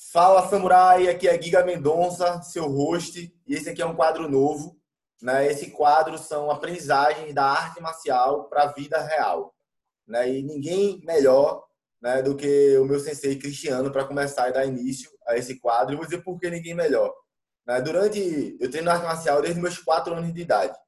Fala 0.00 0.48
Samurai, 0.48 1.08
aqui 1.08 1.26
é 1.26 1.42
Giga 1.42 1.64
Mendonça, 1.64 2.40
seu 2.42 2.68
host, 2.68 3.34
e 3.44 3.52
esse 3.52 3.68
aqui 3.68 3.82
é 3.82 3.86
um 3.86 3.96
quadro 3.96 4.28
novo. 4.28 4.80
Né? 5.20 5.48
Esse 5.48 5.72
quadro 5.72 6.16
são 6.16 6.52
aprendizagens 6.52 7.34
da 7.34 7.44
arte 7.44 7.80
marcial 7.82 8.48
para 8.48 8.62
a 8.62 8.72
vida 8.72 8.96
real. 9.00 9.52
Né? 10.06 10.36
E 10.36 10.42
ninguém 10.44 11.02
melhor 11.04 11.66
né, 12.00 12.22
do 12.22 12.36
que 12.36 12.78
o 12.78 12.84
meu 12.84 13.00
sensei 13.00 13.36
Cristiano 13.36 13.90
para 13.90 14.04
começar 14.04 14.48
e 14.48 14.52
dar 14.52 14.64
início 14.64 15.10
a 15.26 15.36
esse 15.36 15.58
quadro. 15.58 15.94
E 15.94 15.96
vou 15.96 16.04
dizer 16.04 16.22
por 16.22 16.38
que 16.38 16.48
ninguém 16.48 16.74
melhor. 16.74 17.12
Né? 17.66 17.80
Durante, 17.80 18.56
eu 18.60 18.70
treino 18.70 18.92
arte 18.92 19.04
marcial 19.04 19.42
desde 19.42 19.60
meus 19.60 19.78
4 19.78 20.14
anos 20.14 20.32
de 20.32 20.40
idade. 20.40 20.78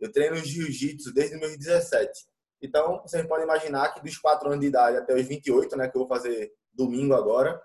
Eu 0.00 0.10
treino 0.10 0.36
jiu-jitsu 0.36 1.12
desde 1.12 1.36
meus 1.36 1.54
17. 1.58 2.10
Então, 2.62 3.02
vocês 3.02 3.26
podem 3.26 3.44
imaginar 3.44 3.92
que 3.92 4.00
dos 4.00 4.16
4 4.16 4.48
anos 4.48 4.60
de 4.60 4.68
idade 4.68 4.96
até 4.96 5.14
os 5.14 5.26
28, 5.26 5.76
né, 5.76 5.86
que 5.86 5.98
eu 5.98 6.06
vou 6.06 6.08
fazer 6.08 6.50
domingo 6.72 7.12
agora, 7.12 7.60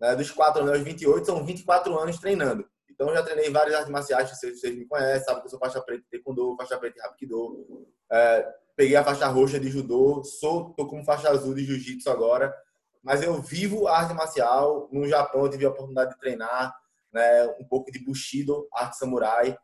né, 0.00 0.16
dos 0.16 0.30
4 0.30 0.62
anos 0.62 0.74
aos 0.74 0.82
28, 0.82 1.26
são 1.26 1.44
24 1.44 1.98
anos 1.98 2.18
treinando. 2.18 2.64
Então, 2.90 3.12
já 3.14 3.22
treinei 3.22 3.50
várias 3.50 3.76
artes 3.76 3.90
marciais, 3.90 4.30
vocês, 4.30 4.60
vocês 4.60 4.76
me 4.76 4.86
conhecem, 4.86 5.24
sabem 5.24 5.40
que 5.40 5.46
eu 5.46 5.50
sou 5.50 5.58
faixa 5.58 5.80
preta 5.80 6.02
de 6.02 6.10
taekwondo, 6.10 6.56
faixa 6.56 6.78
preta 6.78 6.96
de 6.96 7.00
hapkido. 7.00 7.86
É, 8.12 8.46
peguei 8.76 8.96
a 8.96 9.04
faixa 9.04 9.26
roxa 9.26 9.58
de 9.58 9.70
judô, 9.70 10.22
sou, 10.22 10.74
tô 10.74 10.86
como 10.86 11.04
faixa 11.04 11.30
azul 11.30 11.54
de 11.54 11.64
jiu-jitsu 11.64 12.10
agora. 12.10 12.54
Mas 13.02 13.22
eu 13.22 13.40
vivo 13.40 13.88
arte 13.88 14.12
marcial. 14.12 14.88
No 14.92 15.08
Japão, 15.08 15.44
eu 15.44 15.50
tive 15.50 15.64
a 15.64 15.70
oportunidade 15.70 16.10
de 16.10 16.18
treinar 16.18 16.74
né, 17.12 17.46
um 17.58 17.64
pouco 17.64 17.90
de 17.90 17.98
Bushido, 17.98 18.68
arte 18.74 18.98
samurai. 18.98 19.56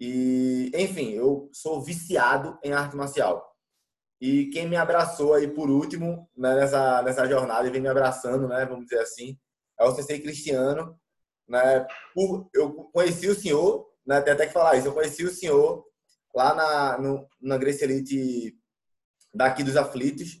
E, 0.00 0.72
enfim, 0.74 1.12
eu 1.12 1.48
sou 1.52 1.80
viciado 1.82 2.58
em 2.62 2.72
arte 2.72 2.96
marcial. 2.96 3.54
E 4.20 4.46
quem 4.46 4.68
me 4.68 4.76
abraçou 4.76 5.34
aí 5.34 5.48
por 5.48 5.70
último 5.70 6.28
né, 6.36 6.54
nessa, 6.56 7.02
nessa 7.02 7.26
jornada 7.28 7.68
e 7.68 7.70
vem 7.70 7.80
me 7.80 7.88
abraçando, 7.88 8.48
né, 8.48 8.66
vamos 8.66 8.84
dizer 8.84 9.00
assim, 9.00 9.38
é 9.80 9.84
o 9.84 9.94
Sensei 9.94 10.20
Cristiano. 10.20 10.98
Né, 11.48 11.84
por, 12.14 12.48
eu 12.54 12.72
conheci 12.92 13.26
o 13.26 13.34
senhor, 13.34 13.88
né, 14.06 14.20
tem 14.20 14.32
até 14.32 14.46
que 14.46 14.52
falar 14.52 14.76
isso, 14.76 14.86
eu 14.86 14.94
conheci 14.94 15.24
o 15.24 15.34
senhor 15.34 15.84
lá 16.32 16.54
na, 16.54 16.98
no, 16.98 17.28
na 17.40 17.58
Grace 17.58 17.82
Elite 17.82 18.56
daqui 19.34 19.64
dos 19.64 19.76
aflitos, 19.76 20.40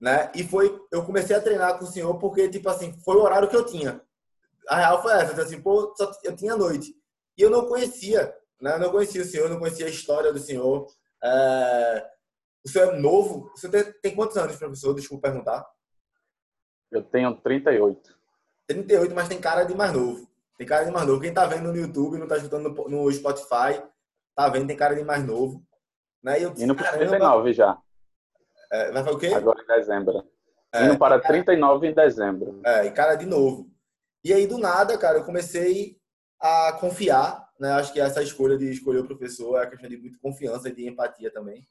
né? 0.00 0.30
E 0.34 0.42
foi, 0.44 0.78
eu 0.90 1.04
comecei 1.04 1.34
a 1.36 1.40
treinar 1.40 1.78
com 1.78 1.84
o 1.84 1.88
senhor 1.88 2.18
porque, 2.18 2.48
tipo 2.48 2.68
assim, 2.68 2.92
foi 3.00 3.16
o 3.16 3.22
horário 3.22 3.48
que 3.48 3.56
eu 3.56 3.64
tinha. 3.64 4.00
A 4.68 4.76
real 4.76 5.02
foi 5.02 5.12
essa, 5.12 5.40
assim, 5.42 5.60
pô, 5.60 5.94
só, 5.96 6.10
eu 6.24 6.34
tinha 6.34 6.56
noite. 6.56 6.94
E 7.36 7.42
eu 7.42 7.50
não 7.50 7.66
conhecia, 7.66 8.34
né? 8.60 8.74
Eu 8.74 8.78
não 8.78 8.90
conhecia 8.90 9.22
o 9.22 9.24
senhor, 9.24 9.48
não 9.48 9.58
conhecia 9.58 9.86
a 9.86 9.90
história 9.90 10.32
do 10.32 10.38
senhor. 10.38 10.86
É... 11.22 12.10
O 12.64 12.68
senhor 12.68 12.94
é 12.94 12.98
novo? 12.98 13.50
Você 13.54 13.68
tem, 13.68 13.92
tem 14.02 14.14
quantos 14.14 14.36
anos, 14.36 14.56
professor? 14.56 14.94
Desculpa 14.94 15.28
perguntar. 15.28 15.66
Eu 16.90 17.02
tenho 17.02 17.34
38. 17.40 18.15
38, 18.68 19.14
mas 19.14 19.28
tem 19.28 19.40
cara 19.40 19.64
de 19.64 19.74
mais 19.74 19.92
novo. 19.92 20.28
Tem 20.58 20.66
cara 20.66 20.84
de 20.84 20.90
mais 20.90 21.06
novo. 21.06 21.20
Quem 21.20 21.32
tá 21.32 21.46
vendo 21.46 21.72
no 21.72 21.76
YouTube, 21.76 22.18
não 22.18 22.26
tá 22.26 22.36
escutando 22.36 22.70
no, 22.88 23.12
Spotify, 23.12 23.82
tá 24.34 24.48
vendo, 24.48 24.66
tem 24.66 24.76
cara 24.76 24.94
de 24.94 25.04
mais 25.04 25.24
novo. 25.24 25.62
Né? 26.22 26.40
E 26.40 26.42
eu 26.42 26.50
disse, 26.50 26.64
Indo 26.64 26.74
para 26.74 26.92
39 26.92 27.52
já. 27.52 27.78
É, 28.72 28.90
vai 28.90 29.04
fazer 29.04 29.16
o 29.16 29.18
quê? 29.18 29.28
Agora 29.28 29.62
em 29.62 29.66
dezembro. 29.66 30.28
É, 30.72 30.84
Indo 30.84 30.98
para 30.98 31.20
cara... 31.20 31.34
39 31.34 31.86
em 31.86 31.94
dezembro. 31.94 32.60
É, 32.64 32.86
e 32.86 32.90
cara 32.90 33.14
de 33.14 33.26
novo. 33.26 33.70
E 34.24 34.32
aí, 34.32 34.46
do 34.46 34.58
nada, 34.58 34.98
cara, 34.98 35.18
eu 35.18 35.24
comecei 35.24 35.96
a 36.40 36.72
confiar, 36.80 37.48
né? 37.60 37.72
Acho 37.72 37.92
que 37.92 38.00
essa 38.00 38.22
escolha 38.22 38.58
de 38.58 38.70
escolher 38.70 38.98
o 38.98 39.06
professor 39.06 39.58
é 39.58 39.62
a 39.62 39.70
questão 39.70 39.88
de 39.88 39.96
muita 39.96 40.18
confiança 40.18 40.68
e 40.68 40.74
de 40.74 40.88
empatia 40.88 41.30
também. 41.30 41.66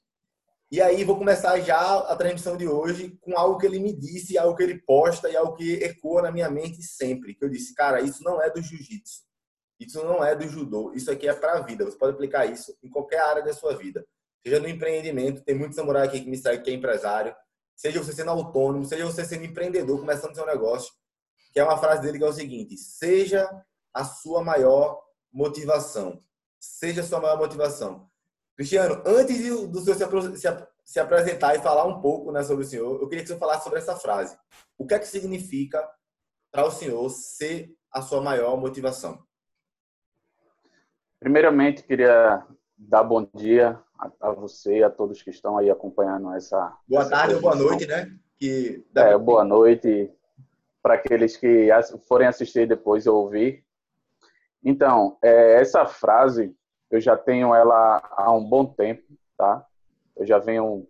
E 0.72 0.82
aí, 0.82 1.04
vou 1.04 1.18
começar 1.18 1.60
já 1.60 2.00
a 2.00 2.16
transmissão 2.16 2.58
de 2.58 2.68
hoje 2.68 3.18
com 3.22 3.38
algo 3.38 3.58
que 3.58 3.66
ele 3.66 3.80
me 3.80 3.94
disse, 3.94 4.38
algo 4.38 4.56
que 4.56 4.64
ele 4.64 4.80
posta 4.80 5.30
e 5.30 5.38
algo 5.38 5.56
que 5.56 5.74
ecoa 5.76 6.24
na 6.24 6.32
minha 6.32 6.50
mente 6.50 6.82
sempre. 6.82 7.36
Que 7.36 7.46
eu 7.46 7.50
disse, 7.50 7.74
cara, 7.74 8.02
isso 8.02 8.24
não 8.24 8.42
é 8.42 8.50
do 8.50 8.62
jiu-jitsu. 8.62 9.24
Isso 9.80 10.04
não 10.04 10.24
é 10.24 10.36
do 10.36 10.48
judô. 10.48 10.92
Isso 10.94 11.12
aqui 11.12 11.28
é 11.28 11.34
para 11.34 11.60
a 11.60 11.62
vida. 11.62 11.86
Você 11.86 11.98
pode 11.98 12.14
aplicar 12.14 12.46
isso 12.46 12.76
em 12.84 12.90
qualquer 12.90 13.20
área 13.20 13.44
da 13.44 13.54
sua 13.54 13.76
vida 13.76 14.06
seja 14.46 14.60
no 14.60 14.68
empreendimento, 14.68 15.44
tem 15.44 15.56
muito 15.56 15.74
samurai 15.74 16.06
aqui 16.06 16.22
que 16.22 16.30
me 16.30 16.38
segue 16.38 16.64
que 16.64 16.70
é 16.70 16.74
empresário, 16.74 17.36
seja 17.76 18.02
você 18.02 18.14
sendo 18.14 18.30
autônomo, 18.30 18.86
seja 18.86 19.04
você 19.04 19.26
sendo 19.26 19.44
empreendedor, 19.44 20.00
começando 20.00 20.36
seu 20.36 20.46
negócio, 20.46 20.94
que 21.52 21.60
é 21.60 21.64
uma 21.64 21.78
frase 21.78 22.04
dele 22.04 22.20
que 22.20 22.24
é 22.24 22.28
o 22.28 22.34
seguinte: 22.34 22.78
seja 22.78 23.50
a 23.92 24.06
sua 24.06 24.44
maior 24.44 25.02
motivação. 25.34 26.24
Seja 26.60 27.02
a 27.02 27.04
sua 27.04 27.20
maior 27.20 27.38
motivação. 27.38 28.10
Cristiano, 28.56 29.02
antes 29.06 29.38
do 29.68 29.82
senhor 29.82 30.66
se, 30.86 31.00
apresentar 31.00 31.56
e 31.56 31.62
falar 31.62 31.86
um 31.86 32.00
pouco 32.00 32.32
né, 32.32 32.42
sobre 32.42 32.64
o 32.64 32.68
senhor, 32.68 33.02
eu 33.02 33.08
queria 33.08 33.24
que 33.24 33.30
você 33.30 33.38
falasse 33.38 33.64
sobre 33.64 33.80
essa 33.80 33.96
frase. 33.98 34.38
O 34.78 34.88
que 34.88 34.94
é 34.94 35.00
que 35.00 35.08
significa 35.08 35.86
para 36.52 36.66
o 36.66 36.72
senhor 36.72 37.10
ser 37.10 37.76
a 37.92 38.02
sua 38.02 38.22
maior 38.22 38.56
motivação? 38.58 39.20
Primeiramente, 41.20 41.84
queria 41.84 42.46
dar 42.78 43.04
bom 43.04 43.28
dia 43.34 43.82
a, 44.00 44.30
a 44.30 44.32
você 44.32 44.78
e 44.78 44.84
a 44.84 44.90
todos 44.90 45.22
que 45.22 45.32
estão 45.32 45.58
aí 45.58 45.70
acompanhando 45.70 46.34
essa. 46.34 46.78
Boa 46.88 47.02
essa 47.02 47.10
tarde 47.10 47.36
ou 47.36 47.42
boa 47.42 47.56
noite, 47.56 47.86
né? 47.88 48.16
Que 48.38 48.86
é, 48.96 49.18
boa 49.18 49.44
noite 49.44 50.12
para 50.82 50.94
aqueles 50.94 51.36
que 51.36 51.68
forem 52.08 52.28
assistir 52.28 52.68
depois 52.68 53.06
eu 53.06 53.16
ouvir. 53.16 53.66
Então, 54.64 55.18
é, 55.22 55.60
essa 55.60 55.86
frase 55.86 56.56
eu 56.96 57.02
já 57.02 57.16
tenho 57.18 57.54
ela 57.54 58.02
há 58.12 58.32
um 58.32 58.44
bom 58.44 58.66
tempo, 58.66 59.04
tá? 59.38 59.66
Eu 60.16 60.26
já 60.26 60.38
venho 60.40 60.88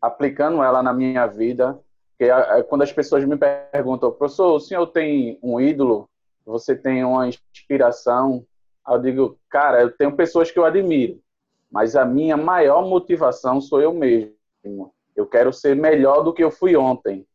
aplicando 0.00 0.62
ela 0.62 0.82
na 0.82 0.92
minha 0.92 1.26
vida. 1.26 1.78
Que 2.18 2.24
é, 2.24 2.58
é 2.58 2.62
quando 2.62 2.82
as 2.82 2.92
pessoas 2.92 3.24
me 3.24 3.36
perguntam, 3.36 4.10
professor, 4.10 4.54
o 4.54 4.60
senhor 4.60 4.86
tem 4.86 5.38
um 5.42 5.60
ídolo? 5.60 6.08
Você 6.44 6.74
tem 6.74 7.04
uma 7.04 7.28
inspiração? 7.28 8.44
Eu 8.88 8.98
digo, 9.00 9.38
cara, 9.50 9.82
eu 9.82 9.90
tenho 9.90 10.14
pessoas 10.14 10.50
que 10.50 10.58
eu 10.58 10.64
admiro 10.64 11.20
mas 11.70 11.96
a 11.96 12.04
minha 12.04 12.36
maior 12.36 12.86
motivação 12.86 13.60
sou 13.60 13.80
eu 13.80 13.92
mesmo. 13.92 14.94
Eu 15.14 15.26
quero 15.26 15.52
ser 15.52 15.74
melhor 15.76 16.22
do 16.22 16.32
que 16.32 16.42
eu 16.42 16.50
fui 16.50 16.76
ontem. 16.76 17.26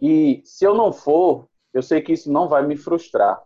E 0.00 0.42
se 0.44 0.64
eu 0.64 0.74
não 0.74 0.92
for, 0.92 1.46
eu 1.72 1.82
sei 1.82 2.00
que 2.00 2.12
isso 2.12 2.30
não 2.30 2.48
vai 2.48 2.66
me 2.66 2.76
frustrar. 2.76 3.40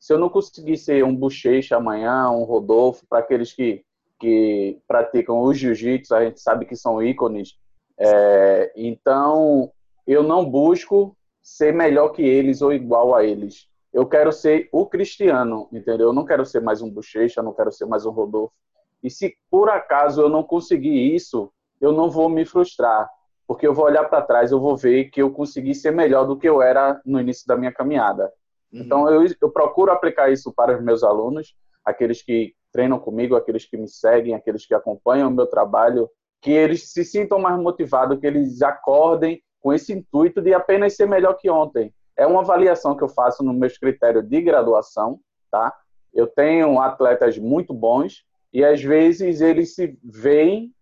Se 0.00 0.14
eu 0.14 0.18
não 0.18 0.30
conseguir 0.30 0.78
ser 0.78 1.04
um 1.04 1.14
bochecha 1.14 1.76
amanhã, 1.76 2.30
um 2.30 2.44
Rodolfo, 2.44 3.06
para 3.06 3.18
aqueles 3.18 3.52
que, 3.52 3.84
que 4.18 4.80
praticam 4.88 5.38
o 5.38 5.52
jiu-jitsu, 5.52 6.14
a 6.14 6.24
gente 6.24 6.40
sabe 6.40 6.64
que 6.64 6.74
são 6.74 7.02
ícones. 7.02 7.58
É, 7.98 8.72
então, 8.74 9.70
eu 10.06 10.22
não 10.22 10.44
busco 10.44 11.14
ser 11.42 11.74
melhor 11.74 12.08
que 12.08 12.22
eles 12.22 12.62
ou 12.62 12.72
igual 12.72 13.14
a 13.14 13.24
eles. 13.24 13.68
Eu 13.92 14.06
quero 14.06 14.32
ser 14.32 14.70
o 14.72 14.86
cristiano, 14.86 15.68
entendeu? 15.70 16.08
Eu 16.08 16.12
não 16.14 16.24
quero 16.24 16.46
ser 16.46 16.60
mais 16.60 16.80
um 16.80 16.90
bochecha, 16.90 17.42
não 17.42 17.52
quero 17.52 17.70
ser 17.70 17.84
mais 17.84 18.06
um 18.06 18.10
Rodolfo. 18.10 18.54
E 19.02 19.10
se 19.10 19.36
por 19.50 19.68
acaso 19.68 20.22
eu 20.22 20.28
não 20.30 20.42
conseguir 20.42 21.14
isso, 21.14 21.52
eu 21.78 21.92
não 21.92 22.10
vou 22.10 22.28
me 22.28 22.46
frustrar, 22.46 23.08
porque 23.46 23.66
eu 23.66 23.74
vou 23.74 23.84
olhar 23.84 24.04
para 24.04 24.22
trás, 24.22 24.50
eu 24.50 24.60
vou 24.60 24.76
ver 24.76 25.10
que 25.10 25.20
eu 25.20 25.30
consegui 25.30 25.74
ser 25.74 25.90
melhor 25.90 26.26
do 26.26 26.36
que 26.36 26.48
eu 26.48 26.62
era 26.62 27.00
no 27.04 27.20
início 27.20 27.46
da 27.46 27.56
minha 27.56 27.72
caminhada. 27.72 28.32
Uhum. 28.72 28.80
Então 28.82 29.08
eu, 29.08 29.24
eu 29.40 29.50
procuro 29.50 29.90
aplicar 29.90 30.30
isso 30.30 30.52
para 30.52 30.76
os 30.76 30.82
meus 30.82 31.02
alunos, 31.02 31.54
aqueles 31.84 32.22
que 32.22 32.54
treinam 32.72 32.98
comigo, 32.98 33.34
aqueles 33.34 33.64
que 33.64 33.76
me 33.76 33.88
seguem, 33.88 34.34
aqueles 34.34 34.66
que 34.66 34.74
acompanham 34.74 35.28
o 35.28 35.32
meu 35.32 35.46
trabalho, 35.46 36.08
que 36.40 36.50
eles 36.50 36.90
se 36.92 37.04
sintam 37.04 37.38
mais 37.38 37.60
motivados, 37.60 38.18
que 38.18 38.26
eles 38.26 38.62
acordem 38.62 39.42
com 39.60 39.72
esse 39.72 39.92
intuito 39.92 40.40
de 40.40 40.54
apenas 40.54 40.96
ser 40.96 41.06
melhor 41.06 41.34
que 41.34 41.50
ontem. 41.50 41.92
É 42.16 42.26
uma 42.26 42.40
avaliação 42.40 42.96
que 42.96 43.02
eu 43.02 43.08
faço 43.08 43.42
no 43.42 43.52
meu 43.52 43.70
critério 43.78 44.22
de 44.22 44.40
graduação, 44.40 45.20
tá? 45.50 45.74
Eu 46.12 46.26
tenho 46.26 46.80
atletas 46.80 47.38
muito 47.38 47.74
bons 47.74 48.24
e 48.52 48.64
às 48.64 48.82
vezes 48.82 49.40
eles 49.40 49.74
se 49.74 49.98
veem, 50.02 50.72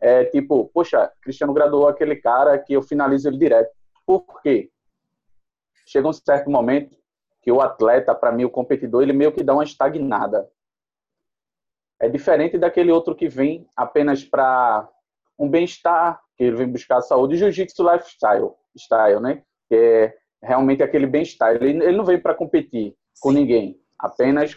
é, 0.00 0.24
tipo, 0.24 0.70
poxa, 0.72 1.10
Cristiano 1.22 1.52
graduou 1.52 1.88
aquele 1.88 2.16
cara 2.16 2.58
que 2.58 2.74
eu 2.74 2.82
finalizo 2.82 3.28
ele 3.28 3.38
direto. 3.38 3.70
Por 4.06 4.40
quê? 4.42 4.70
Chega 5.86 6.08
um 6.08 6.12
certo 6.12 6.50
momento 6.50 6.97
que 7.48 7.52
o 7.52 7.62
atleta, 7.62 8.14
para 8.14 8.30
mim, 8.30 8.44
o 8.44 8.50
competidor, 8.50 9.02
ele 9.02 9.14
meio 9.14 9.32
que 9.32 9.42
dá 9.42 9.54
uma 9.54 9.64
estagnada. 9.64 10.46
É 11.98 12.06
diferente 12.06 12.58
daquele 12.58 12.92
outro 12.92 13.14
que 13.14 13.26
vem 13.26 13.66
apenas 13.74 14.22
para 14.22 14.86
um 15.38 15.48
bem-estar, 15.48 16.20
que 16.36 16.44
ele 16.44 16.56
vem 16.56 16.68
buscar 16.68 17.00
saúde, 17.00 17.38
jiu-jitsu 17.38 17.90
lifestyle, 17.90 18.50
style, 18.76 19.20
né? 19.20 19.42
Que 19.66 19.74
é 19.74 20.14
realmente 20.42 20.82
aquele 20.82 21.06
bem-estar. 21.06 21.54
Ele, 21.54 21.82
ele 21.82 21.96
não 21.96 22.04
vem 22.04 22.20
para 22.20 22.34
competir 22.34 22.90
Sim. 22.90 23.20
com 23.22 23.32
ninguém, 23.32 23.80
apenas 23.98 24.54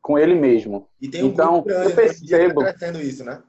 com 0.00 0.18
ele 0.18 0.34
mesmo. 0.34 0.88
Um 1.00 1.26
então, 1.28 1.64
eu 1.64 1.90
tá 1.90 1.94
percebo 1.94 2.62
crescendo 2.62 3.00
isso, 3.00 3.24
né? 3.24 3.40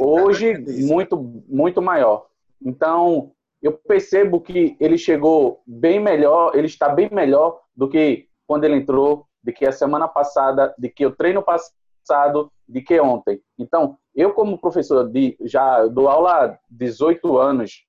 Hoje 0.00 0.50
isso. 0.50 0.92
muito 0.92 1.16
muito 1.46 1.80
maior. 1.80 2.26
Então, 2.60 3.35
eu 3.66 3.72
percebo 3.72 4.40
que 4.40 4.76
ele 4.78 4.96
chegou 4.96 5.60
bem 5.66 5.98
melhor, 5.98 6.54
ele 6.54 6.68
está 6.68 6.88
bem 6.88 7.10
melhor 7.10 7.60
do 7.74 7.88
que 7.88 8.28
quando 8.46 8.62
ele 8.62 8.76
entrou, 8.76 9.26
de 9.42 9.52
que 9.52 9.66
a 9.66 9.72
semana 9.72 10.06
passada, 10.06 10.72
de 10.78 10.88
que 10.88 11.04
o 11.04 11.10
treino 11.10 11.42
passado, 11.42 12.52
de 12.68 12.80
que 12.80 13.00
ontem. 13.00 13.42
Então, 13.58 13.98
eu 14.14 14.32
como 14.32 14.60
professor 14.60 15.10
de 15.10 15.36
já 15.40 15.84
dou 15.86 16.08
aula 16.08 16.44
há 16.44 16.58
18 16.70 17.38
anos, 17.38 17.84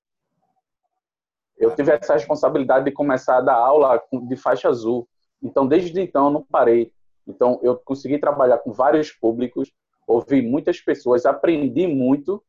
eu 1.55 1.75
tive 1.75 1.91
essa 1.91 2.15
responsabilidade 2.15 2.85
de 2.85 2.91
começar 2.91 3.37
a 3.37 3.41
dar 3.41 3.57
aula 3.57 4.01
de 4.11 4.35
faixa 4.35 4.69
azul. 4.69 5.07
Então, 5.43 5.67
desde 5.67 6.01
então, 6.01 6.25
eu 6.25 6.31
não 6.31 6.41
parei. 6.41 6.91
Então, 7.27 7.59
eu 7.61 7.77
consegui 7.77 8.17
trabalhar 8.17 8.57
com 8.57 8.71
vários 8.71 9.11
públicos, 9.11 9.71
ouvi 10.07 10.41
muitas 10.41 10.81
pessoas, 10.81 11.23
aprendi 11.23 11.85
muito 11.85 12.43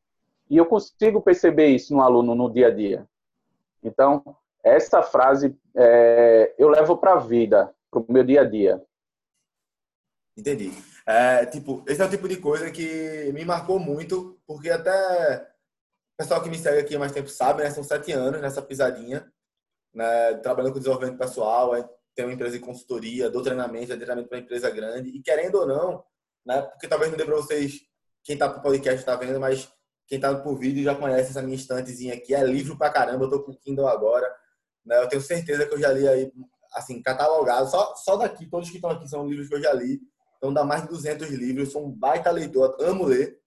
e 0.49 0.57
eu 0.57 0.65
consigo 0.65 1.21
perceber 1.21 1.69
isso 1.69 1.95
no 1.95 2.01
aluno 2.01 2.35
no 2.35 2.51
dia 2.51 2.69
a 2.69 2.71
dia. 2.71 3.07
Então, 3.89 4.23
essa 4.65 5.03
frase 5.03 5.59
é, 5.77 6.55
eu 6.59 6.69
levo 6.69 6.97
para 6.97 7.15
a 7.15 7.19
vida, 7.19 7.75
para 7.91 8.01
o 8.01 8.07
meu 8.09 8.23
dia 8.23 8.43
a 8.43 8.45
dia. 8.45 8.83
Entendi. 10.37 10.73
É, 11.07 11.47
tipo, 11.47 11.83
esse 11.89 12.01
é 12.01 12.05
o 12.05 12.11
tipo 12.11 12.29
de 12.29 12.37
coisa 12.37 12.71
que 12.71 13.33
me 13.33 13.45
marcou 13.45 13.79
muito, 13.79 14.39
porque 14.47 14.71
até 14.71 15.49
o 16.15 16.23
pessoal 16.23 16.43
que 16.43 16.51
me 16.51 16.59
segue 16.59 16.81
aqui 16.81 16.95
há 16.95 16.99
mais 16.99 17.13
tempo 17.13 17.29
sabe, 17.29 17.63
né? 17.63 17.71
São 17.71 17.83
sete 17.83 18.13
anos 18.13 18.41
nessa 18.41 18.63
pisadinha, 18.63 19.27
né? 19.95 20.35
trabalhando 20.35 20.75
com 20.75 20.79
desenvolvimento 20.79 21.19
pessoal, 21.19 21.73
tem 22.15 22.25
uma 22.25 22.35
empresa 22.35 22.59
de 22.59 22.65
consultoria, 22.65 23.31
dou 23.31 23.43
treinamento, 23.43 23.93
é 23.93 23.97
treinamento 23.97 24.29
para 24.29 24.39
empresa 24.39 24.71
grande, 24.71 25.09
e 25.11 25.23
querendo 25.23 25.57
ou 25.57 25.67
não, 25.67 26.05
né? 26.45 26.63
Porque 26.63 26.87
talvez 26.87 27.11
não 27.11 27.19
dê 27.19 27.25
para 27.25 27.37
vocês, 27.37 27.81
quem 28.23 28.35
está 28.35 28.47
o 28.47 28.61
podcast 28.61 29.01
está 29.01 29.17
vendo, 29.17 29.41
mas 29.41 29.73
quem 30.09 30.17
está 30.17 30.35
por 30.35 30.59
vídeo 30.59 30.83
já 30.83 30.95
conhece 30.95 31.31
essa 31.31 31.43
minha 31.43 31.55
estantezinha 31.55 32.15
aqui, 32.15 32.35
é 32.35 32.43
livro 32.43 32.77
pra 32.79 32.91
caramba, 32.91 33.27
eu 33.27 33.31
tô 33.31 33.43
com 33.43 33.53
o 33.53 33.57
Kindle 33.57 33.87
agora, 33.87 34.27
né? 34.85 34.99
Eu 35.03 35.09
tenho 35.09 35.21
certeza 35.21 35.67
que 35.67 35.75
eu 35.75 35.79
já 35.79 35.93
li 35.93 36.09
aí, 36.09 36.33
assim, 36.73 37.03
catalogado, 37.03 37.71
só, 37.71 37.95
só 37.95 38.17
daqui, 38.17 38.49
todos 38.49 38.71
que 38.71 38.77
estão 38.77 38.91
aqui 38.91 39.07
são 39.07 39.29
livros 39.29 39.49
que 39.49 39.55
eu 39.55 39.63
já 39.63 39.73
li, 39.73 40.01
então 40.39 40.53
dá 40.53 40.65
mais 40.65 40.83
de 40.83 40.89
200 40.89 41.29
livros, 41.29 41.73
sou 41.73 41.87
um 41.87 41.91
baita 41.91 42.31
leitor, 42.31 42.75
amo 42.81 43.05
ler. 43.05 43.39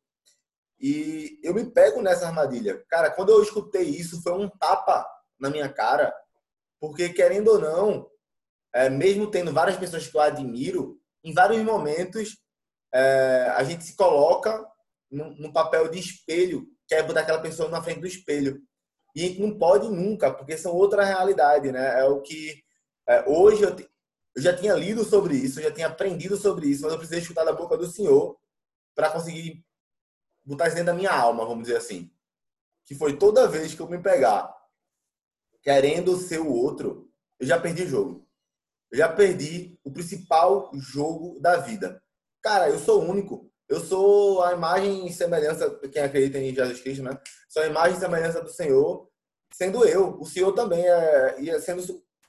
E 0.79 1.39
eu 1.43 1.53
me 1.53 1.63
pego 1.63 2.01
nessa 2.01 2.27
armadilha. 2.27 2.83
Cara, 2.89 3.11
quando 3.11 3.29
eu 3.29 3.41
escutei 3.41 3.83
isso, 3.83 4.21
foi 4.21 4.33
um 4.33 4.49
tapa 4.49 5.07
na 5.39 5.49
minha 5.49 5.69
cara, 5.69 6.13
porque 6.79 7.09
querendo 7.09 7.49
ou 7.49 7.59
não, 7.59 8.07
é, 8.73 8.89
mesmo 8.89 9.29
tendo 9.29 9.53
várias 9.53 9.77
pessoas 9.77 10.07
que 10.07 10.15
eu 10.15 10.21
admiro, 10.21 10.99
em 11.23 11.33
vários 11.33 11.63
momentos 11.63 12.37
é, 12.93 13.53
a 13.55 13.63
gente 13.63 13.83
se 13.83 13.95
coloca 13.95 14.67
no, 15.11 15.51
papel 15.51 15.89
de 15.89 15.99
espelho, 15.99 16.67
que 16.87 16.95
é 16.95 17.03
botar 17.03 17.21
aquela 17.21 17.41
pessoa 17.41 17.69
na 17.69 17.83
frente 17.83 17.99
do 17.99 18.07
espelho. 18.07 18.61
E 19.15 19.37
não 19.39 19.57
pode 19.57 19.89
nunca, 19.89 20.33
porque 20.33 20.57
são 20.57 20.73
outra 20.73 21.03
realidade, 21.03 21.71
né? 21.71 21.99
É 21.99 22.05
o 22.05 22.21
que 22.21 22.63
é, 23.07 23.27
hoje 23.27 23.63
eu, 23.63 23.75
eu 24.35 24.41
já 24.41 24.55
tinha 24.55 24.73
lido 24.73 25.03
sobre 25.03 25.35
isso, 25.35 25.59
eu 25.59 25.63
já 25.65 25.71
tinha 25.71 25.87
aprendido 25.87 26.37
sobre 26.37 26.67
isso, 26.67 26.83
mas 26.83 26.93
eu 26.93 26.97
precisei 26.97 27.19
escutar 27.19 27.43
da 27.43 27.51
boca 27.51 27.77
do 27.77 27.87
Senhor 27.87 28.37
para 28.95 29.11
conseguir 29.11 29.65
botar 30.45 30.67
isso 30.67 30.75
dentro 30.75 30.93
da 30.93 30.97
minha 30.97 31.11
alma, 31.11 31.45
vamos 31.45 31.63
dizer 31.63 31.77
assim. 31.77 32.09
Que 32.85 32.95
foi 32.95 33.17
toda 33.17 33.47
vez 33.47 33.73
que 33.73 33.81
eu 33.81 33.89
me 33.89 34.01
pegar 34.01 34.55
querendo 35.61 36.17
ser 36.17 36.39
o 36.39 36.51
outro, 36.51 37.11
eu 37.39 37.45
já 37.45 37.59
perdi 37.59 37.83
o 37.83 37.87
jogo. 37.87 38.27
Eu 38.91 38.97
já 38.97 39.09
perdi 39.09 39.79
o 39.83 39.91
principal 39.91 40.71
jogo 40.75 41.39
da 41.39 41.57
vida. 41.57 42.01
Cara, 42.41 42.69
eu 42.69 42.79
sou 42.79 43.03
único. 43.03 43.50
Eu 43.71 43.79
sou 43.79 44.43
a 44.43 44.51
imagem 44.51 45.07
e 45.07 45.13
semelhança, 45.13 45.69
quem 45.89 46.01
acredita 46.01 46.37
em 46.37 46.53
Jesus 46.53 46.81
Cristo, 46.81 47.03
né? 47.03 47.17
Sou 47.47 47.63
a 47.63 47.67
imagem 47.67 47.95
e 47.95 48.01
semelhança 48.01 48.41
do 48.41 48.49
Senhor, 48.49 49.07
sendo 49.53 49.85
eu. 49.85 50.19
O 50.19 50.25
Senhor 50.25 50.51
também 50.51 50.85
é, 50.85 51.39
e 51.39 51.57
sendo 51.61 51.81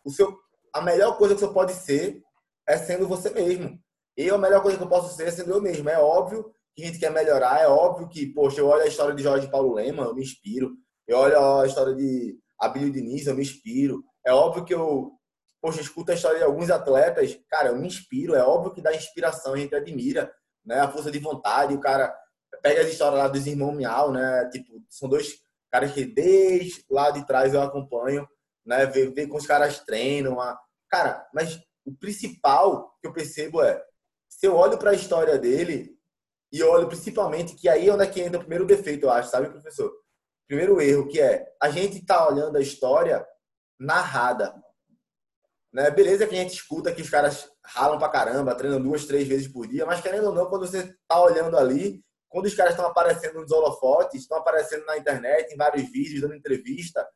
o 0.04 0.10
seu 0.12 0.38
a 0.72 0.80
melhor 0.80 1.18
coisa 1.18 1.34
que 1.34 1.40
você 1.40 1.52
pode 1.52 1.72
ser 1.72 2.22
é 2.64 2.78
sendo 2.78 3.08
você 3.08 3.28
mesmo. 3.30 3.76
E 4.16 4.30
a 4.30 4.38
melhor 4.38 4.62
coisa 4.62 4.78
que 4.78 4.84
eu 4.84 4.88
posso 4.88 5.16
ser 5.16 5.26
é 5.26 5.30
sendo 5.32 5.50
eu 5.50 5.60
mesmo. 5.60 5.88
É 5.90 5.98
óbvio 5.98 6.54
que 6.76 6.84
a 6.84 6.86
gente 6.86 7.00
quer 7.00 7.10
melhorar, 7.10 7.60
é 7.60 7.66
óbvio 7.66 8.08
que, 8.08 8.32
poxa, 8.32 8.60
eu 8.60 8.68
olho 8.68 8.82
a 8.82 8.86
história 8.86 9.12
de 9.12 9.24
Jorge 9.24 9.50
Paulo 9.50 9.74
Lema, 9.74 10.04
eu 10.04 10.14
me 10.14 10.22
inspiro. 10.22 10.76
Eu 11.08 11.18
olho 11.18 11.36
a 11.36 11.66
história 11.66 11.92
de 11.92 12.38
Abílio 12.56 12.92
Diniz, 12.92 13.26
eu 13.26 13.34
me 13.34 13.42
inspiro. 13.42 14.04
É 14.24 14.32
óbvio 14.32 14.64
que 14.64 14.72
eu, 14.72 15.10
poxa, 15.60 15.80
escuto 15.80 16.12
a 16.12 16.14
história 16.14 16.38
de 16.38 16.44
alguns 16.44 16.70
atletas, 16.70 17.36
cara, 17.50 17.70
eu 17.70 17.76
me 17.76 17.88
inspiro. 17.88 18.36
É 18.36 18.44
óbvio 18.44 18.72
que 18.72 18.80
dá 18.80 18.94
inspiração, 18.94 19.54
a 19.54 19.56
gente 19.56 19.74
admira, 19.74 20.32
né? 20.64 20.80
A 20.80 20.90
força 20.90 21.10
de 21.10 21.18
vontade, 21.18 21.74
o 21.74 21.80
cara 21.80 22.14
pega 22.62 22.82
as 22.82 22.88
histórias 22.88 23.18
lá 23.18 23.28
dos 23.28 23.46
irmãos 23.46 23.74
Miau, 23.74 24.12
né? 24.12 24.48
Tipo, 24.50 24.82
são 24.88 25.08
dois 25.08 25.40
caras 25.70 25.92
que 25.92 26.04
desde 26.04 26.84
lá 26.90 27.10
de 27.10 27.26
trás 27.26 27.54
eu 27.54 27.62
acompanho 27.62 28.28
né? 28.64 28.86
Ver, 28.86 29.12
ver 29.12 29.26
como 29.26 29.38
os 29.38 29.46
caras 29.46 29.80
treinam. 29.80 30.40
A... 30.40 30.58
Cara, 30.88 31.28
mas 31.34 31.60
o 31.84 31.94
principal 31.94 32.96
que 33.00 33.08
eu 33.08 33.12
percebo 33.12 33.62
é, 33.62 33.82
se 34.28 34.46
eu 34.46 34.54
olho 34.54 34.78
para 34.78 34.90
a 34.90 34.94
história 34.94 35.38
dele 35.38 35.96
e 36.52 36.62
olho 36.62 36.88
principalmente 36.88 37.54
que 37.54 37.68
aí 37.68 37.88
é 37.88 37.92
onde 37.92 38.04
é 38.04 38.06
que 38.06 38.20
entra 38.20 38.38
o 38.38 38.42
primeiro 38.42 38.66
defeito, 38.66 39.06
eu 39.06 39.10
acho, 39.10 39.30
sabe, 39.30 39.48
professor? 39.48 39.92
Primeiro 40.46 40.80
erro, 40.80 41.08
que 41.08 41.20
é 41.20 41.46
a 41.60 41.70
gente 41.70 42.04
tá 42.04 42.28
olhando 42.28 42.56
a 42.56 42.60
história 42.60 43.26
narrada. 43.78 44.54
Né? 45.72 45.90
Beleza 45.90 46.26
que 46.26 46.34
a 46.34 46.38
gente 46.38 46.54
escuta 46.54 46.92
que 46.92 47.02
os 47.02 47.10
caras 47.10 47.50
ralam 47.64 47.98
pra 47.98 48.08
caramba, 48.08 48.54
treinam 48.54 48.80
duas, 48.80 49.04
três 49.06 49.26
vezes 49.26 49.48
por 49.48 49.66
dia, 49.66 49.86
mas 49.86 50.00
querendo 50.00 50.26
ou 50.26 50.34
não, 50.34 50.46
quando 50.46 50.66
você 50.66 50.94
tá 51.08 51.20
olhando 51.20 51.56
ali, 51.56 52.02
quando 52.28 52.46
os 52.46 52.54
caras 52.54 52.72
estão 52.72 52.86
aparecendo 52.86 53.40
nos 53.40 53.52
holofotes, 53.52 54.22
estão 54.22 54.38
aparecendo 54.38 54.84
na 54.86 54.96
internet, 54.96 55.52
em 55.52 55.56
vários 55.56 55.90
vídeos, 55.90 56.22
dando 56.22 56.34
entrevista, 56.34 57.06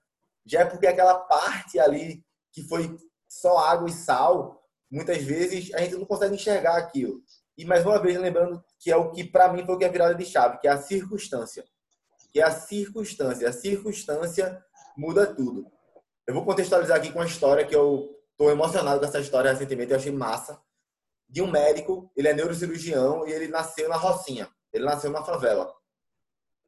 já 0.45 0.61
é 0.61 0.65
porque 0.65 0.87
aquela 0.87 1.19
parte 1.21 1.79
ali 1.79 2.23
que 2.53 2.63
foi 2.63 2.97
só 3.29 3.59
água 3.59 3.89
e 3.89 3.93
sal, 3.93 4.63
muitas 4.91 5.23
vezes 5.23 5.75
a 5.75 5.79
gente 5.79 5.97
não 5.97 6.05
consegue 6.05 6.35
enxergar 6.35 6.77
aquilo. 6.77 7.21
E 7.59 7.65
mais 7.65 7.85
uma 7.85 7.99
vez 7.99 8.19
lembrando 8.19 8.63
que 8.79 8.91
é 8.91 8.97
o 8.97 9.11
que 9.11 9.25
para 9.25 9.53
mim 9.53 9.65
foi 9.65 9.75
o 9.75 9.79
que 9.79 9.85
é 9.85 9.89
a 9.89 9.93
virada 9.93 10.15
de 10.15 10.25
chave, 10.25 10.59
que 10.59 10.69
é 10.69 10.71
a 10.71 10.79
circunstância. 10.81 11.65
Que 12.33 12.41
é 12.41 12.45
a 12.45 12.51
circunstância, 12.51 13.49
a 13.49 13.53
circunstância 13.53 14.63
muda 14.97 15.27
tudo. 15.27 15.67
Eu 16.27 16.35
vou 16.35 16.45
contextualizar 16.45 16.99
aqui 16.99 17.11
com 17.11 17.19
uma 17.19 17.27
história 17.27 17.67
que 17.67 17.75
eu 17.75 18.16
estou 18.37 18.50
emocionado 18.50 19.00
com 19.00 19.06
essa 19.06 19.19
história 19.19 19.50
recentemente, 19.50 19.91
eu 19.91 19.97
achei 19.97 20.12
massa. 20.12 20.61
De 21.29 21.41
um 21.41 21.50
médico, 21.50 22.11
ele 22.15 22.29
é 22.29 22.35
neurocirurgião 22.35 23.27
e 23.27 23.33
ele 23.33 23.49
nasceu 23.49 23.88
na 23.88 23.97
Rocinha. 23.97 24.49
Ele 24.73 24.85
nasceu 24.85 25.11
na 25.11 25.25
favela. 25.25 25.75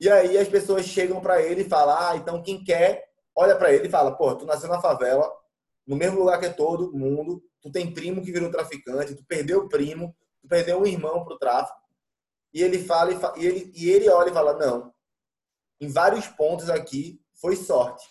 E 0.01 0.11
aí 0.11 0.39
as 0.39 0.49
pessoas 0.49 0.87
chegam 0.87 1.21
para 1.21 1.43
ele 1.43 1.63
e 1.63 1.69
falam: 1.69 1.97
"Ah, 1.97 2.17
então 2.17 2.43
quem 2.43 2.65
quer 2.65 3.09
olha 3.37 3.55
para 3.57 3.73
ele 3.73 3.87
e 3.87 3.91
fala: 3.91 4.17
pô, 4.17 4.35
tu 4.35 4.45
nasceu 4.45 4.69
na 4.69 4.81
favela, 4.81 5.31
no 5.87 5.95
mesmo 5.95 6.19
lugar 6.19 6.41
que 6.41 6.51
todo 6.51 6.93
mundo, 6.93 7.43
tu 7.63 7.71
tem 7.71 7.93
primo 7.93 8.23
que 8.23 8.33
virou 8.33 8.51
traficante, 8.51 9.15
tu 9.15 9.25
perdeu 9.25 9.61
o 9.61 9.69
primo, 9.69 10.15
tu 10.41 10.49
perdeu 10.49 10.81
um 10.81 10.87
irmão 10.87 11.25
pro 11.25 11.39
tráfico. 11.39 11.79
E 12.53 12.63
ele 12.63 12.83
fala 12.83 13.15
fa 13.21 13.35
e, 13.37 13.47
ele, 13.47 13.73
e 13.75 13.91
ele 13.91 14.09
olha 14.09 14.31
e 14.31 14.35
fala: 14.35 14.55
não, 14.55 14.93
em 15.81 15.89
vários 15.89 16.27
pontos 16.27 16.69
aqui 16.69 17.21
foi 17.41 17.55
sorte. 17.55 18.05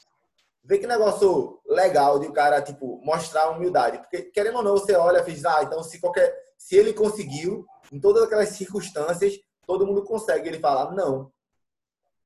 Vê 0.67 0.77
que 0.77 0.85
negócio 0.85 1.61
legal 1.65 2.19
de 2.19 2.27
o 2.27 2.33
cara, 2.33 2.61
tipo, 2.61 2.99
mostrar 3.01 3.51
humildade. 3.51 3.99
Porque, 3.99 4.23
querendo 4.23 4.57
ou 4.57 4.63
não, 4.63 4.73
você 4.73 4.97
olha 4.97 5.23
e 5.25 5.33
diz, 5.33 5.45
ah, 5.45 5.63
então 5.63 5.81
se 5.81 5.97
qualquer. 6.01 6.37
Se 6.57 6.75
ele 6.75 6.91
conseguiu, 6.91 7.65
em 7.89 8.01
todas 8.01 8.23
aquelas 8.23 8.49
circunstâncias, 8.49 9.33
todo 9.65 9.87
mundo 9.87 10.03
consegue. 10.03 10.49
Ele 10.49 10.59
fala, 10.59 10.91
não. 10.91 11.31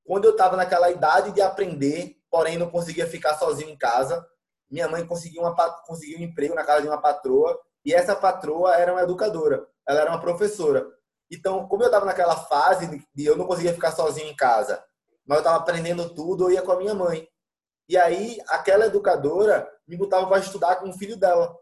Quando 0.04 0.26
eu 0.26 0.32
estava 0.32 0.58
naquela 0.58 0.90
idade 0.90 1.32
de 1.34 1.40
aprender, 1.40 2.16
porém 2.32 2.58
não 2.58 2.72
conseguia 2.72 3.06
ficar 3.06 3.36
sozinho 3.36 3.70
em 3.70 3.78
casa. 3.78 4.26
Minha 4.72 4.88
mãe 4.88 5.06
conseguiu, 5.06 5.44
uma, 5.44 5.56
conseguiu 5.86 6.18
um 6.18 6.24
emprego 6.24 6.56
na 6.56 6.64
casa 6.64 6.82
de 6.82 6.88
uma 6.88 7.00
patroa 7.00 7.60
e 7.86 7.94
essa 7.94 8.16
patroa 8.16 8.74
era 8.74 8.92
uma 8.92 9.04
educadora, 9.04 9.68
ela 9.88 10.02
era 10.02 10.10
uma 10.10 10.20
professora. 10.20 10.88
Então, 11.30 11.68
como 11.68 11.84
eu 11.84 11.88
estava 11.88 12.06
naquela 12.06 12.36
fase 12.36 13.06
de 13.14 13.26
eu 13.26 13.38
não 13.38 13.46
conseguia 13.46 13.74
ficar 13.74 13.92
sozinho 13.92 14.30
em 14.30 14.36
casa, 14.36 14.84
mas 15.26 15.38
eu 15.38 15.42
estava 15.42 15.58
aprendendo 15.58 16.14
tudo, 16.16 16.46
eu 16.46 16.52
ia 16.52 16.62
com 16.64 16.72
a 16.72 16.78
minha 16.78 16.96
mãe. 16.96 17.28
E 17.92 17.98
aí, 17.98 18.40
aquela 18.48 18.86
educadora 18.86 19.70
me 19.86 19.98
botava 19.98 20.26
para 20.26 20.40
estudar 20.40 20.78
com 20.78 20.90
o 20.90 20.98
filho 20.98 21.18
dela. 21.18 21.54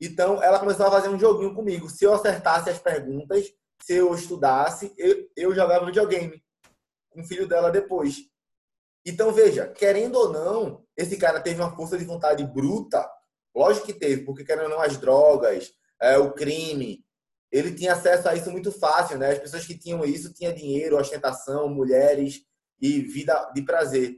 Então, 0.00 0.42
ela 0.42 0.58
começou 0.58 0.84
a 0.84 0.90
fazer 0.90 1.10
um 1.10 1.18
joguinho 1.18 1.54
comigo. 1.54 1.88
Se 1.88 2.04
eu 2.04 2.12
acertasse 2.12 2.68
as 2.68 2.80
perguntas, 2.80 3.46
se 3.80 3.94
eu 3.94 4.12
estudasse, 4.12 4.92
eu, 4.98 5.28
eu 5.36 5.54
jogava 5.54 5.86
videogame 5.86 6.42
com 7.08 7.20
o 7.20 7.24
filho 7.24 7.46
dela 7.46 7.70
depois. 7.70 8.16
Então, 9.06 9.30
veja, 9.30 9.68
querendo 9.68 10.16
ou 10.16 10.32
não, 10.32 10.84
esse 10.96 11.16
cara 11.16 11.40
teve 11.40 11.60
uma 11.60 11.76
força 11.76 11.96
de 11.96 12.04
vontade 12.04 12.44
bruta. 12.44 13.08
Lógico 13.54 13.86
que 13.86 13.94
teve, 13.94 14.24
porque 14.24 14.44
querendo 14.44 14.64
ou 14.64 14.70
não, 14.70 14.80
as 14.80 14.96
drogas, 14.96 15.70
é, 16.02 16.18
o 16.18 16.32
crime, 16.32 17.04
ele 17.52 17.72
tinha 17.72 17.92
acesso 17.92 18.28
a 18.28 18.34
isso 18.34 18.50
muito 18.50 18.72
fácil, 18.72 19.16
né? 19.18 19.30
As 19.30 19.38
pessoas 19.38 19.64
que 19.64 19.78
tinham 19.78 20.04
isso 20.04 20.34
tinham 20.34 20.52
dinheiro, 20.52 20.98
ostentação, 20.98 21.68
mulheres 21.68 22.42
e 22.80 23.02
vida 23.02 23.52
de 23.54 23.62
prazer. 23.62 24.16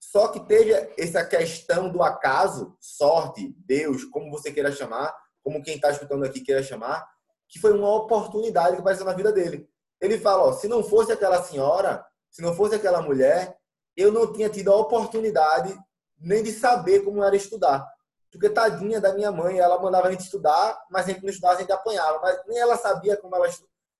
Só 0.00 0.28
que 0.28 0.40
teve 0.40 0.72
essa 0.96 1.24
questão 1.24 1.90
do 1.90 2.02
acaso, 2.02 2.76
sorte, 2.80 3.54
Deus, 3.66 4.04
como 4.04 4.30
você 4.30 4.52
queira 4.52 4.72
chamar, 4.72 5.14
como 5.42 5.62
quem 5.62 5.76
está 5.76 5.90
escutando 5.90 6.24
aqui 6.24 6.40
queira 6.40 6.62
chamar, 6.62 7.06
que 7.48 7.58
foi 7.58 7.72
uma 7.72 7.94
oportunidade 7.94 8.76
que 8.76 8.80
apareceu 8.80 9.04
na 9.04 9.12
vida 9.12 9.32
dele. 9.32 9.68
Ele 10.00 10.18
fala, 10.18 10.44
ó, 10.44 10.52
se 10.52 10.68
não 10.68 10.82
fosse 10.82 11.12
aquela 11.12 11.42
senhora, 11.42 12.04
se 12.30 12.42
não 12.42 12.54
fosse 12.54 12.74
aquela 12.74 13.02
mulher, 13.02 13.58
eu 13.96 14.12
não 14.12 14.32
tinha 14.32 14.48
tido 14.48 14.72
a 14.72 14.76
oportunidade 14.76 15.76
nem 16.20 16.42
de 16.42 16.52
saber 16.52 17.00
como 17.00 17.24
era 17.24 17.36
estudar. 17.36 17.86
Porque 18.30 18.50
tadinha 18.50 19.00
da 19.00 19.14
minha 19.14 19.32
mãe, 19.32 19.58
ela 19.58 19.80
mandava 19.80 20.08
a 20.08 20.10
gente 20.10 20.24
estudar, 20.24 20.78
mas 20.90 21.06
a 21.06 21.12
gente 21.12 21.22
não 21.22 21.30
estudava, 21.30 21.56
a 21.56 21.60
gente 21.60 21.72
apanhava. 21.72 22.20
Mas 22.20 22.40
nem 22.46 22.58
ela 22.58 22.76
sabia 22.76 23.16
como, 23.16 23.34
ela, 23.34 23.48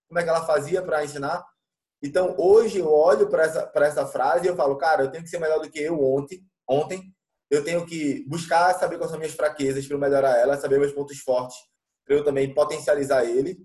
como 0.07 0.21
é 0.21 0.23
que 0.23 0.29
ela 0.29 0.45
fazia 0.45 0.83
para 0.83 1.05
ensinar. 1.05 1.45
Então, 2.03 2.35
hoje 2.39 2.79
eu 2.79 2.93
olho 2.93 3.29
para 3.29 3.45
essa, 3.45 3.73
essa 3.75 4.07
frase 4.07 4.47
e 4.47 4.49
eu 4.49 4.57
falo, 4.57 4.77
cara, 4.77 5.03
eu 5.03 5.11
tenho 5.11 5.25
que 5.25 5.31
ser 5.31 5.39
melhor 5.39 5.61
do 5.61 5.71
que 5.71 5.81
eu 5.81 6.01
ontem, 6.01 6.45
ontem 6.69 7.13
eu 7.51 7.65
tenho 7.65 7.85
que 7.85 8.25
buscar 8.29 8.75
saber 8.75 8.99
quais 8.99 9.11
são 9.11 9.19
minhas 9.19 9.35
fraquezas 9.35 9.87
para 9.87 9.99
melhorar 9.99 10.37
elas, 10.37 10.61
saber 10.61 10.79
meus 10.79 10.93
pontos 10.93 11.19
fortes 11.19 11.57
para 12.05 12.17
eu 12.17 12.25
também 12.25 12.53
potencializar 12.53 13.25
ele. 13.25 13.59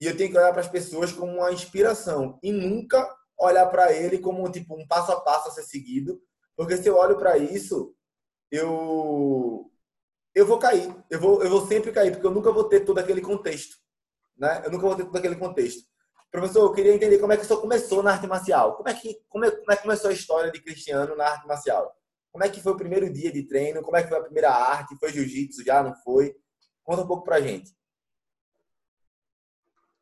E 0.00 0.06
eu 0.06 0.16
tenho 0.16 0.30
que 0.30 0.36
olhar 0.36 0.52
para 0.52 0.60
as 0.60 0.68
pessoas 0.68 1.12
como 1.12 1.32
uma 1.32 1.52
inspiração 1.52 2.38
e 2.42 2.52
nunca 2.52 3.08
olhar 3.38 3.66
para 3.66 3.92
ele 3.92 4.18
como 4.18 4.50
tipo 4.50 4.78
um 4.78 4.86
passo 4.86 5.12
a 5.12 5.20
passo 5.20 5.48
a 5.48 5.52
ser 5.52 5.62
seguido, 5.62 6.20
porque 6.56 6.76
se 6.76 6.88
eu 6.88 6.96
olho 6.96 7.16
para 7.16 7.36
isso, 7.36 7.94
eu 8.50 9.70
eu 10.34 10.46
vou 10.46 10.58
cair, 10.58 10.94
eu 11.10 11.20
vou 11.20 11.42
eu 11.42 11.50
vou 11.50 11.66
sempre 11.66 11.92
cair, 11.92 12.12
porque 12.12 12.26
eu 12.26 12.30
nunca 12.30 12.52
vou 12.52 12.64
ter 12.64 12.80
todo 12.80 12.98
aquele 12.98 13.20
contexto, 13.20 13.76
né? 14.36 14.62
Eu 14.64 14.70
nunca 14.70 14.86
vou 14.86 14.96
ter 14.96 15.04
todo 15.04 15.16
aquele 15.16 15.36
contexto. 15.36 15.82
Professor, 16.34 16.62
eu 16.62 16.72
queria 16.72 16.92
entender 16.92 17.18
como 17.20 17.32
é 17.32 17.36
que 17.36 17.44
isso 17.44 17.60
começou 17.60 18.02
na 18.02 18.10
arte 18.10 18.26
marcial. 18.26 18.74
Como 18.74 18.88
é 18.88 18.92
que 18.92 19.20
como 19.28 19.44
é, 19.44 19.52
como 19.52 19.70
é 19.70 19.76
que 19.76 19.82
começou 19.82 20.10
a 20.10 20.12
história 20.12 20.50
de 20.50 20.60
Cristiano 20.60 21.14
na 21.14 21.26
arte 21.26 21.46
marcial? 21.46 21.94
Como 22.32 22.42
é 22.42 22.48
que 22.48 22.60
foi 22.60 22.72
o 22.72 22.76
primeiro 22.76 23.08
dia 23.08 23.30
de 23.30 23.46
treino? 23.46 23.80
Como 23.82 23.96
é 23.96 24.02
que 24.02 24.08
foi 24.08 24.18
a 24.18 24.22
primeira 24.24 24.50
arte? 24.50 24.96
Foi 24.98 25.10
jiu-jitsu 25.10 25.62
já, 25.64 25.80
não 25.80 25.94
foi? 25.94 26.34
Conta 26.82 27.02
um 27.02 27.06
pouco 27.06 27.22
pra 27.22 27.40
gente. 27.40 27.70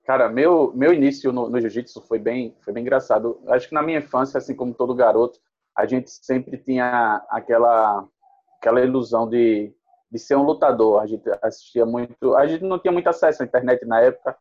Cara, 0.06 0.30
meu, 0.30 0.72
meu 0.74 0.94
início 0.94 1.32
no, 1.32 1.50
no 1.50 1.60
jiu-jitsu 1.60 2.00
foi 2.00 2.18
bem, 2.18 2.56
foi 2.62 2.72
bem 2.72 2.80
engraçado. 2.80 3.38
Acho 3.48 3.68
que 3.68 3.74
na 3.74 3.82
minha 3.82 3.98
infância, 3.98 4.38
assim 4.38 4.56
como 4.56 4.72
todo 4.72 4.94
garoto, 4.94 5.38
a 5.76 5.84
gente 5.84 6.10
sempre 6.10 6.56
tinha 6.56 7.22
aquela, 7.28 8.08
aquela 8.56 8.80
ilusão 8.80 9.28
de, 9.28 9.70
de 10.10 10.18
ser 10.18 10.36
um 10.36 10.44
lutador. 10.44 11.02
A 11.02 11.06
gente 11.06 11.28
assistia 11.42 11.84
muito. 11.84 12.34
A 12.36 12.46
gente 12.46 12.64
não 12.64 12.78
tinha 12.78 12.90
muito 12.90 13.08
acesso 13.08 13.42
à 13.42 13.44
internet 13.44 13.84
na 13.84 14.00
época, 14.00 14.34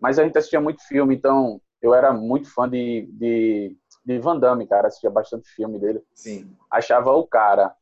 mas 0.00 0.18
a 0.18 0.24
gente 0.24 0.38
assistia 0.38 0.60
muito 0.60 0.86
filme, 0.86 1.14
então 1.14 1.60
eu 1.80 1.94
era 1.94 2.12
muito 2.12 2.52
fã 2.52 2.68
de, 2.68 3.08
de 3.12 3.76
de 4.08 4.18
Van 4.18 4.38
Damme, 4.38 4.66
cara. 4.66 4.88
Assistia 4.88 5.10
bastante 5.10 5.50
filme 5.50 5.78
dele. 5.78 6.02
Sim. 6.14 6.50
Achava 6.70 7.12
o 7.12 7.26
cara. 7.26 7.74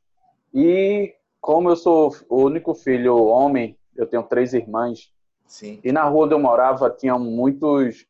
E 0.52 1.14
como 1.40 1.70
eu 1.70 1.76
sou 1.76 2.12
o 2.28 2.42
único 2.42 2.74
filho 2.74 3.16
homem, 3.26 3.78
eu 3.94 4.06
tenho 4.06 4.24
três 4.24 4.52
irmãs. 4.52 5.12
Sim. 5.46 5.78
E 5.84 5.92
na 5.92 6.02
rua 6.02 6.24
onde 6.24 6.34
eu 6.34 6.40
morava 6.40 6.90
tinham 6.90 7.20
muitos 7.20 8.04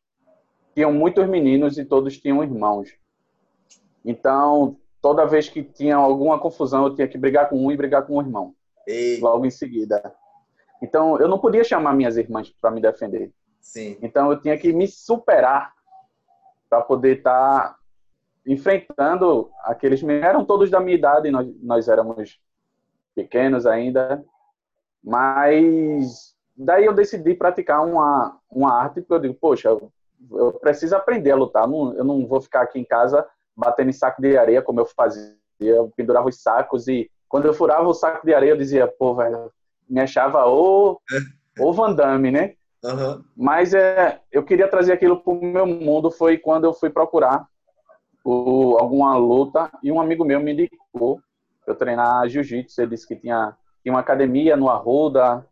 tinham 0.73 0.91
muitos 0.91 1.27
meninos 1.27 1.77
e 1.77 1.85
todos 1.85 2.17
tinham 2.17 2.43
irmãos. 2.43 2.89
Então, 4.03 4.77
toda 5.01 5.25
vez 5.25 5.47
que 5.47 5.63
tinha 5.63 5.95
alguma 5.95 6.39
confusão, 6.39 6.85
eu 6.85 6.95
tinha 6.95 7.07
que 7.07 7.17
brigar 7.17 7.49
com 7.49 7.63
um 7.63 7.71
e 7.71 7.77
brigar 7.77 8.05
com 8.05 8.13
o 8.13 8.17
um 8.17 8.21
irmão. 8.21 8.55
Ei. 8.87 9.19
Logo 9.19 9.45
em 9.45 9.51
seguida. 9.51 10.15
Então, 10.81 11.19
eu 11.19 11.27
não 11.27 11.39
podia 11.39 11.63
chamar 11.63 11.93
minhas 11.93 12.15
irmãs 12.15 12.49
para 12.61 12.69
me 12.71 12.79
defender. 12.79 13.31
Sim. 13.67 13.97
Então, 14.01 14.31
eu 14.31 14.39
tinha 14.39 14.57
que 14.57 14.71
me 14.71 14.87
superar 14.87 15.73
para 16.69 16.81
poder 16.81 17.17
estar 17.17 17.73
tá 17.73 17.77
enfrentando 18.45 19.51
aqueles 19.63 20.01
eram 20.03 20.45
todos 20.45 20.69
da 20.69 20.79
minha 20.79 20.95
idade, 20.97 21.29
nós, 21.29 21.47
nós 21.61 21.87
éramos 21.89 22.39
pequenos 23.13 23.65
ainda, 23.65 24.23
mas 25.03 26.33
daí 26.55 26.85
eu 26.85 26.93
decidi 26.93 27.33
praticar 27.33 27.85
uma, 27.85 28.39
uma 28.49 28.73
arte, 28.73 29.01
porque 29.01 29.13
eu 29.13 29.19
digo, 29.19 29.33
poxa, 29.33 29.67
eu, 29.67 29.91
eu 30.31 30.53
preciso 30.53 30.95
aprender 30.95 31.31
a 31.31 31.35
lutar, 31.35 31.67
não, 31.67 31.93
eu 31.93 32.05
não 32.05 32.25
vou 32.25 32.39
ficar 32.39 32.61
aqui 32.61 32.79
em 32.79 32.85
casa 32.85 33.27
batendo 33.55 33.89
em 33.89 33.93
saco 33.93 34.21
de 34.21 34.37
areia 34.37 34.61
como 34.61 34.79
eu 34.79 34.85
fazia, 34.85 35.35
eu 35.59 35.91
pendurava 35.95 36.29
os 36.29 36.41
sacos 36.41 36.87
e 36.87 37.11
quando 37.27 37.47
eu 37.47 37.53
furava 37.53 37.85
o 37.87 37.93
saco 37.93 38.25
de 38.25 38.33
areia 38.33 38.51
eu 38.51 38.57
dizia, 38.57 38.87
pô, 38.87 39.13
velho, 39.13 39.51
me 39.89 39.99
achava 39.99 40.47
o, 40.47 41.01
o 41.59 41.73
Van 41.73 41.93
Damme, 41.93 42.31
né? 42.31 42.55
Mas 43.35 43.73
é, 43.73 44.21
eu 44.31 44.43
queria 44.43 44.67
trazer 44.67 44.93
aquilo 44.93 45.21
para 45.21 45.33
o 45.33 45.41
meu 45.43 45.65
mundo, 45.65 46.11
foi 46.11 46.37
quando 46.37 46.65
eu 46.65 46.73
fui 46.73 46.89
procurar 46.89 47.47
o, 48.23 48.77
alguma 48.79 49.15
luta 49.17 49.71
e 49.81 49.91
um 49.91 49.99
amigo 49.99 50.25
meu 50.25 50.39
me 50.39 50.53
indicou 50.53 51.19
eu 51.65 51.75
treinar 51.75 52.27
jiu-jitsu. 52.27 52.81
Ele 52.81 52.91
disse 52.91 53.07
que 53.07 53.15
tinha, 53.15 53.55
tinha 53.81 53.93
uma 53.93 54.01
academia 54.01 54.55
no 54.55 54.69
Arruda, 54.69 55.45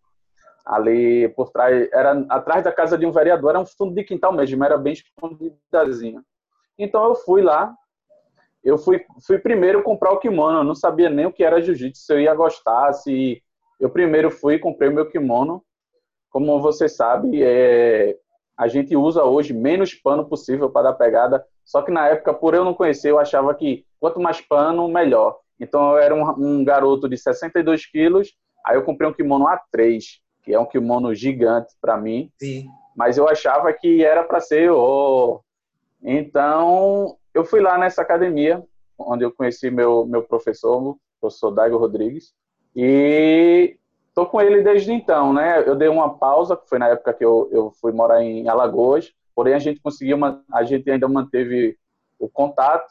ali 0.65 1.29
por 1.29 1.51
trás, 1.51 1.87
era 1.91 2.25
atrás 2.29 2.63
da 2.63 2.71
casa 2.71 2.97
de 2.97 3.05
um 3.05 3.11
vereador, 3.11 3.51
era 3.51 3.59
um 3.59 3.65
fundo 3.65 3.93
de 3.93 4.03
quintal 4.03 4.33
mesmo, 4.33 4.63
era 4.63 4.77
bem 4.77 4.93
escondidazinho. 4.93 6.23
Então 6.77 7.05
eu 7.05 7.15
fui 7.15 7.41
lá, 7.41 7.73
eu 8.63 8.77
fui, 8.77 9.05
fui 9.25 9.37
primeiro 9.37 9.83
comprar 9.83 10.11
o 10.11 10.19
kimono, 10.19 10.59
eu 10.59 10.63
não 10.63 10.73
sabia 10.73 11.09
nem 11.09 11.27
o 11.27 11.31
que 11.31 11.43
era 11.43 11.61
jiu-jitsu, 11.61 12.01
se 12.03 12.13
eu 12.13 12.19
ia 12.19 12.33
gostar, 12.33 12.93
se... 12.93 13.41
Eu 13.77 13.89
primeiro 13.89 14.31
fui, 14.31 14.57
comprei 14.57 14.89
o 14.89 14.93
meu 14.93 15.05
kimono, 15.05 15.61
como 16.35 16.59
você 16.59 16.89
sabe, 16.89 17.41
é, 17.41 18.13
a 18.57 18.67
gente 18.67 18.93
usa 18.93 19.23
hoje 19.23 19.53
menos 19.53 19.93
pano 19.93 20.27
possível 20.27 20.69
para 20.69 20.89
dar 20.89 20.97
pegada. 20.97 21.45
Só 21.63 21.81
que 21.81 21.89
na 21.89 22.09
época, 22.09 22.33
por 22.33 22.53
eu 22.53 22.65
não 22.65 22.73
conhecer, 22.73 23.09
eu 23.09 23.17
achava 23.17 23.55
que 23.55 23.85
quanto 24.01 24.19
mais 24.19 24.41
pano, 24.41 24.85
melhor. 24.89 25.37
Então 25.57 25.93
eu 25.93 25.97
era 25.97 26.13
um, 26.13 26.29
um 26.37 26.65
garoto 26.65 27.07
de 27.07 27.17
62 27.17 27.85
quilos, 27.85 28.33
aí 28.65 28.75
eu 28.75 28.83
comprei 28.83 29.09
um 29.09 29.13
kimono 29.13 29.45
A3, 29.45 30.01
que 30.43 30.53
é 30.53 30.59
um 30.59 30.65
kimono 30.65 31.15
gigante 31.15 31.73
para 31.79 31.95
mim. 31.95 32.29
Sim. 32.37 32.67
Mas 32.93 33.17
eu 33.17 33.29
achava 33.29 33.71
que 33.71 34.03
era 34.03 34.21
para 34.21 34.41
ser 34.41 34.69
o. 34.69 35.39
Então 36.03 37.15
eu 37.33 37.45
fui 37.45 37.61
lá 37.61 37.77
nessa 37.77 38.01
academia, 38.01 38.61
onde 38.99 39.23
eu 39.23 39.31
conheci 39.31 39.71
meu, 39.71 40.05
meu 40.05 40.21
professor, 40.21 40.83
o 40.83 40.99
professor 41.21 41.51
Daigo 41.51 41.77
Rodrigues, 41.77 42.33
e 42.75 43.77
tô 44.15 44.25
com 44.25 44.41
ele 44.41 44.63
desde 44.63 44.93
então, 44.93 45.33
né? 45.33 45.67
Eu 45.67 45.75
dei 45.75 45.89
uma 45.89 46.17
pausa, 46.17 46.55
que 46.55 46.67
foi 46.69 46.79
na 46.79 46.87
época 46.87 47.13
que 47.13 47.23
eu, 47.23 47.49
eu 47.51 47.69
fui 47.69 47.91
morar 47.91 48.23
em 48.23 48.47
Alagoas, 48.47 49.13
porém 49.35 49.53
a 49.53 49.59
gente 49.59 49.81
conseguiu, 49.81 50.15
uma, 50.15 50.43
a 50.51 50.63
gente 50.63 50.89
ainda 50.89 51.07
manteve 51.07 51.77
o 52.17 52.29
contato, 52.29 52.89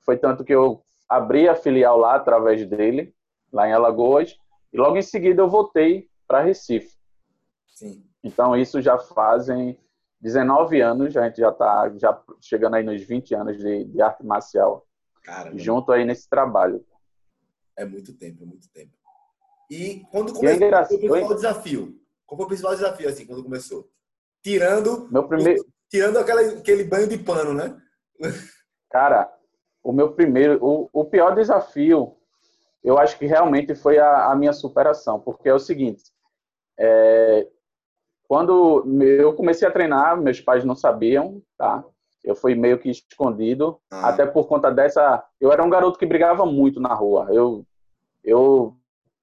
foi 0.00 0.18
tanto 0.18 0.44
que 0.44 0.52
eu 0.52 0.82
abri 1.08 1.48
a 1.48 1.54
filial 1.54 1.96
lá 1.96 2.16
através 2.16 2.68
dele, 2.68 3.14
lá 3.52 3.68
em 3.68 3.72
Alagoas, 3.72 4.36
e 4.72 4.76
logo 4.76 4.96
em 4.96 5.02
seguida 5.02 5.40
eu 5.40 5.48
voltei 5.48 6.10
para 6.26 6.42
Recife. 6.42 6.96
Sim. 7.68 8.04
Então 8.24 8.56
isso 8.56 8.82
já 8.82 8.98
fazem 8.98 9.78
19 10.20 10.80
anos, 10.80 11.16
a 11.16 11.26
gente 11.26 11.36
já 11.40 11.50
está 11.50 11.88
já 11.96 12.20
chegando 12.40 12.74
aí 12.74 12.82
nos 12.82 13.00
20 13.02 13.34
anos 13.36 13.56
de, 13.56 13.84
de 13.84 14.02
arte 14.02 14.26
marcial, 14.26 14.84
Caramba. 15.22 15.56
junto 15.56 15.92
aí 15.92 16.04
nesse 16.04 16.28
trabalho. 16.28 16.84
É 17.76 17.84
muito 17.84 18.12
tempo, 18.14 18.42
é 18.42 18.46
muito 18.46 18.68
tempo. 18.70 18.96
E 19.70 20.04
quando 20.10 20.32
começou, 20.32 20.66
é 20.66 20.70
qual 20.70 20.86
foi 20.86 20.96
o 20.96 21.00
principal 21.00 21.34
desafio? 21.34 22.00
Qual 22.24 22.36
foi 22.36 22.44
o 22.44 22.48
principal 22.48 22.74
desafio, 22.74 23.08
assim, 23.08 23.26
quando 23.26 23.42
começou? 23.42 23.88
Tirando, 24.42 25.08
meu 25.10 25.26
primeiro... 25.26 25.64
tirando 25.90 26.18
aquela, 26.18 26.40
aquele 26.40 26.84
banho 26.84 27.08
de 27.08 27.18
pano, 27.18 27.52
né? 27.52 27.76
Cara, 28.90 29.32
o 29.82 29.92
meu 29.92 30.12
primeiro, 30.12 30.58
o, 30.64 30.88
o 30.92 31.04
pior 31.04 31.34
desafio, 31.34 32.16
eu 32.82 32.98
acho 32.98 33.18
que 33.18 33.26
realmente 33.26 33.74
foi 33.74 33.98
a, 33.98 34.30
a 34.30 34.36
minha 34.36 34.52
superação, 34.52 35.20
porque 35.20 35.48
é 35.48 35.54
o 35.54 35.58
seguinte, 35.58 36.04
é, 36.78 37.48
quando 38.28 38.84
eu 39.02 39.34
comecei 39.34 39.66
a 39.66 39.70
treinar, 39.70 40.20
meus 40.20 40.40
pais 40.40 40.64
não 40.64 40.74
sabiam, 40.74 41.42
tá? 41.56 41.84
Eu 42.24 42.34
fui 42.34 42.54
meio 42.56 42.78
que 42.78 42.90
escondido, 42.90 43.80
ah. 43.90 44.08
até 44.08 44.26
por 44.26 44.48
conta 44.48 44.70
dessa. 44.70 45.24
Eu 45.40 45.52
era 45.52 45.62
um 45.62 45.70
garoto 45.70 45.98
que 45.98 46.04
brigava 46.04 46.44
muito 46.44 46.80
na 46.80 46.92
rua. 46.92 47.28
Eu, 47.30 47.64
eu 48.24 48.76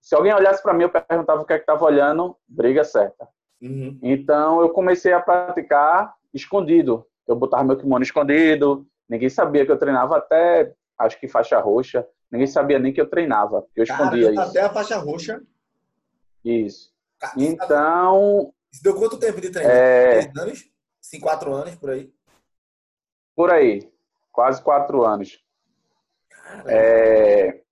se 0.04 0.14
alguém 0.16 0.34
olhasse 0.34 0.62
para 0.62 0.74
mim, 0.74 0.84
eu 0.84 0.90
perguntava 0.90 1.42
o 1.42 1.46
que 1.46 1.54
é 1.54 1.58
que 1.58 1.64
estava 1.64 1.86
olhando, 1.86 2.36
briga 2.46 2.84
certa. 2.84 3.26
Uhum. 3.62 3.98
Então 4.04 4.60
eu 4.60 4.70
comecei 4.70 5.14
a 5.14 5.22
praticar 5.22 6.14
escondido. 6.34 7.08
Eu 7.26 7.38
botava 7.38 7.64
meu 7.64 7.78
kimono 7.78 8.04
escondido, 8.04 8.86
ninguém 9.08 9.30
sabia 9.30 9.66
que 9.66 9.72
eu 9.72 9.80
treinava 9.80 10.18
até, 10.18 10.74
acho 11.00 11.18
que 11.18 11.30
faixa 11.30 11.58
roxa. 11.58 12.06
Ninguém 12.30 12.48
sabia 12.48 12.80
nem 12.80 12.92
que 12.92 13.00
eu 13.00 13.10
treinava, 13.10 13.66
eu 13.74 13.84
escondia 13.86 14.34
Cara, 14.34 14.34
isso. 14.34 14.42
Até 14.42 14.62
a 14.62 14.70
faixa 14.70 14.98
roxa. 14.98 15.42
Isso. 16.44 16.94
Cara, 17.18 17.34
então. 17.38 18.54
Isso 18.74 18.84
deu 18.84 18.96
quanto 18.96 19.18
tempo 19.18 19.40
de 19.40 19.52
treino? 19.52 19.72
É... 19.72 20.20
Três 20.20 20.38
anos? 20.38 20.70
Cinco, 21.00 21.28
quatro 21.28 21.54
anos, 21.54 21.76
por 21.76 21.92
aí? 21.92 22.14
Por 23.34 23.50
aí. 23.50 23.90
Quase 24.34 24.62
quatro 24.62 25.06
anos. 25.06 25.42
É... 26.68 27.63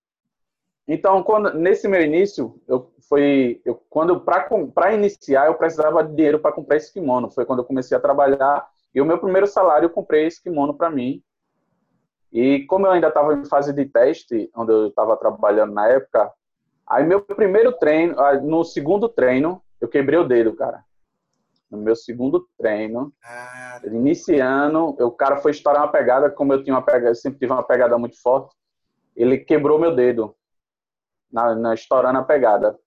Então, 0.86 1.22
quando, 1.22 1.54
nesse 1.54 1.86
meu 1.86 2.02
início, 2.02 2.60
eu 2.66 2.92
foi 3.12 3.60
eu, 3.64 3.74
quando 3.90 4.20
para 4.20 4.94
iniciar 4.94 5.46
eu 5.46 5.54
precisava 5.54 6.02
de 6.02 6.14
dinheiro 6.14 6.38
para 6.38 6.52
comprar 6.52 6.76
esse 6.76 6.90
kimono. 6.90 7.30
Foi 7.30 7.44
quando 7.44 7.58
eu 7.58 7.64
comecei 7.64 7.94
a 7.94 8.00
trabalhar 8.00 8.66
e 8.94 9.02
o 9.02 9.04
meu 9.04 9.18
primeiro 9.18 9.46
salário 9.46 9.86
eu 9.86 9.90
comprei 9.90 10.26
esse 10.26 10.42
kimono 10.42 10.72
para 10.72 10.90
mim. 10.90 11.22
E 12.32 12.64
como 12.66 12.86
eu 12.86 12.90
ainda 12.90 13.08
estava 13.08 13.34
em 13.34 13.44
fase 13.44 13.72
de 13.72 13.84
teste, 13.84 14.50
onde 14.56 14.72
eu 14.72 14.86
estava 14.86 15.14
trabalhando 15.18 15.74
na 15.74 15.88
época, 15.88 16.32
aí 16.86 17.04
meu 17.04 17.20
primeiro 17.20 17.72
treino, 17.74 18.16
no 18.42 18.64
segundo 18.64 19.10
treino, 19.10 19.62
eu 19.78 19.88
quebrei 19.88 20.18
o 20.18 20.26
dedo, 20.26 20.54
cara. 20.54 20.82
No 21.70 21.76
meu 21.76 21.94
segundo 21.94 22.46
treino, 22.58 23.12
ah. 23.22 23.80
iniciando, 23.84 24.96
o 24.98 25.10
cara 25.10 25.36
foi 25.36 25.50
estourar 25.50 25.82
uma 25.82 25.92
pegada, 25.92 26.30
como 26.30 26.54
eu 26.54 26.62
tinha 26.62 26.74
uma 26.74 26.82
pegada, 26.82 27.08
eu 27.08 27.14
sempre 27.14 27.38
tive 27.38 27.52
uma 27.52 27.62
pegada 27.62 27.98
muito 27.98 28.20
forte, 28.22 28.54
ele 29.14 29.36
quebrou 29.36 29.78
meu 29.78 29.94
dedo 29.94 30.34
na, 31.32 31.54
na 31.54 31.74
estourando 31.74 32.18
a 32.18 32.24
pegada. 32.24 32.78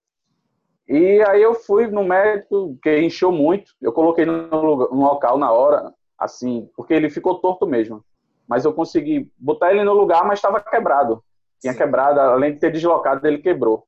E 0.87 1.21
aí 1.23 1.41
eu 1.41 1.55
fui 1.55 1.87
no 1.87 2.03
médico, 2.03 2.77
que 2.81 2.99
encheu 2.99 3.31
muito. 3.31 3.71
Eu 3.81 3.91
coloquei 3.91 4.25
no, 4.25 4.47
no, 4.47 5.01
local 5.01 5.37
na 5.37 5.51
hora, 5.51 5.91
assim, 6.17 6.69
porque 6.75 6.93
ele 6.93 7.09
ficou 7.09 7.39
torto 7.39 7.65
mesmo. 7.65 8.05
Mas 8.47 8.63
eu 8.63 8.73
consegui 8.73 9.31
botar 9.37 9.71
ele 9.71 9.83
no 9.83 9.93
lugar, 9.93 10.23
mas 10.23 10.37
estava 10.37 10.61
quebrado. 10.61 11.23
Tinha 11.59 11.73
Sim. 11.73 11.79
quebrado, 11.79 12.19
além 12.19 12.53
de 12.53 12.59
ter 12.59 12.71
deslocado, 12.71 13.25
ele 13.25 13.39
quebrou. 13.39 13.87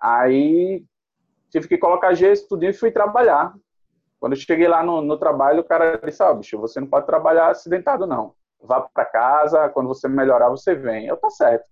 Aí 0.00 0.84
tive 1.48 1.68
que 1.68 1.78
colocar 1.78 2.12
gesso, 2.14 2.48
tudo 2.48 2.64
e 2.64 2.72
fui 2.72 2.90
trabalhar. 2.90 3.54
Quando 4.18 4.32
eu 4.32 4.38
cheguei 4.38 4.66
lá 4.66 4.82
no, 4.82 5.00
no 5.00 5.16
trabalho, 5.16 5.60
o 5.60 5.64
cara 5.64 5.96
disse: 5.98 6.22
Ó, 6.22 6.32
oh, 6.32 6.34
bicho, 6.36 6.58
você 6.58 6.80
não 6.80 6.88
pode 6.88 7.06
trabalhar 7.06 7.50
acidentado, 7.50 8.04
não. 8.04 8.34
Vá 8.60 8.80
para 8.80 9.04
casa, 9.04 9.68
quando 9.68 9.86
você 9.86 10.08
melhorar, 10.08 10.48
você 10.48 10.74
vem. 10.74 11.06
Eu, 11.06 11.16
tá 11.16 11.30
certo. 11.30 11.64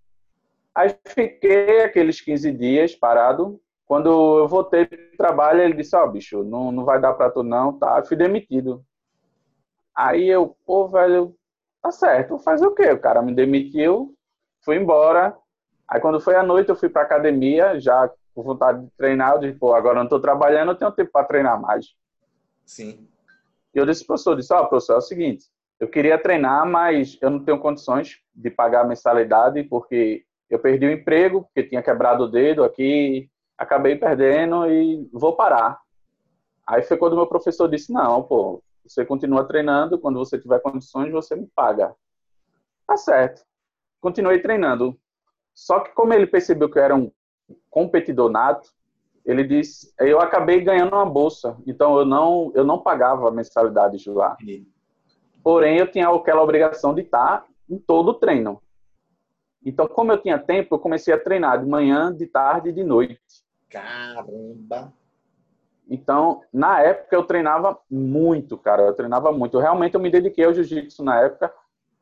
Aí 0.75 0.97
fiquei 1.07 1.83
aqueles 1.83 2.21
15 2.21 2.53
dias 2.53 2.95
parado. 2.95 3.61
Quando 3.87 4.41
eu 4.41 4.49
voltei 4.49 4.87
pro 4.87 5.17
trabalho, 5.17 5.61
ele 5.62 5.75
disse: 5.75 5.97
Ó, 5.97 6.05
oh, 6.05 6.11
bicho, 6.11 6.45
não, 6.45 6.71
não 6.71 6.85
vai 6.85 7.00
dar 7.00 7.15
para 7.15 7.31
tu, 7.31 7.43
não, 7.43 7.77
tá? 7.79 7.99
Eu 7.99 8.07
fui 8.07 8.17
demitido. 8.17 8.85
Aí 9.95 10.29
eu, 10.29 10.57
pô, 10.65 10.89
velho, 10.89 11.37
tá 11.83 11.91
certo, 11.91 12.39
fazer 12.39 12.67
o 12.67 12.75
quê? 12.75 12.91
O 12.91 13.00
cara 13.00 13.21
me 13.21 13.35
demitiu, 13.35 14.15
fui 14.65 14.77
embora. 14.77 15.37
Aí 15.89 16.00
quando 16.00 16.21
foi 16.21 16.37
à 16.37 16.43
noite, 16.43 16.69
eu 16.69 16.77
fui 16.77 16.89
pra 16.89 17.03
academia, 17.03 17.81
já 17.81 18.09
com 18.35 18.43
vontade 18.43 18.85
de 18.85 18.91
treinar. 18.93 19.35
Eu 19.35 19.39
disse, 19.41 19.59
pô, 19.59 19.75
agora 19.75 19.99
eu 19.99 20.05
não 20.05 20.09
tô 20.09 20.21
trabalhando, 20.21 20.71
eu 20.71 20.77
tenho 20.77 20.93
tempo 20.93 21.11
para 21.11 21.27
treinar 21.27 21.61
mais. 21.61 21.95
Sim. 22.65 23.09
E 23.75 23.79
eu 23.79 23.85
disse, 23.85 24.07
professor, 24.07 24.37
disse, 24.37 24.53
ó, 24.55 24.62
oh, 24.62 24.69
professor, 24.69 24.95
é 24.95 24.99
o 24.99 25.03
seguinte, 25.03 25.47
eu 25.79 25.89
queria 25.89 26.17
treinar, 26.17 26.67
mas 26.67 27.19
eu 27.21 27.31
não 27.31 27.45
tenho 27.45 27.59
condições 27.59 28.21
de 28.35 28.50
pagar 28.50 28.83
a 28.83 28.87
mensalidade, 28.87 29.65
porque 29.65 30.25
eu 30.50 30.59
perdi 30.59 30.87
o 30.87 30.92
emprego, 30.92 31.45
porque 31.45 31.62
tinha 31.62 31.83
quebrado 31.83 32.25
o 32.25 32.28
dedo 32.28 32.64
aqui, 32.64 33.30
acabei 33.57 33.97
perdendo 33.97 34.69
e 34.69 35.09
vou 35.12 35.37
parar. 35.37 35.78
Aí 36.66 36.83
foi 36.83 36.97
quando 36.97 37.16
meu 37.16 37.26
professor 37.26 37.69
disse, 37.69 37.92
não, 37.92 38.23
pô, 38.23 38.62
você 38.85 39.04
continua 39.04 39.45
treinando, 39.47 39.99
quando 39.99 40.19
você 40.19 40.38
tiver 40.38 40.61
condições, 40.61 41.12
você 41.12 41.37
me 41.37 41.47
paga. 41.54 41.95
Tá 42.87 42.97
certo. 42.97 43.42
Continuei 44.00 44.40
treinando. 44.40 44.99
Só 45.54 45.80
que 45.80 45.92
como 45.92 46.12
ele 46.12 46.26
percebeu 46.26 46.71
que 46.71 46.78
eu 46.78 46.83
era 46.83 46.95
um 46.97 47.12
competidor 47.69 48.30
nato, 48.30 48.69
ele 49.25 49.45
disse, 49.45 49.92
eu 50.00 50.21
acabei 50.21 50.61
ganhando 50.61 50.95
uma 50.95 51.04
bolsa, 51.04 51.57
então 51.66 51.99
eu 51.99 52.04
não 52.04 52.50
eu 52.54 52.64
não 52.64 52.80
pagava 52.80 53.30
mensalidades 53.30 54.04
lá. 54.07 54.37
Porém, 55.42 55.78
eu 55.78 55.90
tinha 55.90 56.09
aquela 56.09 56.42
obrigação 56.42 56.95
de 56.95 57.02
estar 57.02 57.45
em 57.69 57.78
todo 57.78 58.09
o 58.09 58.14
treino. 58.14 58.61
Então, 59.64 59.87
como 59.87 60.12
eu 60.12 60.19
tinha 60.21 60.38
tempo, 60.38 60.75
eu 60.75 60.79
comecei 60.79 61.12
a 61.12 61.19
treinar 61.19 61.61
de 61.61 61.67
manhã, 61.69 62.14
de 62.14 62.26
tarde 62.26 62.71
e 62.71 62.73
de 62.73 62.83
noite. 62.83 63.21
Caramba! 63.69 64.93
Então, 65.88 66.43
na 66.52 66.81
época, 66.81 67.14
eu 67.14 67.25
treinava 67.25 67.79
muito, 67.90 68.57
cara. 68.57 68.83
Eu 68.83 68.95
treinava 68.95 69.33
muito. 69.33 69.57
Eu, 69.57 69.61
realmente, 69.61 69.95
eu 69.95 70.00
me 70.00 70.11
dediquei 70.11 70.45
ao 70.45 70.55
jiu-jitsu 70.55 71.05
na 71.05 71.21
época 71.21 71.52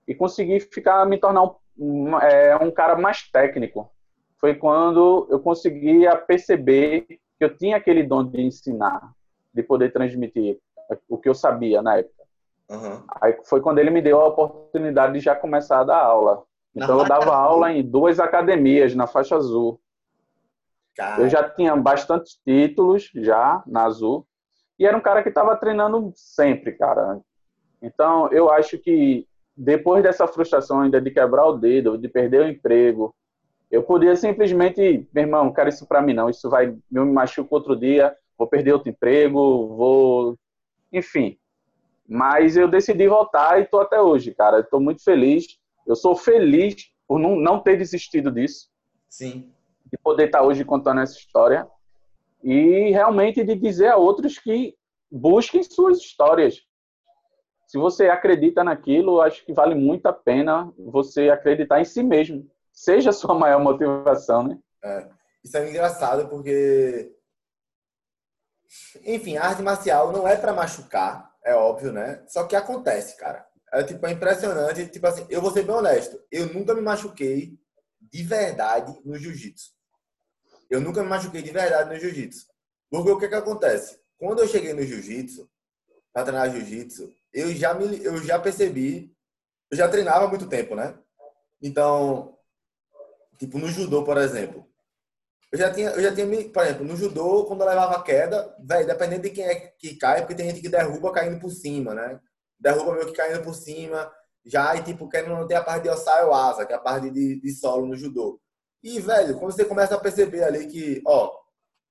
e 0.07 0.15
consegui 0.15 0.61
ficar, 0.61 1.05
me 1.07 1.19
tornar 1.19 1.55
um, 1.79 2.19
é, 2.19 2.57
um 2.57 2.71
cara 2.71 2.97
mais 2.97 3.29
técnico 3.31 3.91
foi 4.39 4.55
quando 4.55 5.27
eu 5.31 5.41
conseguia 5.41 6.17
perceber 6.17 7.03
que 7.03 7.45
eu 7.45 7.57
tinha 7.57 7.77
aquele 7.77 8.03
dom 8.03 8.25
de 8.25 8.41
ensinar, 8.41 9.13
de 9.53 9.63
poder 9.63 9.93
transmitir 9.93 10.59
o 11.09 11.19
que 11.19 11.29
eu 11.29 11.35
sabia 11.35 11.83
na 11.83 11.99
época. 11.99 12.25
Uhum. 12.71 13.03
Aí 13.21 13.37
foi 13.45 13.61
quando 13.61 13.79
ele 13.79 13.91
me 13.91 14.01
deu 14.01 14.21
a 14.21 14.29
oportunidade 14.29 15.15
de 15.15 15.21
já 15.21 15.35
começar 15.35 15.81
a 15.81 15.85
dar 15.85 15.99
aula. 15.99 16.43
Então 16.85 16.99
eu 17.01 17.09
dava 17.09 17.35
aula 17.35 17.73
em 17.73 17.83
duas 17.83 18.21
academias 18.21 18.95
na 18.95 19.07
faixa 19.07 19.37
azul. 19.37 19.81
Cara. 20.97 21.23
Eu 21.23 21.29
já 21.29 21.49
tinha 21.49 21.75
bastantes 21.77 22.39
títulos 22.45 23.11
já 23.15 23.63
na 23.67 23.85
azul 23.85 24.27
e 24.79 24.87
era 24.87 24.97
um 24.97 25.01
cara 25.01 25.23
que 25.23 25.29
estava 25.29 25.57
treinando 25.57 26.13
sempre, 26.15 26.73
cara. 26.73 27.21
Então 27.83 28.29
eu 28.33 28.51
acho 28.51 28.79
que 28.79 29.27
depois 29.57 30.03
dessa 30.03 30.27
frustração 30.27 30.81
ainda 30.81 31.01
de 31.01 31.11
quebrar 31.11 31.47
o 31.47 31.57
dedo, 31.57 31.99
de 31.99 32.09
perder 32.09 32.43
o 32.43 32.49
emprego, 32.49 33.15
eu 33.71 33.83
podia 33.83 34.17
simplesmente, 34.17 35.07
meu 35.13 35.25
irmão, 35.25 35.53
quero 35.53 35.69
isso 35.69 35.87
para 35.87 36.01
mim 36.01 36.15
não, 36.15 36.31
isso 36.31 36.49
vai 36.49 36.75
me 36.91 37.05
machucar 37.05 37.59
outro 37.59 37.77
dia, 37.77 38.17
vou 38.37 38.47
perder 38.47 38.73
outro 38.73 38.89
emprego, 38.89 39.77
vou, 39.77 40.39
enfim. 40.93 41.37
Mas 42.09 42.57
eu 42.57 42.67
decidi 42.67 43.07
voltar 43.07 43.59
e 43.59 43.65
estou 43.65 43.81
até 43.81 44.01
hoje, 44.01 44.35
cara. 44.35 44.61
Estou 44.61 44.81
muito 44.81 45.05
feliz. 45.05 45.58
Eu 45.89 45.97
sou 45.97 46.15
feliz 46.15 46.77
por 47.07 47.19
não, 47.19 47.35
não 47.35 47.61
ter 47.61 47.77
desistido 47.77 48.31
disso. 48.31 48.69
Sim. 49.09 49.53
De 49.91 49.99
poder 49.99 50.27
estar 50.27 50.43
hoje 50.43 50.65
contando 50.65 51.01
essa 51.01 51.17
história 51.19 51.67
e 52.45 52.91
realmente 52.91 53.43
de 53.43 53.57
dizer 53.57 53.89
a 53.89 53.97
outros 53.97 54.39
que 54.39 54.77
busquem 55.11 55.63
suas 55.63 55.99
histórias. 55.99 56.61
Se 57.67 57.79
você 57.79 58.09
acredita 58.09 58.63
naquilo, 58.63 59.21
acho 59.21 59.45
que 59.45 59.53
vale 59.53 59.75
muito 59.75 60.07
a 60.07 60.13
pena 60.13 60.73
você 60.79 61.31
acreditar 61.31 61.81
em 61.81 61.85
si 61.85 62.03
mesmo 62.03 62.49
seja 62.79 63.11
a 63.11 63.13
sua 63.13 63.35
maior 63.35 63.61
motivação, 63.61 64.45
né? 64.45 64.59
É. 64.85 65.09
Isso 65.43 65.57
é 65.57 65.69
engraçado 65.69 66.29
porque, 66.29 67.13
enfim, 69.05 69.37
a 69.37 69.47
arte 69.47 69.63
marcial 69.63 70.13
não 70.13 70.29
é 70.29 70.37
para 70.37 70.53
machucar, 70.53 71.35
é 71.45 71.55
óbvio, 71.55 71.93
né? 71.93 72.23
Só 72.29 72.45
que 72.45 72.55
acontece, 72.55 73.17
cara. 73.17 73.48
É 73.73 73.83
tipo 73.83 74.07
é 74.07 74.13
impressionante, 74.13 74.87
tipo 74.89 75.07
assim, 75.07 75.27
eu 75.29 75.43
vou 75.43 75.51
ser 75.51 75.63
bem 75.63 75.75
honesto, 75.75 76.21
eu 76.31 76.53
nunca 76.53 76.75
me 76.75 76.81
machuquei 76.81 77.59
de 78.01 78.23
verdade 78.23 78.99
no 79.05 79.19
jiu-jitsu. 79.19 79.73
Eu 80.71 80.81
nunca 80.81 81.03
me 81.03 81.09
machuquei 81.09 81.43
de 81.43 81.51
verdade 81.51 81.91
no 81.91 82.01
jiu-jitsu. 82.01 82.47
Porque 82.91 83.11
o 83.11 83.19
que 83.19 83.29
que 83.29 83.35
acontece? 83.35 84.01
Quando 84.19 84.41
eu 84.41 84.49
cheguei 84.49 84.73
no 84.73 84.83
jiu-jitsu, 84.83 85.49
para 86.13 86.25
treinar 86.25 86.51
jiu-jitsu, 86.51 87.13
eu 87.33 87.55
já 87.55 87.75
me 87.75 88.03
eu 88.03 88.17
já 88.23 88.39
percebi, 88.39 89.15
eu 89.71 89.77
já 89.77 89.89
treinava 89.89 90.25
há 90.25 90.29
muito 90.29 90.49
tempo, 90.49 90.75
né? 90.75 90.99
Então, 91.61 92.39
Tipo, 93.39 93.57
no 93.59 93.69
judô, 93.69 94.05
por 94.05 94.19
exemplo. 94.19 94.67
Eu 95.51 95.59
já 95.59 95.73
tinha, 95.73 95.91
eu 95.91 96.03
já 96.03 96.15
tinha, 96.15 96.27
por 96.51 96.63
exemplo, 96.65 96.85
no 96.85 96.97
judô, 96.97 97.45
quando 97.47 97.63
eu 97.63 97.69
levava 97.69 98.03
queda, 98.03 98.55
velho, 98.59 98.87
dependendo 98.87 99.23
de 99.23 99.31
quem 99.31 99.45
é 99.45 99.55
que 99.55 99.97
cai, 99.97 100.21
porque 100.21 100.35
tem 100.35 100.51
gente 100.51 100.61
que 100.61 100.69
derruba 100.69 101.13
caindo 101.13 101.41
por 101.41 101.51
cima, 101.51 101.95
né? 101.95 102.21
Derruba 102.59 102.95
meio 102.95 103.07
que 103.07 103.13
caindo 103.13 103.43
por 103.43 103.55
cima, 103.55 104.11
já, 104.45 104.75
e 104.77 104.83
tipo, 104.83 105.09
querendo 105.09 105.37
não 105.37 105.47
ter 105.47 105.55
a 105.55 105.63
parte 105.63 105.85
de 105.85 105.91
osaio 105.91 106.33
asa, 106.33 106.65
que 106.65 106.73
é 106.73 106.77
a 106.77 106.81
parte 106.81 107.11
de, 107.11 107.41
de 107.41 107.51
solo 107.53 107.87
no 107.87 107.97
judô. 107.97 108.41
E, 108.83 109.01
velho, 109.01 109.39
quando 109.39 109.53
você 109.53 109.65
começa 109.65 109.95
a 109.95 110.01
perceber 110.01 110.43
ali 110.45 110.67
que, 110.67 111.03
ó, 111.07 111.31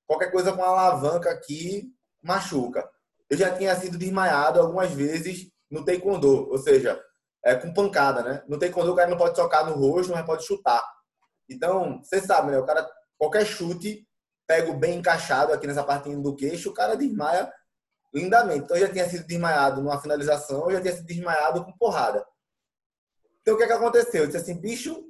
qualquer 0.07 0.31
coisa 0.31 0.53
com 0.53 0.63
alavanca 0.63 1.29
aqui 1.29 1.93
machuca. 2.23 2.89
Eu 3.29 3.37
já 3.37 3.55
tinha 3.55 3.75
sido 3.75 3.97
desmaiado 3.97 4.59
algumas 4.59 4.91
vezes 4.91 5.51
no 5.69 5.83
taekwondo, 5.83 6.49
ou 6.49 6.57
seja, 6.57 7.01
é, 7.43 7.55
com 7.55 7.73
pancada, 7.73 8.23
né? 8.23 8.43
No 8.47 8.57
taekwondo 8.57 8.93
o 8.93 8.95
cara 8.95 9.09
não 9.09 9.17
pode 9.17 9.35
tocar 9.35 9.65
no 9.65 9.75
rosto, 9.75 10.11
mas 10.11 10.25
pode 10.25 10.45
chutar. 10.45 10.81
Então, 11.49 12.01
você 12.01 12.21
sabe, 12.21 12.51
né? 12.51 12.57
O 12.57 12.65
cara, 12.65 12.89
qualquer 13.17 13.45
chute, 13.45 14.07
pego 14.47 14.73
bem 14.73 14.99
encaixado 14.99 15.53
aqui 15.53 15.67
nessa 15.67 15.83
parte 15.83 16.13
do 16.15 16.35
queixo, 16.35 16.69
o 16.69 16.73
cara 16.73 16.95
desmaia 16.95 17.51
lindamente. 18.13 18.65
Então, 18.65 18.77
eu 18.77 18.87
já 18.87 18.93
tinha 18.93 19.09
sido 19.09 19.25
desmaiado 19.25 19.81
numa 19.81 20.01
finalização, 20.01 20.69
eu 20.69 20.77
já 20.77 20.81
tinha 20.81 20.95
sido 20.95 21.05
desmaiado 21.05 21.63
com 21.63 21.71
porrada. 21.73 22.25
Então, 23.41 23.55
o 23.55 23.57
que, 23.57 23.63
é 23.63 23.67
que 23.67 23.73
aconteceu? 23.73 24.23
Eu 24.23 24.27
disse 24.27 24.37
assim, 24.37 24.59
bicho, 24.59 25.03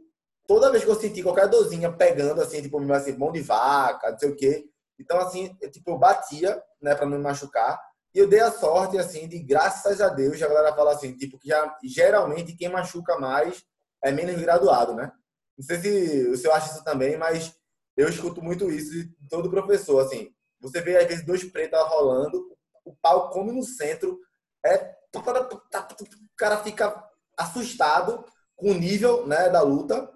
toda 0.48 0.72
vez 0.72 0.84
que 0.84 0.90
eu 0.90 1.00
senti 1.00 1.24
qualquer 1.24 1.48
dorzinha 1.48 1.92
pegando, 1.92 2.42
assim, 2.42 2.62
tipo, 2.62 2.80
assim, 2.94 3.18
mão 3.18 3.32
de 3.32 3.42
vaca, 3.42 4.12
não 4.12 4.20
sei 4.20 4.30
o 4.30 4.36
quê. 4.36 4.66
Então, 5.00 5.20
assim, 5.20 5.56
eu, 5.62 5.72
tipo, 5.72 5.92
eu 5.92 5.98
batia, 5.98 6.62
né, 6.82 6.96
pra 6.96 7.06
não 7.06 7.18
me 7.18 7.24
machucar. 7.24 7.80
E 8.14 8.20
eu 8.20 8.28
dei 8.28 8.40
a 8.40 8.52
sorte, 8.52 8.98
assim, 8.98 9.28
de 9.28 9.40
graças 9.40 10.02
a 10.02 10.10
Deus, 10.10 10.42
a 10.42 10.48
galera 10.48 10.76
fala 10.76 10.94
assim, 10.94 11.16
tipo, 11.16 11.38
que 11.38 11.50
já, 11.50 11.78
geralmente 11.84 12.56
quem 12.56 12.70
machuca 12.70 13.18
mais 13.20 13.64
é 14.04 14.12
menos 14.12 14.42
graduado, 14.42 14.96
né? 14.96 15.12
Não 15.58 15.66
sei 15.66 15.78
se 15.78 16.28
o 16.30 16.38
senhor 16.38 16.54
acha 16.54 16.72
isso 16.72 16.84
também, 16.84 17.18
mas 17.18 17.54
eu 17.96 18.08
escuto 18.08 18.42
muito 18.42 18.72
isso 18.72 18.92
de 18.92 19.30
todo 19.30 19.50
professor. 19.50 20.00
Assim, 20.00 20.32
você 20.60 20.82
vê 20.82 20.98
às 20.98 21.08
vezes 21.08 21.26
dois 21.26 21.44
pretos 21.44 21.80
rolando, 21.90 22.57
o 22.90 22.96
pau 23.02 23.30
come 23.30 23.52
no 23.52 23.64
centro, 23.64 24.20
é 24.66 24.96
o 25.16 26.36
cara 26.36 26.58
fica 26.64 27.04
assustado 27.38 28.24
com 28.56 28.72
o 28.72 28.74
nível 28.74 29.26
né, 29.26 29.50
da 29.50 29.62
luta 29.62 30.12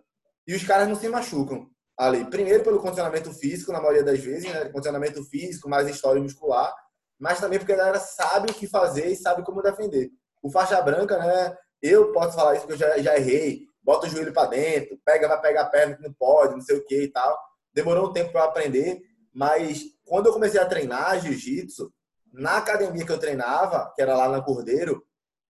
e 0.48 0.56
os 0.56 0.64
caras 0.64 0.88
não 0.88 0.96
se 0.96 1.08
machucam 1.08 1.70
ali. 1.98 2.26
Primeiro 2.26 2.64
pelo 2.64 2.80
condicionamento 2.80 3.34
físico, 3.34 3.72
na 3.72 3.80
maioria 3.80 4.04
das 4.04 4.20
vezes, 4.20 4.52
né? 4.52 4.66
Condicionamento 4.70 5.24
físico, 5.26 5.70
mais 5.70 5.88
história 5.88 6.22
muscular, 6.22 6.74
mas 7.20 7.40
também 7.40 7.60
porque 7.60 7.74
a 7.74 7.78
galera 7.78 8.00
sabe 8.00 8.52
o 8.52 8.56
que 8.56 8.68
fazer 8.68 9.08
e 9.08 9.16
sabe 9.16 9.44
como 9.44 9.62
defender. 9.62 10.10
O 10.42 10.52
faixa 10.52 10.82
branca, 10.82 11.18
né? 11.18 11.56
Eu 11.82 12.12
posso 12.12 12.36
falar 12.36 12.56
isso 12.56 12.68
porque 12.68 12.84
eu 12.84 12.90
já, 12.90 12.98
já 13.00 13.16
errei 13.16 13.72
bota 13.84 14.08
o 14.08 14.10
joelho 14.10 14.34
para 14.34 14.50
dentro, 14.50 15.00
pega, 15.04 15.28
vai 15.28 15.42
pegar 15.42 15.62
a 15.62 15.70
perna 15.70 15.96
que 15.96 16.04
não 16.04 16.14
pode, 16.14 16.54
não 16.54 16.62
sei 16.62 16.78
o 16.78 16.86
que 16.86 17.04
e 17.04 17.08
tal. 17.08 17.38
Demorou 17.74 18.10
um 18.10 18.14
tempo 18.14 18.32
para 18.32 18.44
aprender, 18.44 19.02
mas 19.34 19.84
quando 20.06 20.28
eu 20.28 20.34
comecei 20.34 20.60
a 20.60 20.66
treinar 20.66 21.20
jiu-jitsu, 21.22 21.92
na 22.32 22.58
academia 22.58 23.06
que 23.06 23.12
eu 23.12 23.20
treinava, 23.20 23.92
que 23.96 24.02
era 24.02 24.16
lá 24.16 24.30
na 24.30 24.42
Cordeiro, 24.42 25.06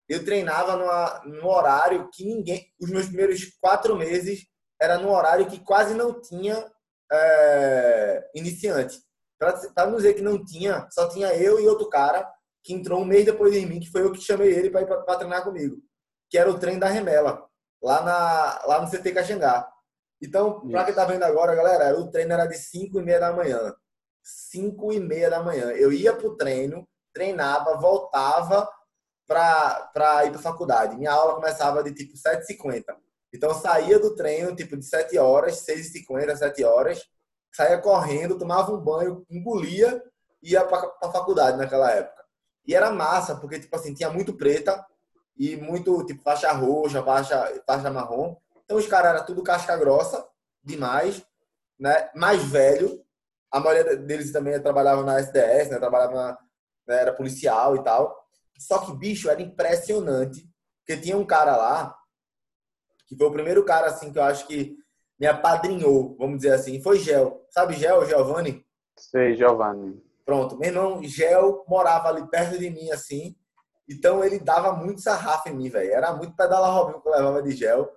eu 0.08 0.24
treinava 0.24 0.76
numa, 0.76 1.22
num 1.24 1.46
horário 1.46 2.08
que 2.12 2.24
ninguém. 2.24 2.66
Os 2.80 2.90
meus 2.90 3.06
primeiros 3.06 3.44
quatro 3.60 3.96
meses 3.96 4.46
era 4.80 4.98
num 4.98 5.10
horário 5.10 5.46
que 5.46 5.60
quase 5.60 5.94
não 5.94 6.20
tinha 6.20 6.66
é, 7.12 8.30
iniciante. 8.34 8.98
Para 9.38 9.86
não 9.86 9.96
dizer 9.96 10.14
que 10.14 10.22
não 10.22 10.44
tinha, 10.44 10.86
só 10.90 11.08
tinha 11.08 11.34
eu 11.34 11.60
e 11.60 11.66
outro 11.66 11.88
cara 11.88 12.28
que 12.62 12.74
entrou 12.74 13.00
um 13.00 13.06
mês 13.06 13.24
depois 13.24 13.52
de 13.52 13.64
mim, 13.64 13.80
que 13.80 13.90
foi 13.90 14.02
eu 14.02 14.12
que 14.12 14.20
chamei 14.20 14.52
ele 14.52 14.70
para 14.70 15.16
treinar 15.16 15.42
comigo, 15.42 15.76
que 16.28 16.36
era 16.36 16.50
o 16.50 16.58
treino 16.58 16.80
da 16.80 16.88
remela 16.88 17.46
lá, 17.82 18.02
na, 18.02 18.66
lá 18.66 18.82
no 18.82 18.90
CT 18.90 19.12
Caxangá. 19.12 19.66
Então, 20.20 20.68
para 20.68 20.84
quem 20.84 20.94
tá 20.94 21.04
vendo 21.06 21.22
agora, 21.22 21.54
galera, 21.54 21.98
o 21.98 22.10
treino 22.10 22.32
era 22.32 22.46
de 22.46 22.56
5 22.58 23.00
e 23.00 23.02
meia 23.02 23.18
da 23.18 23.32
manhã. 23.32 23.74
5 24.22 24.92
e 24.92 25.00
meia 25.00 25.30
da 25.30 25.42
manhã. 25.42 25.66
Eu 25.72 25.92
ia 25.92 26.14
pro 26.14 26.36
treino, 26.36 26.86
treinava, 27.12 27.76
voltava 27.76 28.68
para 29.26 30.24
ir 30.26 30.30
para 30.30 30.40
faculdade. 30.40 30.96
Minha 30.96 31.12
aula 31.12 31.34
começava 31.34 31.82
de 31.82 31.94
tipo 31.94 32.14
7h50. 32.14 32.84
Então, 33.32 33.54
saía 33.54 33.98
do 33.98 34.16
treino 34.16 34.56
tipo 34.56 34.76
de 34.76 34.84
7 34.84 35.16
horas, 35.18 35.64
6h50, 35.64 36.36
7 36.36 36.64
horas, 36.64 37.00
saía 37.52 37.78
correndo, 37.78 38.38
tomava 38.38 38.72
um 38.72 38.80
banho, 38.80 39.24
engolia 39.30 40.02
e 40.42 40.52
ia 40.52 40.64
para 40.64 40.90
a 41.02 41.12
faculdade 41.12 41.56
naquela 41.56 41.90
época. 41.92 42.24
E 42.66 42.74
era 42.74 42.90
massa, 42.90 43.36
porque 43.36 43.60
tipo 43.60 43.74
assim, 43.76 43.94
tinha 43.94 44.10
muito 44.10 44.36
preta 44.36 44.84
e 45.36 45.56
muito 45.56 46.04
tipo 46.06 46.22
faixa 46.22 46.50
roxa, 46.52 47.02
faixa, 47.02 47.62
faixa 47.66 47.90
marrom. 47.90 48.36
Então, 48.64 48.76
os 48.76 48.86
caras 48.86 49.14
eram 49.14 49.26
tudo 49.26 49.42
casca 49.42 49.76
grossa, 49.76 50.26
demais, 50.62 51.24
né? 51.78 52.10
Mais 52.14 52.42
velho. 52.44 53.04
A 53.52 53.60
maioria 53.60 53.96
deles 53.96 54.32
também 54.32 54.60
trabalhava 54.60 55.02
na 55.02 55.18
SDS, 55.18 55.70
né? 55.70 55.78
Trabalhava 55.78 56.14
na, 56.14 56.38
né? 56.86 57.00
era 57.00 57.12
policial 57.12 57.76
e 57.76 57.82
tal. 57.82 58.16
Só 58.58 58.78
que, 58.78 58.96
bicho, 58.96 59.28
era 59.30 59.42
impressionante. 59.42 60.48
Porque 60.80 61.00
tinha 61.00 61.16
um 61.16 61.24
cara 61.24 61.56
lá, 61.56 61.96
que 63.06 63.16
foi 63.16 63.26
o 63.26 63.32
primeiro 63.32 63.64
cara, 63.64 63.88
assim, 63.88 64.12
que 64.12 64.18
eu 64.18 64.22
acho 64.22 64.46
que 64.46 64.76
me 65.18 65.26
apadrinhou, 65.26 66.16
vamos 66.18 66.38
dizer 66.38 66.52
assim. 66.52 66.82
Foi 66.82 66.98
Gel. 66.98 67.46
Sabe 67.50 67.74
Gel, 67.74 68.06
Giovanni? 68.06 68.64
Sei, 68.96 69.34
Giovanni. 69.34 70.02
Pronto. 70.24 70.56
Meu 70.58 70.68
irmão, 70.68 71.02
Gel 71.02 71.64
morava 71.66 72.08
ali 72.08 72.26
perto 72.28 72.58
de 72.58 72.70
mim, 72.70 72.90
assim. 72.90 73.34
Então, 73.88 74.22
ele 74.24 74.38
dava 74.38 74.72
muito 74.72 75.00
sarrafo 75.00 75.48
em 75.48 75.54
mim, 75.54 75.68
velho. 75.68 75.92
Era 75.92 76.12
muito 76.12 76.36
pedala 76.36 76.68
Robinho 76.68 77.00
que 77.00 77.08
eu 77.08 77.12
levava 77.12 77.42
de 77.42 77.50
Gel 77.52 77.90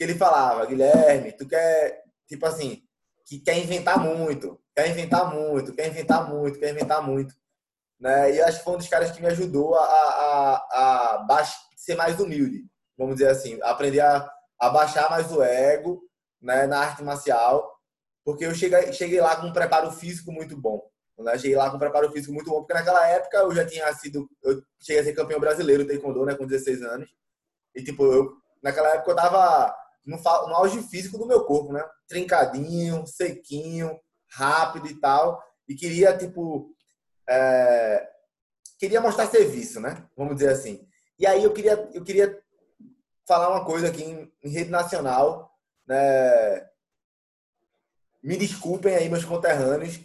que 0.00 0.04
ele 0.04 0.14
falava, 0.14 0.64
Guilherme, 0.64 1.30
tu 1.30 1.46
quer, 1.46 2.04
tipo 2.26 2.46
assim, 2.46 2.82
que 3.26 3.38
quer 3.38 3.58
inventar 3.58 4.02
muito, 4.02 4.58
quer 4.80 4.90
inventar 4.90 5.34
muito, 5.34 5.74
quer 5.74 5.88
inventar 5.88 6.28
muito, 6.28 6.58
quer 6.58 6.70
inventar 6.70 7.02
muito. 7.02 7.34
Né? 7.98 8.34
E 8.34 8.40
acho 8.40 8.58
que 8.58 8.64
foi 8.64 8.74
um 8.74 8.78
dos 8.78 8.88
caras 8.88 9.10
que 9.10 9.20
me 9.20 9.28
ajudou 9.28 9.74
a, 9.74 9.82
a, 9.82 11.26
a 11.28 11.44
ser 11.76 11.96
mais 11.96 12.18
humilde, 12.18 12.64
vamos 12.96 13.16
dizer 13.16 13.28
assim, 13.28 13.58
aprender 13.62 14.00
a, 14.00 14.30
a 14.58 14.70
baixar 14.70 15.10
mais 15.10 15.30
o 15.30 15.42
ego 15.42 16.02
né, 16.40 16.66
na 16.66 16.78
arte 16.78 17.02
marcial, 17.02 17.70
porque 18.24 18.46
eu 18.46 18.54
cheguei, 18.54 18.92
cheguei 18.92 19.20
lá 19.20 19.36
com 19.36 19.48
um 19.48 19.52
preparo 19.52 19.90
físico 19.92 20.32
muito 20.32 20.56
bom. 20.56 20.88
Né? 21.18 21.36
Cheguei 21.36 21.56
lá 21.56 21.68
com 21.68 21.76
um 21.76 21.80
preparo 21.80 22.10
físico 22.10 22.32
muito 22.32 22.48
bom, 22.48 22.60
porque 22.60 22.72
naquela 22.72 23.06
época 23.06 23.36
eu 23.36 23.54
já 23.54 23.66
tinha 23.66 23.92
sido, 23.92 24.26
eu 24.42 24.62
cheguei 24.80 25.02
a 25.02 25.04
ser 25.04 25.12
campeão 25.12 25.38
brasileiro 25.38 25.84
de 25.84 25.90
taekwondo, 25.90 26.24
né, 26.24 26.34
com 26.34 26.46
16 26.46 26.82
anos. 26.82 27.10
E 27.74 27.82
tipo, 27.82 28.04
eu, 28.04 28.32
naquela 28.62 28.88
época 28.94 29.10
eu 29.10 29.16
tava 29.16 29.74
no, 30.06 30.16
no 30.16 30.54
auge 30.54 30.82
físico 30.84 31.18
do 31.18 31.26
meu 31.26 31.44
corpo, 31.44 31.72
né? 31.72 31.84
Trincadinho, 32.08 33.06
sequinho, 33.06 34.00
rápido 34.30 34.88
e 34.88 34.94
tal. 35.00 35.42
E 35.68 35.74
queria, 35.74 36.16
tipo, 36.16 36.74
é... 37.28 38.08
queria 38.78 39.00
mostrar 39.00 39.26
serviço, 39.26 39.80
né? 39.80 40.06
Vamos 40.16 40.36
dizer 40.36 40.50
assim. 40.50 40.86
E 41.18 41.26
aí 41.26 41.44
eu 41.44 41.52
queria, 41.52 41.90
eu 41.92 42.02
queria 42.02 42.40
falar 43.26 43.50
uma 43.50 43.64
coisa 43.64 43.88
aqui 43.88 44.02
em, 44.02 44.32
em 44.42 44.50
rede 44.50 44.70
nacional, 44.70 45.50
né? 45.86 46.68
Me 48.22 48.36
desculpem 48.36 48.94
aí, 48.94 49.08
meus 49.08 49.24
conterrâneos 49.24 49.98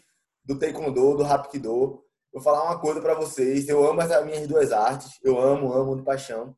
do 0.44 0.58
Taekwondo, 0.58 1.18
do 1.18 1.24
Rapkido. 1.24 2.04
Vou 2.32 2.42
falar 2.42 2.64
uma 2.64 2.80
coisa 2.80 3.02
para 3.02 3.14
vocês. 3.14 3.68
Eu 3.68 3.86
amo 3.86 4.02
as 4.02 4.26
minhas 4.26 4.48
duas 4.48 4.72
artes. 4.72 5.20
Eu 5.24 5.40
amo, 5.40 5.74
amo 5.74 5.96
de 5.96 6.04
paixão. 6.04 6.56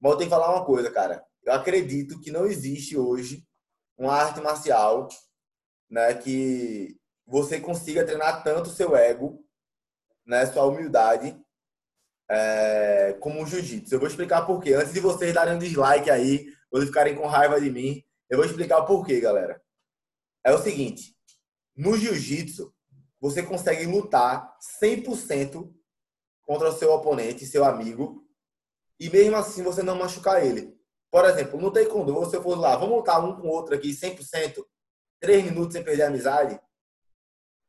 Mas 0.00 0.12
eu 0.12 0.18
tenho 0.18 0.30
que 0.30 0.36
falar 0.36 0.54
uma 0.54 0.64
coisa, 0.64 0.90
cara 0.90 1.24
eu 1.44 1.52
acredito 1.52 2.20
que 2.20 2.30
não 2.30 2.46
existe 2.46 2.96
hoje 2.96 3.44
uma 3.98 4.14
arte 4.14 4.40
marcial 4.40 5.08
né, 5.90 6.14
que 6.14 6.96
você 7.26 7.60
consiga 7.60 8.04
treinar 8.04 8.42
tanto 8.44 8.70
seu 8.70 8.96
ego, 8.96 9.44
né, 10.26 10.46
sua 10.46 10.64
humildade, 10.64 11.36
é, 12.30 13.16
como 13.20 13.42
o 13.42 13.46
jiu-jitsu. 13.46 13.94
Eu 13.94 13.98
vou 13.98 14.08
explicar 14.08 14.42
por 14.42 14.62
quê. 14.62 14.74
Antes 14.74 14.92
de 14.92 15.00
vocês 15.00 15.34
darem 15.34 15.54
um 15.54 15.58
dislike 15.58 16.10
aí, 16.10 16.46
vocês 16.70 16.88
ficarem 16.88 17.16
com 17.16 17.26
raiva 17.26 17.60
de 17.60 17.70
mim, 17.70 18.02
eu 18.28 18.36
vou 18.36 18.46
explicar 18.46 18.78
o 18.78 18.86
porquê, 18.86 19.20
galera. 19.20 19.60
É 20.44 20.52
o 20.52 20.62
seguinte, 20.62 21.16
no 21.76 21.96
jiu-jitsu, 21.96 22.72
você 23.20 23.42
consegue 23.42 23.84
lutar 23.84 24.56
100% 24.82 25.72
contra 26.42 26.68
o 26.70 26.72
seu 26.72 26.92
oponente, 26.92 27.44
seu 27.46 27.64
amigo, 27.64 28.24
e 28.98 29.10
mesmo 29.10 29.36
assim 29.36 29.62
você 29.62 29.82
não 29.82 29.96
machucar 29.96 30.44
ele. 30.44 30.74
Por 31.10 31.24
exemplo, 31.24 31.60
no 31.60 31.72
taekwondo, 31.72 32.14
você 32.14 32.40
for 32.40 32.58
lá, 32.58 32.76
vamos 32.76 32.98
lutar 32.98 33.24
um 33.24 33.34
com 33.34 33.48
o 33.48 33.50
outro 33.50 33.74
aqui 33.74 33.90
100%, 33.90 34.64
três 35.20 35.44
minutos 35.44 35.74
sem 35.74 35.84
perder 35.84 36.04
a 36.04 36.06
amizade, 36.08 36.58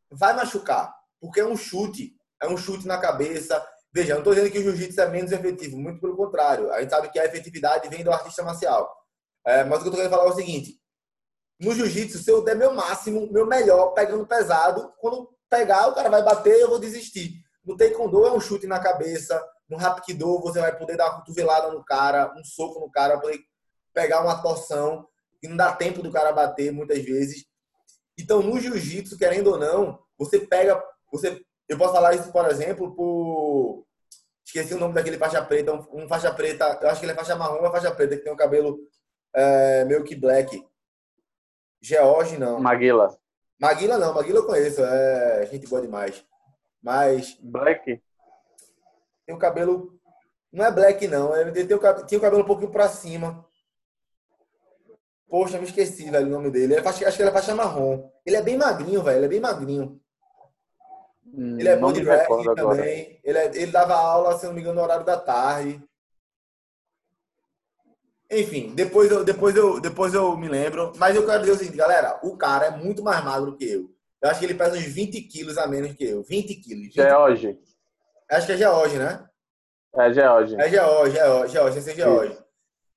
vai 0.10 0.34
machucar, 0.34 0.94
porque 1.20 1.40
é 1.40 1.46
um 1.46 1.58
chute, 1.58 2.16
é 2.42 2.48
um 2.48 2.58
chute 2.58 2.88
na 2.88 2.98
cabeça. 2.98 3.64
Veja, 3.94 4.14
não 4.14 4.22
estou 4.22 4.34
dizendo 4.34 4.52
que 4.52 4.60
o 4.60 4.64
jiu-jitsu 4.64 5.02
é 5.02 5.10
menos 5.10 5.32
efetivo, 5.32 5.78
muito 5.78 6.00
pelo 6.00 6.16
contrário. 6.16 6.72
A 6.72 6.82
gente 6.82 6.90
sabe 6.90 7.10
que 7.10 7.20
a 7.20 7.26
efetividade 7.26 7.90
vem 7.90 8.04
do 8.04 8.12
artista 8.12 8.42
marcial. 8.42 8.90
É, 9.46 9.64
mas 9.64 9.80
o 9.80 9.82
que 9.82 9.90
eu 9.90 9.92
estou 9.92 9.98
querendo 9.98 10.12
falar 10.12 10.30
é 10.30 10.34
o 10.34 10.36
seguinte: 10.36 10.80
no 11.60 11.74
jiu-jitsu, 11.74 12.20
se 12.20 12.32
eu 12.32 12.44
der 12.44 12.56
meu 12.56 12.74
máximo, 12.74 13.32
meu 13.32 13.46
melhor, 13.46 13.94
pegando 13.94 14.26
pesado, 14.26 14.94
quando 14.98 15.30
pegar, 15.50 15.88
o 15.88 15.94
cara 15.94 16.10
vai 16.10 16.24
bater 16.24 16.60
eu 16.60 16.70
vou 16.70 16.80
desistir. 16.80 17.34
No 17.64 17.78
taekwondo 17.78 18.26
é 18.26 18.32
um 18.32 18.40
chute 18.40 18.66
na 18.66 18.80
cabeça, 18.80 19.40
no 19.70 19.78
Rapkido, 19.78 20.40
você 20.42 20.60
vai 20.60 20.76
poder 20.76 20.98
dar 20.98 21.10
uma 21.10 21.20
cotovelada 21.20 21.72
no 21.72 21.84
cara, 21.84 22.34
um 22.36 22.44
soco 22.44 22.80
no 22.80 22.90
cara, 22.90 23.20
poder 23.20 23.40
pegar 23.94 24.22
uma 24.22 24.42
torção 24.42 25.08
e 25.42 25.48
não 25.48 25.58
dá 25.58 25.74
tempo 25.74 26.02
do 26.02 26.12
cara 26.12 26.32
bater 26.32 26.72
muitas 26.72 27.04
vezes. 27.04 27.46
Então, 28.18 28.42
no 28.42 28.60
jiu-jitsu, 28.60 29.18
querendo 29.18 29.52
ou 29.52 29.58
não, 29.58 30.00
você 30.18 30.40
pega. 30.40 30.82
você 31.12 31.42
Eu 31.68 31.78
posso 31.78 31.94
falar 31.94 32.14
isso, 32.14 32.32
por 32.32 32.46
exemplo, 32.50 32.96
por. 32.96 33.86
Esqueci 34.46 34.74
o 34.74 34.80
nome 34.80 34.94
daquele 34.94 35.18
faixa 35.18 35.42
preta, 35.42 35.74
um, 35.74 36.04
um 36.04 36.08
faixa 36.08 36.34
preta, 36.34 36.78
eu 36.82 36.90
acho 36.90 37.00
que 37.00 37.06
ele 37.06 37.14
é 37.14 37.16
faixa 37.16 37.36
marrom 37.36 37.64
ou 37.64 37.72
faixa 37.72 37.92
preta, 37.92 38.18
que 38.18 38.24
tem 38.24 38.32
o 38.32 38.36
um 38.36 38.38
cabelo 38.38 38.80
é, 39.34 39.86
meio 39.86 40.04
que 40.04 40.16
black. 40.16 40.66
George, 41.82 42.38
não. 42.38 42.60
Maguila. 42.60 43.18
Maguila 43.60 43.98
não, 43.98 44.14
Maguila 44.14 44.40
eu 44.40 44.46
conheço, 44.46 44.84
é 44.84 45.46
gente 45.46 45.68
boa 45.68 45.82
demais. 45.82 46.26
Mas. 46.82 47.38
Black? 47.40 48.02
tem 49.32 49.36
o 49.36 49.40
cabelo. 49.40 49.98
Não 50.52 50.66
é 50.66 50.72
black, 50.72 51.08
não. 51.08 51.36
Ele 51.36 51.66
tem 51.66 51.78
o, 51.78 52.06
tinha 52.06 52.18
o 52.18 52.22
cabelo 52.22 52.44
um 52.44 52.48
pouquinho 52.48 52.72
pra 52.72 52.90
cima. 52.90 53.46
Poxa, 55.32 55.58
me 55.58 55.64
esqueci, 55.64 56.12
velho, 56.12 56.28
o 56.28 56.30
nome 56.30 56.52
dele. 56.52 56.82
Faixa, 56.82 57.08
acho 57.08 57.16
que 57.16 57.24
ele 57.24 57.30
é 57.30 57.34
faixa 57.34 57.56
marrom. 57.56 58.12
Ele 58.26 58.36
é 58.36 58.42
bem 58.42 58.58
magrinho, 58.58 59.02
velho. 59.02 59.20
Ele 59.20 59.26
é 59.28 59.30
bem 59.30 59.40
magrinho. 59.40 59.98
Hum, 61.26 61.58
ele 61.58 61.70
é 61.70 61.78
bom 61.78 61.94
de 61.94 62.04
também. 62.04 63.18
Ele, 63.24 63.38
é, 63.38 63.46
ele 63.56 63.72
dava 63.72 63.94
aula, 63.94 64.38
se 64.38 64.46
não 64.46 64.54
me 64.54 64.60
engano, 64.60 64.76
no 64.76 64.82
horário 64.82 65.06
da 65.06 65.16
tarde. 65.18 65.82
Enfim, 68.30 68.76
depois 68.76 69.10
eu, 69.10 69.24
depois, 69.24 69.56
eu, 69.56 69.80
depois 69.80 70.14
eu 70.14 70.36
me 70.36 70.50
lembro. 70.50 70.92
Mas 70.98 71.16
eu 71.16 71.26
quero 71.26 71.40
dizer 71.40 71.54
o 71.54 71.58
seguinte, 71.58 71.78
galera. 71.78 72.20
O 72.24 72.36
cara 72.36 72.66
é 72.66 72.72
muito 72.72 73.02
mais 73.02 73.24
magro 73.24 73.56
que 73.56 73.64
eu. 73.64 73.90
Eu 74.22 74.30
acho 74.30 74.40
que 74.42 74.46
ele 74.46 74.56
pesa 74.56 74.76
uns 74.76 74.84
20 74.84 75.22
quilos 75.22 75.58
a 75.58 75.66
menos 75.66 75.94
que 75.94 76.04
eu. 76.04 76.24
20 76.24 76.56
quilos. 76.56 76.88
20 76.88 77.00
é 77.00 77.18
hoje. 77.18 77.58
Acho 78.30 78.48
que 78.48 78.52
é 78.52 78.58
George, 78.58 78.98
né? 78.98 79.30
É 79.96 80.12
George. 80.12 80.56
É 80.60 80.70
George, 80.70 81.16
George, 81.16 81.54
George, 81.54 81.80
esse 81.80 81.92
é 81.92 81.96
George. 81.96 82.38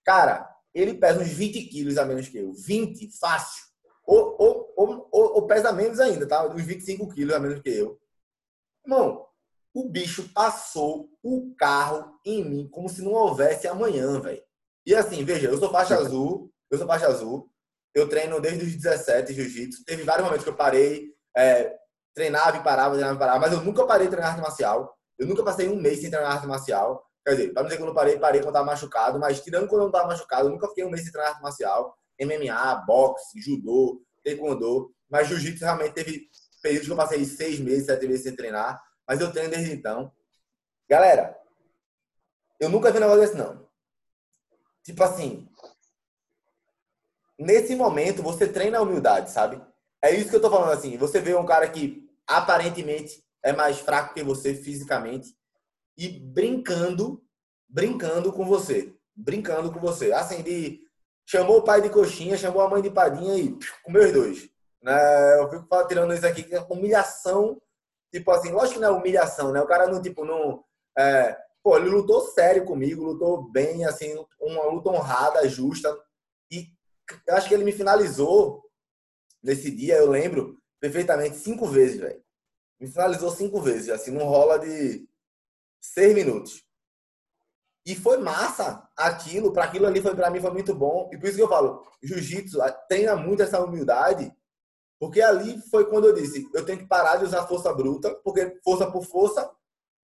Cara, 0.04 0.43
ele 0.74 0.94
pesa 0.94 1.20
uns 1.20 1.28
20 1.28 1.62
quilos 1.66 1.96
a 1.96 2.04
menos 2.04 2.28
que 2.28 2.38
eu. 2.38 2.52
20, 2.52 3.16
fácil. 3.18 3.62
Ou, 4.06 4.36
ou, 4.38 4.74
ou, 4.76 5.08
ou, 5.10 5.46
pesa 5.46 5.72
menos 5.72 6.00
ainda, 6.00 6.26
tá? 6.26 6.46
Uns 6.46 6.62
25 6.62 7.08
quilos 7.14 7.34
a 7.34 7.38
menos 7.38 7.60
que 7.60 7.70
eu. 7.70 7.98
Irmão, 8.84 9.24
o 9.72 9.88
bicho 9.88 10.28
passou 10.34 11.08
o 11.22 11.54
carro 11.56 12.18
em 12.24 12.44
mim 12.44 12.68
como 12.70 12.88
se 12.88 13.02
não 13.02 13.12
houvesse 13.12 13.66
amanhã, 13.66 14.20
velho. 14.20 14.42
E 14.86 14.94
assim, 14.94 15.24
veja, 15.24 15.48
eu 15.48 15.58
sou 15.58 15.70
faixa 15.70 15.96
azul, 15.96 16.52
eu 16.70 16.76
sou 16.76 16.86
faixa 16.86 17.06
azul, 17.06 17.50
eu 17.94 18.08
treino 18.08 18.40
desde 18.40 18.64
os 18.64 18.74
17 18.74 19.32
jiu-jitsu. 19.32 19.84
Teve 19.84 20.02
vários 20.02 20.24
momentos 20.24 20.44
que 20.44 20.50
eu 20.50 20.56
parei, 20.56 21.14
é, 21.34 21.74
treinava 22.14 22.58
e 22.58 22.62
parava, 22.62 22.94
treinava 22.94 23.16
e 23.16 23.18
parava, 23.18 23.38
mas 23.38 23.52
eu 23.52 23.62
nunca 23.62 23.86
parei 23.86 24.06
de 24.06 24.10
treinar 24.10 24.32
arte 24.32 24.42
marcial. 24.42 24.94
Eu 25.18 25.26
nunca 25.26 25.42
passei 25.42 25.68
um 25.68 25.76
mês 25.76 26.00
sem 26.00 26.10
treinar 26.10 26.32
arte 26.32 26.46
marcial. 26.46 27.04
Quer 27.24 27.36
dizer, 27.36 27.52
para 27.52 27.62
não 27.62 27.68
dizer 27.68 27.78
que 27.78 27.82
eu 27.82 27.86
não 27.86 27.94
parei, 27.94 28.18
parei 28.18 28.40
quando 28.40 28.50
estava 28.50 28.66
machucado, 28.66 29.18
mas 29.18 29.40
tirando 29.40 29.66
quando 29.66 29.80
eu 29.80 29.84
não 29.84 29.86
estava 29.86 30.08
machucado, 30.08 30.48
eu 30.48 30.52
nunca 30.52 30.68
fiquei 30.68 30.84
um 30.84 30.90
mês 30.90 31.02
sem 31.02 31.12
treinar 31.12 31.40
marcial. 31.40 31.96
MMA, 32.20 32.74
boxe, 32.86 33.40
judô, 33.40 34.02
taekwondo. 34.22 34.94
Mas 35.08 35.28
jiu-jitsu 35.28 35.64
realmente 35.64 35.94
teve 35.94 36.28
períodos 36.62 36.86
que 36.86 36.92
eu 36.92 36.96
passei 36.96 37.24
seis 37.24 37.58
meses, 37.58 37.86
sete 37.86 38.06
meses 38.06 38.24
sem 38.24 38.36
treinar. 38.36 38.82
Mas 39.08 39.20
eu 39.20 39.32
treino 39.32 39.50
desde 39.50 39.72
então. 39.72 40.12
Galera, 40.88 41.38
eu 42.60 42.68
nunca 42.68 42.90
vi 42.90 42.98
um 42.98 43.00
negócio 43.00 43.22
desse, 43.22 43.36
não. 43.36 43.66
Tipo 44.82 45.02
assim, 45.02 45.48
nesse 47.38 47.74
momento 47.74 48.22
você 48.22 48.46
treina 48.46 48.78
a 48.78 48.82
humildade, 48.82 49.30
sabe? 49.30 49.60
É 50.02 50.10
isso 50.14 50.28
que 50.28 50.36
eu 50.36 50.42
tô 50.42 50.50
falando 50.50 50.72
assim. 50.72 50.98
Você 50.98 51.20
vê 51.20 51.34
um 51.34 51.46
cara 51.46 51.68
que 51.70 52.06
aparentemente 52.26 53.24
é 53.42 53.52
mais 53.52 53.78
fraco 53.78 54.12
que 54.12 54.22
você 54.22 54.54
fisicamente 54.54 55.34
e 55.96 56.08
brincando, 56.08 57.22
brincando 57.68 58.32
com 58.32 58.44
você, 58.44 58.94
brincando 59.14 59.72
com 59.72 59.80
você, 59.80 60.12
assim 60.12 60.42
de 60.42 60.84
chamou 61.26 61.58
o 61.58 61.64
pai 61.64 61.80
de 61.80 61.90
coxinha, 61.90 62.36
chamou 62.36 62.62
a 62.62 62.68
mãe 62.68 62.82
de 62.82 62.90
padinha 62.90 63.36
e 63.36 63.56
comeu 63.82 64.04
os 64.04 64.12
dois. 64.12 64.50
Né? 64.82 65.40
Eu 65.40 65.48
fico 65.48 65.86
tirando 65.86 66.12
isso 66.12 66.26
aqui, 66.26 66.42
que 66.42 66.54
é 66.54 66.60
humilhação, 66.60 67.60
tipo 68.12 68.30
assim, 68.30 68.52
lógico 68.52 68.74
que 68.74 68.80
não 68.80 68.94
é 68.94 68.98
humilhação, 68.98 69.50
né? 69.50 69.60
O 69.60 69.66
cara 69.66 69.86
não, 69.86 70.02
tipo, 70.02 70.24
não. 70.24 70.62
É, 70.96 71.36
pô, 71.62 71.76
ele 71.76 71.88
lutou 71.88 72.20
sério 72.20 72.64
comigo, 72.64 73.02
lutou 73.02 73.50
bem, 73.50 73.84
assim, 73.86 74.14
uma 74.38 74.64
luta 74.66 74.90
honrada, 74.90 75.48
justa. 75.48 75.96
E 76.50 76.68
acho 77.30 77.48
que 77.48 77.54
ele 77.54 77.64
me 77.64 77.72
finalizou 77.72 78.62
nesse 79.42 79.70
dia, 79.70 79.96
eu 79.96 80.10
lembro 80.10 80.58
perfeitamente, 80.80 81.36
cinco 81.36 81.66
vezes, 81.66 81.98
velho. 81.98 82.22
Me 82.78 82.86
finalizou 82.86 83.30
cinco 83.30 83.60
vezes, 83.60 83.88
assim, 83.88 84.10
não 84.10 84.26
rola 84.26 84.58
de 84.58 85.08
seis 85.84 86.14
minutos. 86.14 86.64
E 87.86 87.94
foi 87.94 88.16
massa 88.16 88.88
aquilo, 88.96 89.52
para 89.52 89.64
aquilo 89.64 89.86
ali 89.86 90.00
foi 90.00 90.14
para 90.14 90.30
mim 90.30 90.40
foi 90.40 90.50
muito 90.50 90.74
bom. 90.74 91.10
E 91.12 91.18
por 91.18 91.26
isso 91.26 91.36
que 91.36 91.42
eu 91.42 91.48
falo, 91.48 91.86
jiu-jitsu 92.02 92.58
treina 92.88 93.14
muito 93.14 93.42
essa 93.42 93.62
humildade, 93.62 94.34
porque 94.98 95.20
ali 95.20 95.60
foi 95.70 95.88
quando 95.90 96.06
eu 96.06 96.14
disse, 96.14 96.48
eu 96.54 96.64
tenho 96.64 96.78
que 96.78 96.86
parar 96.86 97.16
de 97.16 97.24
usar 97.24 97.46
força 97.46 97.72
bruta, 97.74 98.14
porque 98.24 98.58
força 98.64 98.90
por 98.90 99.04
força 99.04 99.50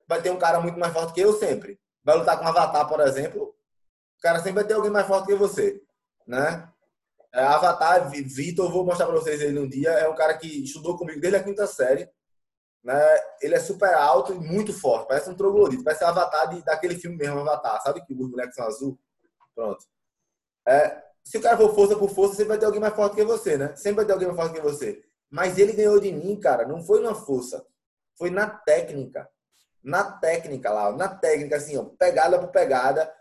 vai 0.07 0.21
ter 0.21 0.31
um 0.31 0.39
cara 0.39 0.61
muito 0.61 0.79
mais 0.79 0.93
forte 0.93 1.15
que 1.15 1.21
eu 1.21 1.33
sempre. 1.39 1.81
Vai 2.05 2.19
lutar 2.19 2.39
com 2.39 2.45
um 2.45 2.49
avatar, 2.49 2.87
por 2.87 3.01
exemplo, 3.01 3.45
o 3.45 4.21
cara 4.21 4.39
sempre 4.39 4.55
vai 4.55 4.65
ter 4.65 4.75
alguém 4.75 4.91
mais 4.91 5.07
forte 5.07 5.27
que 5.27 5.35
você, 5.35 5.81
né? 6.27 6.71
É, 7.33 7.43
avatar, 7.43 8.11
Vitor, 8.11 8.71
vou 8.71 8.85
mostrar 8.85 9.07
para 9.07 9.15
vocês 9.15 9.41
ele 9.41 9.59
um 9.59 9.69
dia, 9.69 9.91
é 9.91 10.09
um 10.09 10.15
cara 10.15 10.37
que 10.37 10.65
estudou 10.65 10.99
comigo 10.99 11.21
desde 11.21 11.39
a 11.39 11.43
quinta 11.43 11.67
série, 11.67 12.11
né? 12.83 13.01
Ele 13.41 13.55
é 13.55 13.61
super 13.61 13.93
alto 13.95 14.33
e 14.33 14.39
muito 14.39 14.73
forte, 14.73 15.09
parece 15.09 15.31
um 15.31 15.35
troglodito, 15.35 15.85
parece 15.85 16.05
um 16.05 16.09
avatar 16.09 16.49
de, 16.49 16.63
daquele 16.65 16.97
filme 16.97 17.17
mesmo, 17.17 17.41
Avatar, 17.41 17.81
sabe 17.83 18.05
que 18.05 18.15
os 18.15 18.31
moleques 18.31 18.55
são 18.55 18.67
azul? 18.67 18.99
Pronto. 19.55 19.85
É, 20.67 21.03
se 21.23 21.39
o 21.39 21.43
cara 21.43 21.57
for 21.57 21.75
força 21.75 21.97
por 21.97 22.11
força, 22.11 22.35
sempre 22.35 22.49
vai 22.49 22.59
ter 22.59 22.67
alguém 22.67 22.81
mais 22.81 22.95
forte 22.95 23.17
que 23.17 23.25
você, 23.25 23.57
né? 23.57 23.75
Sempre 23.77 23.97
vai 23.97 24.07
ter 24.07 24.13
alguém 24.13 24.29
mais 24.29 24.41
forte 24.41 24.55
que 24.55 24.61
você. 24.61 25.03
Mas 25.29 25.59
ele 25.59 25.73
ganhou 25.73 26.01
de 26.01 26.11
mim, 26.11 26.39
cara, 26.41 26.67
não 26.67 26.83
foi 26.83 27.03
na 27.03 27.15
força, 27.15 27.65
foi 28.17 28.31
na 28.31 28.49
técnica. 28.49 29.29
Na 29.83 30.13
técnica 30.19 30.71
lá, 30.71 30.93
na 30.93 31.09
técnica, 31.09 31.57
assim, 31.57 31.77
ó, 31.77 31.85
pegada 31.85 32.39
por 32.39 32.49
pegada. 32.49 33.13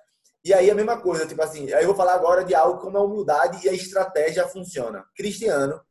E 0.44 0.54
aí 0.54 0.72
a 0.72 0.76
mesma 0.76 1.00
coisa, 1.00 1.28
tipo 1.28 1.42
assim, 1.42 1.72
aí 1.74 1.84
eu 1.84 1.88
vou 1.88 1.96
falar 1.96 2.14
agora 2.14 2.44
de 2.44 2.56
algo 2.56 2.80
como 2.80 2.98
a 2.98 3.04
humildade 3.04 3.66
e 3.66 3.70
a 3.70 3.74
estratégia 3.74 4.48
funciona. 4.48 5.06
Cristiano, 5.16 5.82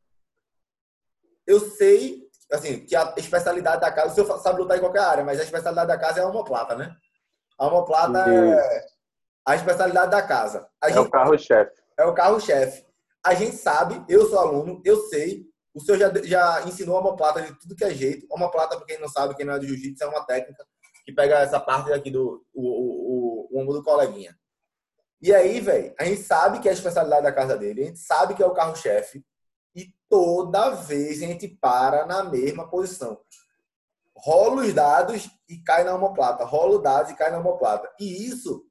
eu 1.45 1.59
sei, 1.59 2.28
assim, 2.51 2.85
que 2.85 2.95
a 2.95 3.13
especialidade 3.17 3.81
da 3.81 3.91
casa, 3.91 4.11
o 4.11 4.15
senhor 4.15 4.39
sabe 4.39 4.59
lutar 4.59 4.77
em 4.77 4.81
qualquer 4.81 5.01
área, 5.01 5.23
mas 5.23 5.39
a 5.39 5.43
especialidade 5.43 5.87
da 5.87 5.97
casa 5.97 6.19
é 6.19 6.23
a 6.23 6.27
homoplata, 6.27 6.75
né? 6.75 6.95
A 7.57 7.67
homoplata 7.67 8.19
é 8.29 8.85
a 9.45 9.55
especialidade 9.55 10.11
da 10.11 10.21
casa. 10.21 10.67
A 10.81 10.89
é 10.89 10.93
gente... 10.93 11.07
o 11.07 11.09
carro-chefe 11.09 11.79
é 11.99 12.05
o 12.05 12.13
carro-chefe. 12.13 12.85
A 13.23 13.33
gente 13.33 13.57
sabe, 13.57 14.01
eu 14.07 14.25
sou 14.27 14.39
aluno, 14.39 14.81
eu 14.85 14.95
sei, 15.07 15.45
o 15.73 15.81
senhor 15.81 15.97
já, 15.97 16.11
já 16.23 16.61
ensinou 16.63 16.95
a 16.95 17.01
homoplata 17.01 17.41
de 17.41 17.53
tudo 17.59 17.75
que 17.75 17.83
é 17.83 17.93
jeito. 17.93 18.25
Homoplata, 18.31 18.77
para 18.77 18.85
quem 18.85 18.99
não 18.99 19.09
sabe, 19.09 19.35
quem 19.35 19.45
não 19.45 19.53
é 19.53 19.59
do 19.59 19.67
jiu-jitsu, 19.67 20.03
é 20.03 20.07
uma 20.07 20.25
técnica 20.25 20.65
que 21.05 21.11
pega 21.11 21.39
essa 21.39 21.59
parte 21.59 21.91
aqui 21.91 22.09
do 22.09 22.45
o, 22.53 22.61
o, 22.63 23.47
o 23.51 23.61
ombro 23.61 23.73
do 23.73 23.83
coleguinha. 23.83 24.33
E 25.21 25.35
aí, 25.35 25.59
velho, 25.59 25.93
a 25.99 26.05
gente 26.05 26.21
sabe 26.21 26.59
que 26.59 26.69
é 26.69 26.71
a 26.71 26.73
especialidade 26.73 27.23
da 27.23 27.33
casa 27.33 27.57
dele, 27.57 27.83
a 27.83 27.85
gente 27.87 27.99
sabe 27.99 28.33
que 28.33 28.41
é 28.41 28.45
o 28.45 28.53
carro-chefe, 28.53 29.21
e 29.75 29.93
toda 30.09 30.71
vez 30.71 31.21
a 31.21 31.25
gente 31.25 31.47
para 31.47 32.05
na 32.05 32.23
mesma 32.23 32.69
posição. 32.69 33.19
Rola 34.15 34.63
os 34.63 34.73
dados 34.73 35.29
e 35.47 35.57
cai 35.57 35.83
na 35.83 35.95
homoplata. 35.95 36.43
Rola 36.43 36.77
os 36.77 36.83
dados 36.83 37.11
e 37.11 37.15
cai 37.15 37.31
na 37.31 37.39
homoplata. 37.39 37.89
E 37.99 38.27
isso 38.27 38.65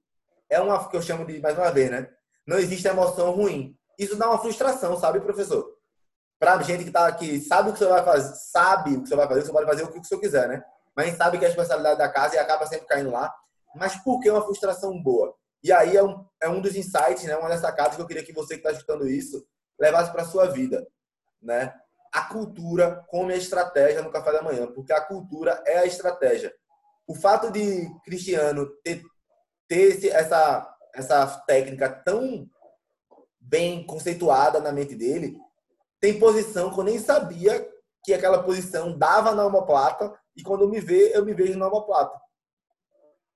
é 0.51 0.61
uma 0.61 0.89
que 0.89 0.97
eu 0.97 1.03
chamo 1.03 1.25
de, 1.25 1.41
mais 1.41 1.57
uma 1.57 1.71
vez, 1.71 1.91
né? 1.91 2.09
não 2.49 2.59
existe 2.59 2.89
emoção 2.89 3.31
ruim. 3.33 3.77
Isso 3.99 4.17
dá 4.17 4.27
uma 4.27 4.39
frustração, 4.39 4.99
sabe, 4.99 5.21
professor? 5.21 5.71
Para 6.41 6.63
gente 6.63 6.85
que 6.85 6.91
tá 6.91 7.07
aqui, 7.07 7.39
sabe 7.41 7.69
o 7.69 7.73
que 7.75 7.79
você 7.79 7.85
vai 7.85 8.03
fazer, 8.03 8.35
sabe 8.37 8.97
o 8.97 9.03
que 9.03 9.09
você 9.09 9.15
vai 9.15 9.29
fazer, 9.29 9.43
você 9.43 9.53
pode 9.53 9.67
fazer 9.67 9.83
o 9.83 9.93
que 9.93 10.03
você 10.03 10.17
quiser, 10.17 10.49
né? 10.49 10.65
Mas 10.97 11.15
sabe 11.17 11.37
que 11.39 11.45
é 11.45 11.49
a 11.49 11.51
especialidade 11.51 11.99
da 11.99 12.09
casa 12.09 12.37
e 12.37 12.39
acaba 12.39 12.67
sempre 12.67 12.87
caindo 12.87 13.11
lá. 13.11 13.35
Mas 13.77 13.97
por 13.97 14.19
que 14.21 14.31
uma 14.31 14.43
frustração 14.43 14.99
boa? 15.03 15.35
E 15.63 15.71
aí 15.71 15.95
é 15.95 16.03
um, 16.03 16.25
é 16.41 16.49
um 16.49 16.63
dos 16.63 16.75
insights, 16.75 17.25
né? 17.25 17.37
Uma 17.37 17.51
das 17.51 17.61
sacadas 17.61 17.97
que 17.97 18.01
eu 18.01 18.07
queria 18.07 18.25
que 18.25 18.33
você 18.33 18.55
que 18.55 18.61
está 18.61 18.73
escutando 18.73 19.07
isso 19.07 19.47
levasse 19.79 20.13
para 20.13 20.25
sua 20.25 20.47
vida, 20.47 20.87
né? 21.41 21.75
A 22.13 22.25
cultura 22.25 23.05
como 23.09 23.31
a 23.31 23.37
estratégia 23.37 24.03
no 24.03 24.11
café 24.11 24.33
da 24.33 24.43
manhã, 24.43 24.67
porque 24.67 24.93
a 24.93 25.01
cultura 25.01 25.63
é 25.67 25.79
a 25.79 25.87
estratégia. 25.87 26.55
O 27.07 27.15
fato 27.15 27.51
de 27.51 27.87
Cristiano 28.05 28.67
ter, 28.83 29.03
ter 29.69 29.93
esse, 29.93 30.09
essa 30.09 30.75
essa 30.95 31.27
técnica 31.47 31.89
tão 31.89 32.49
bem 33.41 33.87
conceituada 33.87 34.61
na 34.61 34.73
mente 34.73 34.95
dele, 34.95 35.39
tem 36.01 36.19
posição 36.19 36.73
que 36.73 36.79
eu 36.79 36.85
nem 36.85 36.99
sabia 36.99 37.67
que 38.05 38.13
aquela 38.13 38.43
posição 38.43 38.97
dava 38.97 39.35
na 39.35 39.47
omoplata 39.47 40.13
e 40.37 40.43
quando 40.43 40.69
me 40.69 40.81
vê, 40.81 41.17
eu 41.17 41.25
me 41.25 41.35
vejo 41.35 41.59
na 41.59 41.67
omoplata. 41.67 42.19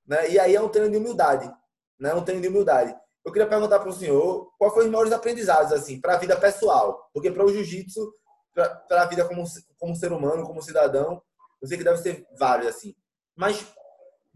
Né? 0.07 0.31
E 0.31 0.39
aí 0.39 0.55
é 0.55 0.61
um 0.61 0.69
treino 0.69 0.91
de 0.91 0.97
humildade, 0.97 1.53
né? 1.99 2.15
Um 2.15 2.25
treino 2.25 2.43
de 2.43 2.49
humildade. 2.49 2.95
Eu 3.25 3.33
queria 3.33 3.49
perguntar 3.49 3.79
para 3.79 3.89
o 3.89 3.93
senhor 3.93 4.51
qual 4.59 4.73
foi 4.73 4.85
os 4.85 4.91
maiores 4.91 5.13
aprendizados 5.13 5.73
assim 5.73 6.01
para 6.01 6.15
a 6.15 6.19
vida 6.19 6.37
pessoal, 6.37 7.09
porque 7.13 7.31
para 7.31 7.45
o 7.45 7.53
jiu-jitsu, 7.53 8.13
para 8.53 9.03
a 9.03 9.07
vida 9.07 9.25
como 9.25 9.45
como 9.79 9.97
ser 9.97 10.13
humano, 10.13 10.45
como 10.45 10.63
cidadão, 10.63 11.23
eu 11.61 11.69
sei 11.69 11.79
que 11.79 11.85
deve 11.85 11.99
ser 11.99 12.27
vários 12.39 12.69
assim. 12.69 12.95
Mas 13.37 13.65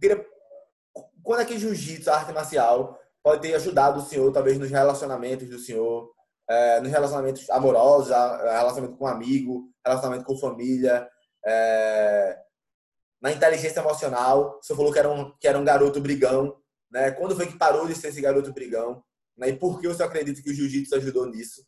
queria, 0.01 0.25
quando 1.23 1.41
é 1.41 1.45
que 1.45 1.59
jiu-jitsu, 1.59 2.11
arte 2.11 2.33
marcial, 2.33 2.99
pode 3.23 3.43
ter 3.43 3.55
ajudado 3.55 3.99
o 3.99 4.05
senhor, 4.05 4.33
talvez, 4.33 4.57
nos 4.57 4.71
relacionamentos 4.71 5.49
do 5.49 5.59
senhor, 5.59 6.13
é, 6.49 6.81
nos 6.81 6.91
relacionamentos 6.91 7.51
amorosos, 7.51 8.11
relacionamento 8.11 8.97
com 8.97 9.07
amigo, 9.07 9.69
relacionamento 9.85 10.25
com 10.25 10.39
família, 10.39 11.09
é, 11.45 12.39
na 13.21 13.33
inteligência 13.33 13.81
emocional. 13.81 14.59
O 14.61 14.63
senhor 14.63 14.77
falou 14.77 14.93
que 14.93 14.99
era 14.99 15.11
um, 15.11 15.33
que 15.41 15.49
era 15.49 15.59
um 15.59 15.65
garoto 15.65 16.01
brigão. 16.01 16.57
Né? 16.97 17.11
Quando 17.11 17.37
foi 17.37 17.47
que 17.47 17.59
parou 17.59 17.87
de 17.87 17.95
ser 17.95 18.09
esse 18.09 18.23
garoto 18.23 18.55
brigão? 18.55 19.03
Né? 19.37 19.51
E 19.51 19.53
por 19.57 19.79
que 19.79 19.93
senhor 19.93 20.09
acredita 20.09 20.41
que 20.41 20.49
o 20.49 20.55
jiu-jitsu 20.55 20.95
ajudou 20.95 21.27
nisso? 21.27 21.63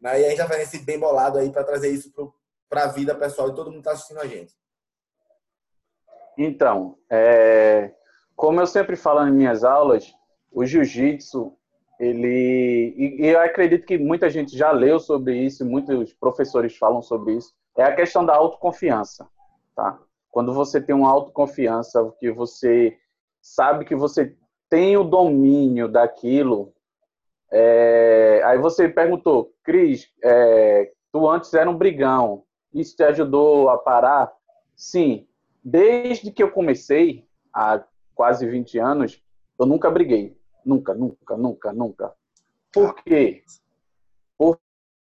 Né? 0.00 0.20
E 0.20 0.24
a 0.24 0.28
gente 0.30 0.38
já 0.38 0.48
faz 0.48 0.62
esse 0.62 0.84
bem 0.84 0.98
bolado 0.98 1.38
aí 1.38 1.52
para 1.52 1.62
trazer 1.62 1.88
isso 1.90 2.12
para 2.68 2.82
a 2.82 2.88
vida 2.88 3.14
pessoal 3.14 3.48
de 3.48 3.54
todo 3.54 3.70
mundo 3.70 3.74
que 3.74 3.88
está 3.88 3.92
assistindo 3.92 4.18
a 4.18 4.26
gente. 4.26 4.52
Então, 6.36 6.98
é, 7.08 7.94
como 8.34 8.60
eu 8.60 8.66
sempre 8.66 8.96
falo 8.96 9.24
em 9.28 9.32
minhas 9.32 9.62
aulas, 9.62 10.12
o 10.50 10.66
jiu-jitsu, 10.66 11.56
ele. 12.00 12.92
E, 12.98 13.24
eu 13.24 13.38
acredito 13.38 13.86
que 13.86 13.96
muita 13.96 14.28
gente 14.28 14.58
já 14.58 14.72
leu 14.72 14.98
sobre 14.98 15.38
isso, 15.38 15.64
muitos 15.64 16.12
professores 16.12 16.76
falam 16.76 17.00
sobre 17.00 17.36
isso, 17.36 17.54
é 17.76 17.84
a 17.84 17.94
questão 17.94 18.26
da 18.26 18.34
autoconfiança, 18.34 19.28
tá? 19.76 19.96
Quando 20.28 20.52
você 20.52 20.80
tem 20.80 20.94
uma 20.94 21.08
autoconfiança, 21.08 22.12
que 22.18 22.32
você 22.32 22.98
sabe 23.40 23.84
que 23.84 23.94
você 23.94 24.36
tem 24.68 24.96
o 24.96 25.04
domínio 25.04 25.88
daquilo, 25.88 26.72
é... 27.50 28.42
aí 28.44 28.58
você 28.58 28.88
perguntou, 28.88 29.52
Cris, 29.62 30.08
é... 30.22 30.92
tu 31.12 31.28
antes 31.28 31.52
era 31.54 31.70
um 31.70 31.76
brigão, 31.76 32.44
isso 32.72 32.96
te 32.96 33.02
ajudou 33.04 33.70
a 33.70 33.78
parar? 33.78 34.32
Sim, 34.74 35.26
desde 35.64 36.30
que 36.30 36.42
eu 36.42 36.50
comecei, 36.50 37.26
há 37.52 37.82
quase 38.14 38.46
20 38.46 38.78
anos, 38.78 39.22
eu 39.58 39.66
nunca 39.66 39.90
briguei. 39.90 40.36
Nunca, 40.64 40.94
nunca, 40.94 41.36
nunca, 41.36 41.72
nunca. 41.72 42.12
Por 42.72 42.94
quê? 42.96 43.42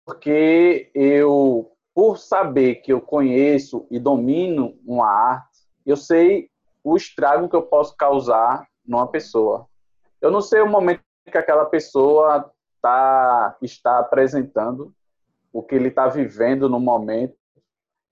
Porque 0.07 0.89
eu, 0.93 1.69
por 1.93 2.17
saber 2.17 2.75
que 2.75 2.93
eu 2.93 3.01
conheço 3.01 3.85
e 3.91 3.99
domino 3.99 4.79
uma 4.85 5.09
arte, 5.09 5.67
eu 5.85 5.97
sei 5.97 6.49
o 6.81 6.95
estrago 6.95 7.49
que 7.49 7.55
eu 7.57 7.63
posso 7.63 7.93
causar 7.97 8.65
numa 8.87 9.07
pessoa. 9.07 9.67
Eu 10.21 10.31
não 10.31 10.41
sei 10.41 10.61
o 10.61 10.69
momento 10.69 11.01
que 11.29 11.37
aquela 11.37 11.65
pessoa 11.65 12.51
tá, 12.81 13.57
está 13.61 13.99
apresentando, 13.99 14.93
o 15.51 15.61
que 15.61 15.75
ele 15.75 15.89
está 15.89 16.07
vivendo 16.07 16.69
no 16.69 16.79
momento, 16.79 17.35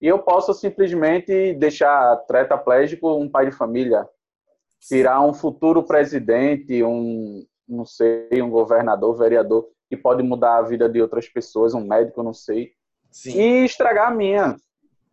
e 0.02 0.08
eu 0.08 0.20
posso 0.20 0.54
simplesmente 0.54 1.54
deixar 1.54 2.18
tetraplégico 2.28 3.16
um 3.16 3.30
pai 3.30 3.50
de 3.50 3.56
família, 3.56 4.08
tirar 4.80 5.22
um 5.22 5.34
futuro 5.34 5.84
presidente, 5.84 6.84
um, 6.84 7.46
não 7.68 7.86
sei, 7.86 8.42
um 8.42 8.50
governador, 8.50 9.16
vereador, 9.18 9.68
que 9.90 9.96
pode 9.96 10.22
mudar 10.22 10.58
a 10.58 10.62
vida 10.62 10.90
de 10.90 11.02
outras 11.02 11.28
pessoas, 11.28 11.74
um 11.74 11.86
médico, 11.86 12.22
não 12.22 12.34
sei, 12.34 12.72
Sim. 13.12 13.40
e 13.40 13.66
estragar 13.66 14.10
a 14.10 14.16
minha. 14.16 14.56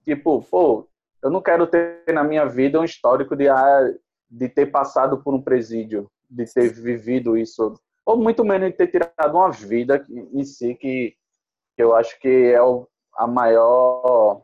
Tipo, 0.04 0.42
pô, 0.42 0.88
eu 1.22 1.30
não 1.30 1.40
quero 1.40 1.66
ter 1.66 2.02
na 2.12 2.24
minha 2.24 2.44
vida 2.44 2.80
um 2.80 2.84
histórico 2.84 3.36
de, 3.36 3.48
ah, 3.48 3.94
de 4.32 4.48
ter 4.48 4.66
passado 4.66 5.22
por 5.22 5.34
um 5.34 5.42
presídio, 5.42 6.10
de 6.28 6.46
ter 6.46 6.72
vivido 6.72 7.36
isso, 7.36 7.74
ou 8.04 8.16
muito 8.16 8.44
menos 8.44 8.70
de 8.70 8.76
ter 8.76 8.86
tirado 8.86 9.36
uma 9.36 9.50
vida 9.50 10.04
em 10.10 10.42
si 10.42 10.74
que, 10.74 11.14
eu 11.76 11.94
acho 11.94 12.18
que 12.18 12.28
é 12.28 12.58
a 13.16 13.26
maior 13.26 14.42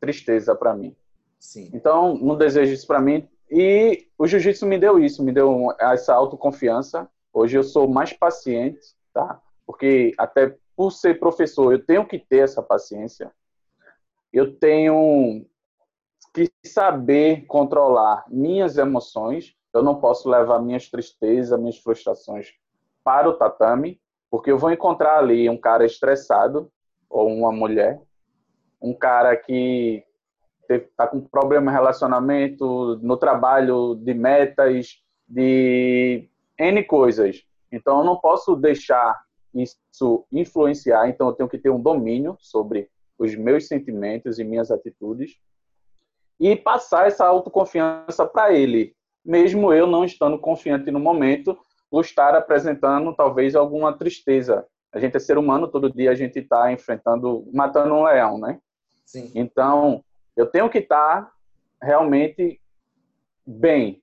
tristeza 0.00 0.54
para 0.54 0.74
mim. 0.74 0.96
Sim. 1.38 1.70
Então, 1.72 2.16
não 2.16 2.36
desejo 2.36 2.72
isso 2.72 2.86
para 2.86 3.00
mim. 3.00 3.28
E 3.50 4.08
o 4.18 4.26
jiu-jitsu 4.26 4.66
me 4.66 4.78
deu 4.78 4.98
isso, 4.98 5.22
me 5.22 5.32
deu 5.32 5.68
essa 5.78 6.14
autoconfiança. 6.14 7.08
Hoje 7.32 7.56
eu 7.56 7.62
sou 7.62 7.88
mais 7.88 8.12
paciente, 8.12 8.80
tá? 9.12 9.40
porque 9.70 10.12
até 10.18 10.56
por 10.74 10.90
ser 10.90 11.20
professor 11.20 11.72
eu 11.72 11.78
tenho 11.78 12.04
que 12.04 12.18
ter 12.18 12.38
essa 12.38 12.60
paciência. 12.60 13.30
Eu 14.32 14.58
tenho 14.58 15.46
que 16.32 16.50
saber 16.64 17.44
controlar 17.46 18.24
minhas 18.28 18.78
emoções. 18.78 19.56
Eu 19.72 19.82
não 19.82 20.00
posso 20.00 20.28
levar 20.28 20.60
minhas 20.60 20.88
tristezas, 20.88 21.58
minhas 21.58 21.78
frustrações 21.78 22.48
para 23.04 23.28
o 23.28 23.34
tatame, 23.34 24.00
porque 24.30 24.50
eu 24.50 24.58
vou 24.58 24.70
encontrar 24.70 25.18
ali 25.18 25.48
um 25.48 25.56
cara 25.56 25.84
estressado 25.84 26.70
ou 27.08 27.28
uma 27.28 27.52
mulher, 27.52 28.00
um 28.80 28.94
cara 28.94 29.36
que 29.36 30.04
está 30.68 31.06
com 31.06 31.20
problema 31.20 31.70
em 31.70 31.74
relacionamento, 31.74 32.98
no 33.02 33.16
trabalho, 33.16 33.96
de 33.96 34.14
metas, 34.14 35.02
de 35.28 36.28
N 36.58 36.84
coisas. 36.84 37.44
Então, 37.72 37.98
eu 37.98 38.04
não 38.04 38.16
posso 38.16 38.54
deixar 38.54 39.20
isso 39.52 40.24
influenciar, 40.30 41.08
então 41.08 41.28
eu 41.28 41.34
tenho 41.34 41.48
que 41.48 41.58
ter 41.58 41.70
um 41.70 41.80
domínio 41.80 42.36
sobre 42.38 42.88
os 43.18 43.34
meus 43.34 43.66
sentimentos 43.66 44.38
e 44.38 44.44
minhas 44.44 44.70
atitudes 44.70 45.40
e 46.40 46.56
passar 46.56 47.06
essa 47.06 47.26
autoconfiança 47.26 48.26
para 48.26 48.52
ele, 48.52 48.96
mesmo 49.22 49.72
eu 49.72 49.86
não 49.86 50.04
estando 50.04 50.38
confiante 50.38 50.90
no 50.90 50.98
momento, 50.98 51.56
por 51.90 52.02
estar 52.02 52.34
apresentando 52.34 53.14
talvez 53.14 53.54
alguma 53.54 53.92
tristeza. 53.92 54.66
A 54.92 54.98
gente 54.98 55.16
é 55.16 55.20
ser 55.20 55.36
humano, 55.36 55.68
todo 55.68 55.92
dia 55.92 56.10
a 56.10 56.14
gente 56.14 56.38
está 56.38 56.72
enfrentando, 56.72 57.46
matando 57.52 57.94
um 57.94 58.04
leão, 58.04 58.38
né? 58.38 58.58
Sim. 59.04 59.30
Então, 59.34 60.02
eu 60.36 60.46
tenho 60.46 60.70
que 60.70 60.78
estar 60.78 61.24
tá 61.24 61.32
realmente 61.82 62.60
bem. 63.46 64.02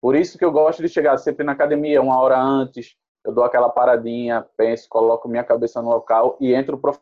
Por 0.00 0.14
isso 0.14 0.38
que 0.38 0.44
eu 0.44 0.52
gosto 0.52 0.82
de 0.82 0.88
chegar 0.88 1.16
sempre 1.18 1.44
na 1.44 1.52
academia 1.52 2.00
uma 2.00 2.18
hora 2.20 2.38
antes, 2.38 2.96
eu 3.24 3.32
dou 3.32 3.44
aquela 3.44 3.68
paradinha, 3.68 4.46
penso, 4.56 4.88
coloco 4.88 5.28
minha 5.28 5.44
cabeça 5.44 5.80
no 5.80 5.90
local 5.90 6.36
e 6.40 6.52
entra 6.54 6.74
o 6.74 6.96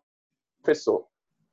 professor. 0.62 1.06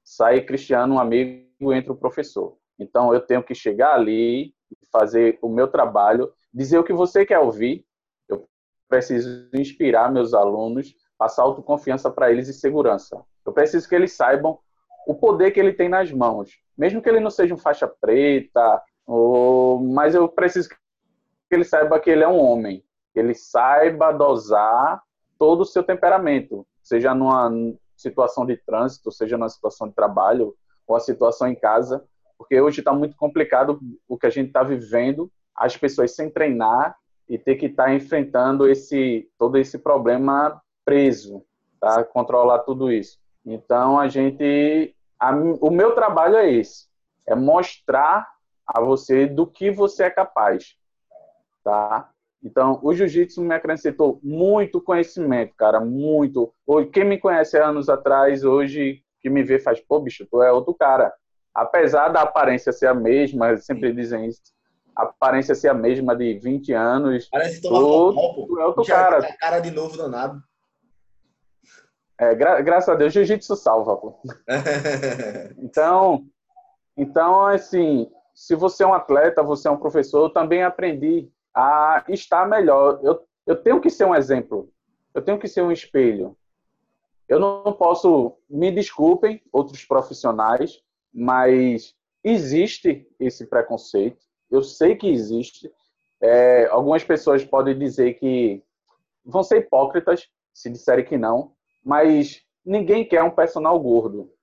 Sai 0.04 0.42
Cristiano, 0.42 0.96
um 0.96 1.00
amigo, 1.00 1.74
entra 1.74 1.92
o 1.92 1.98
professor. 1.98 2.58
Então 2.80 3.14
eu 3.14 3.22
tenho 3.22 3.44
que 3.44 3.56
chegar 3.56 3.94
ali, 3.94 4.54
fazer 4.92 5.38
o 5.42 5.50
meu 5.50 5.68
trabalho, 5.68 6.32
dizer 6.54 6.78
o 6.78 6.84
que 6.84 6.94
você 6.94 7.26
quer 7.26 7.40
ouvir. 7.40 7.86
Eu 8.30 8.48
preciso 8.88 9.50
inspirar 9.54 10.12
meus 10.12 10.34
alunos, 10.34 10.96
passar 11.18 11.44
autoconfiança 11.44 12.10
para 12.12 12.32
eles 12.32 12.48
e 12.48 12.54
segurança. 12.54 13.24
Eu 13.46 13.54
preciso 13.54 13.88
que 13.88 13.96
eles 13.96 14.14
saibam 14.14 14.60
o 15.08 15.16
poder 15.16 15.52
que 15.52 15.60
ele 15.60 15.74
tem 15.74 15.90
nas 15.90 16.12
mãos. 16.12 16.52
Mesmo 16.78 17.02
que 17.02 17.10
ele 17.10 17.20
não 17.20 17.30
seja 17.30 17.54
um 17.54 17.58
faixa 17.58 17.88
preta, 17.88 18.82
ou... 19.06 19.80
mas 19.80 20.14
eu 20.14 20.28
preciso 20.28 20.70
que 20.70 20.76
ele 21.52 21.64
saiba 21.64 22.00
que 22.00 22.10
ele 22.10 22.24
é 22.24 22.28
um 22.28 22.40
homem. 22.40 22.84
Que 23.14 23.20
ele 23.20 23.34
saiba 23.34 24.12
dosar 24.12 25.02
todo 25.40 25.62
o 25.62 25.66
seu 25.66 25.84
temperamento, 25.84 26.68
seja 26.82 27.14
numa 27.14 27.52
situação 27.96 28.46
de 28.46 28.58
trânsito, 28.58 29.12
seja 29.12 29.38
numa 29.38 29.50
situação 29.50 29.88
de 29.88 29.94
trabalho, 29.94 30.56
ou 30.86 30.96
a 30.96 31.00
situação 31.00 31.48
em 31.48 31.56
casa, 31.56 32.04
porque 32.38 32.60
hoje 32.60 32.80
está 32.80 32.94
muito 32.94 33.16
complicado 33.16 33.80
o 34.08 34.18
que 34.18 34.28
a 34.28 34.30
gente 34.30 34.48
está 34.48 34.64
vivendo, 34.64 35.32
as 35.56 35.76
pessoas 35.76 36.16
sem 36.16 36.30
treinar 36.30 36.96
e 37.28 37.38
ter 37.38 37.56
que 37.56 37.66
estar 37.66 37.86
tá 37.86 37.94
enfrentando 37.94 38.70
esse 38.70 39.30
todo 39.38 39.58
esse 39.58 39.80
problema 39.80 40.62
preso, 40.86 41.44
tá? 41.80 42.04
Controlar 42.04 42.60
tudo 42.60 42.92
isso. 42.92 43.20
Então 43.46 44.00
a 44.00 44.08
gente 44.08 44.96
a, 45.20 45.32
o 45.36 45.72
meu 45.72 45.96
trabalho 45.96 46.36
é 46.36 46.52
esse, 46.52 46.88
é 47.26 47.36
mostrar 47.36 48.28
a 48.66 48.82
você 48.82 49.26
do 49.26 49.48
que 49.48 49.72
você 49.72 50.04
é 50.04 50.10
capaz, 50.10 50.76
tá? 51.64 52.10
Então, 52.44 52.80
o 52.84 52.94
jiu-jitsu 52.94 53.42
me 53.42 53.56
acrescentou 53.56 54.20
muito 54.24 54.82
conhecimento, 54.82 55.56
cara, 55.56 55.80
muito. 55.80 56.54
Quem 56.94 57.04
me 57.04 57.18
conhece 57.18 57.58
anos 57.58 57.90
atrás, 57.90 58.44
hoje, 58.44 59.02
que 59.20 59.30
me 59.30 59.44
vê, 59.44 59.60
faz, 59.60 59.80
pô, 59.80 60.00
bicho, 60.00 60.26
tu 60.30 60.42
é 60.42 60.52
outro 60.52 60.74
cara. 60.74 61.12
Apesar 61.58 62.10
da 62.10 62.22
aparência 62.22 62.72
ser 62.72 62.86
a 62.86 62.94
mesma, 62.94 63.58
sempre 63.58 63.92
dizem 63.92 64.28
isso, 64.28 64.40
a 64.96 65.06
aparência 65.06 65.56
ser 65.56 65.70
a 65.70 65.74
mesma 65.74 66.16
de 66.16 66.38
20 66.38 66.72
anos, 66.72 67.28
Parece 67.32 67.64
tu, 67.64 67.70
tu 67.70 68.60
é 68.60 68.66
outro 68.68 68.86
cara. 68.86 69.24
Tá 69.24 69.34
cara 69.40 69.60
de 69.60 69.72
novo 69.72 69.98
danado. 69.98 70.40
É, 72.20 72.36
gra 72.36 72.62
graças 72.62 72.90
a 72.90 72.94
Deus, 72.94 73.12
jiu-jitsu 73.12 73.56
salva, 73.56 73.98
pô. 73.98 74.22
então, 75.58 76.28
então, 76.96 77.48
assim, 77.48 78.08
se 78.36 78.54
você 78.54 78.84
é 78.84 78.88
um 78.88 78.94
atleta, 78.94 79.42
você 79.42 79.68
é 79.68 79.72
um 79.72 79.80
professor, 79.80 80.26
eu 80.26 80.30
também 80.30 80.62
aprendi 80.62 81.28
a 81.56 82.04
estar 82.08 82.48
melhor. 82.48 83.00
Eu, 83.02 83.28
eu 83.48 83.56
tenho 83.56 83.82
que 83.82 83.90
ser 83.90 84.06
um 84.06 84.14
exemplo. 84.14 84.70
Eu 85.12 85.24
tenho 85.24 85.40
que 85.40 85.48
ser 85.48 85.64
um 85.64 85.72
espelho. 85.72 86.38
Eu 87.28 87.40
não 87.40 87.74
posso, 87.74 88.38
me 88.48 88.72
desculpem, 88.72 89.42
outros 89.52 89.84
profissionais, 89.84 90.84
mas 91.14 91.94
existe 92.24 93.08
esse 93.20 93.46
preconceito. 93.46 94.26
Eu 94.50 94.62
sei 94.62 94.96
que 94.96 95.08
existe. 95.08 95.72
É, 96.22 96.66
algumas 96.68 97.04
pessoas 97.04 97.44
podem 97.44 97.78
dizer 97.78 98.16
que 98.16 98.64
vão 99.24 99.44
ser 99.44 99.60
hipócritas 99.60 100.28
se 100.54 100.70
disserem 100.70 101.06
que 101.06 101.18
não, 101.18 101.54
mas 101.84 102.42
ninguém 102.66 103.08
quer 103.08 103.24
um 103.24 103.30
personal 103.30 103.80
gordo. 103.80 104.34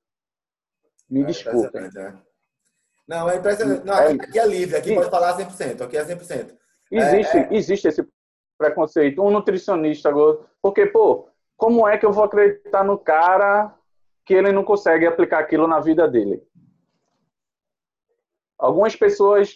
Me 1.11 1.23
é 1.23 1.25
desculpem. 1.25 1.85
É. 1.85 2.15
Não, 3.07 3.29
é 3.29 3.37
impressionante. 3.37 3.85
Não, 3.85 3.95
aqui, 3.95 4.21
aqui 4.21 4.39
é 4.39 4.47
livre, 4.47 4.77
aqui 4.77 4.89
Sim. 4.91 4.95
pode 4.95 5.11
falar 5.11 5.37
100%, 5.37 5.81
aqui 5.83 5.97
é 5.97 6.05
100%. 6.05 6.57
Existe, 6.91 7.37
é, 7.37 7.41
é... 7.41 7.55
existe 7.55 7.89
esse 7.89 8.07
preconceito. 8.57 9.23
Um 9.23 9.31
nutricionista 9.31 10.11
gordo. 10.11 10.47
Porque, 10.63 10.87
pô, 10.87 11.29
como 11.57 11.87
é 11.87 11.99
que 11.99 12.07
eu 12.07 12.13
vou 12.13 12.25
acreditar 12.25 12.85
no 12.85 12.99
cara 12.99 13.75
que 14.25 14.35
ele 14.35 14.53
não 14.53 14.65
consegue 14.65 15.07
aplicar 15.07 15.41
aquilo 15.41 15.67
na 15.67 15.81
vida 15.81 16.09
dele? 16.09 16.43
Algumas 18.59 18.97
pessoas 18.97 19.55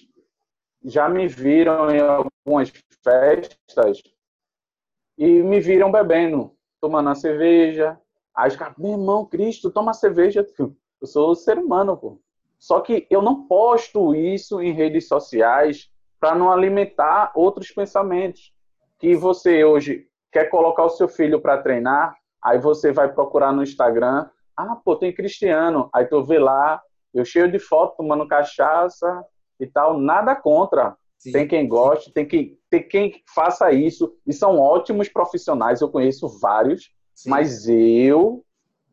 já 0.84 1.08
me 1.08 1.26
viram 1.26 1.90
em 1.90 2.00
algumas 2.00 2.72
festas 3.02 4.02
e 5.16 5.42
me 5.42 5.60
viram 5.60 5.90
bebendo 5.90 6.56
tomando 6.80 7.06
uma 7.06 7.14
cerveja. 7.14 7.98
Aí 8.34 8.48
os 8.48 8.56
caras, 8.56 8.76
meu 8.78 8.92
irmão, 8.92 9.26
Cristo, 9.26 9.70
toma 9.70 9.92
cerveja. 9.92 10.46
Eu 10.58 11.06
sou 11.06 11.34
ser 11.34 11.58
humano, 11.58 11.96
pô. 11.96 12.20
Só 12.58 12.80
que 12.80 13.06
eu 13.10 13.22
não 13.22 13.46
posto 13.46 14.14
isso 14.14 14.60
em 14.60 14.72
redes 14.72 15.06
sociais 15.06 15.90
para 16.20 16.34
não 16.34 16.50
alimentar 16.50 17.32
outros 17.34 17.70
pensamentos. 17.70 18.52
Que 18.98 19.14
você 19.14 19.64
hoje 19.64 20.08
quer 20.32 20.46
colocar 20.50 20.84
o 20.84 20.90
seu 20.90 21.08
filho 21.08 21.40
para 21.40 21.62
treinar, 21.62 22.16
aí 22.42 22.58
você 22.58 22.92
vai 22.92 23.12
procurar 23.12 23.52
no 23.52 23.62
Instagram, 23.62 24.28
ah, 24.56 24.76
pô, 24.76 24.96
tem 24.96 25.12
cristiano. 25.12 25.88
Aí 25.94 26.04
tu 26.04 26.22
vê 26.24 26.38
lá, 26.38 26.82
eu 27.14 27.24
cheio 27.24 27.50
de 27.50 27.58
foto 27.58 27.96
tomando 27.96 28.28
cachaça 28.28 29.24
e 29.58 29.66
tal, 29.66 29.98
nada 29.98 30.34
contra. 30.36 30.96
Sim, 31.18 31.32
tem 31.32 31.48
quem 31.48 31.68
goste, 31.68 32.06
sim. 32.06 32.12
tem, 32.12 32.26
que, 32.26 32.58
tem 32.70 32.88
quem 32.88 33.22
faça 33.34 33.72
isso, 33.72 34.16
e 34.24 34.32
são 34.32 34.58
ótimos 34.58 35.08
profissionais, 35.08 35.80
eu 35.80 35.90
conheço 35.90 36.28
vários, 36.40 36.92
sim. 37.14 37.28
mas 37.28 37.68
eu 37.68 38.44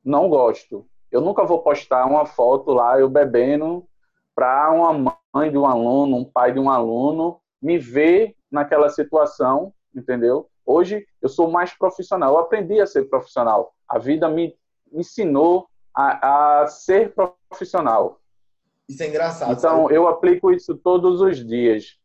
não 0.03 0.27
gosto. 0.27 0.87
Eu 1.11 1.21
nunca 1.21 1.45
vou 1.45 1.61
postar 1.61 2.05
uma 2.05 2.25
foto 2.25 2.71
lá, 2.71 2.99
eu 2.99 3.07
bebendo, 3.07 3.87
para 4.33 4.71
uma 4.71 5.17
mãe 5.33 5.51
de 5.51 5.57
um 5.57 5.65
aluno, 5.65 6.17
um 6.17 6.25
pai 6.25 6.51
de 6.51 6.59
um 6.59 6.69
aluno, 6.69 7.39
me 7.61 7.77
ver 7.77 8.35
naquela 8.51 8.89
situação, 8.89 9.73
entendeu? 9.95 10.49
Hoje 10.65 11.05
eu 11.21 11.29
sou 11.29 11.49
mais 11.49 11.73
profissional, 11.73 12.33
eu 12.33 12.39
aprendi 12.39 12.81
a 12.81 12.87
ser 12.87 13.05
profissional. 13.05 13.73
A 13.87 13.99
vida 13.99 14.27
me 14.27 14.57
ensinou 14.91 15.67
a, 15.95 16.61
a 16.61 16.67
ser 16.67 17.13
profissional. 17.13 18.19
Isso 18.87 19.01
é 19.01 19.07
engraçado. 19.07 19.53
Então, 19.53 19.83
sabe? 19.83 19.95
eu 19.95 20.07
aplico 20.07 20.51
isso 20.51 20.75
todos 20.75 21.21
os 21.21 21.45
dias. 21.45 21.97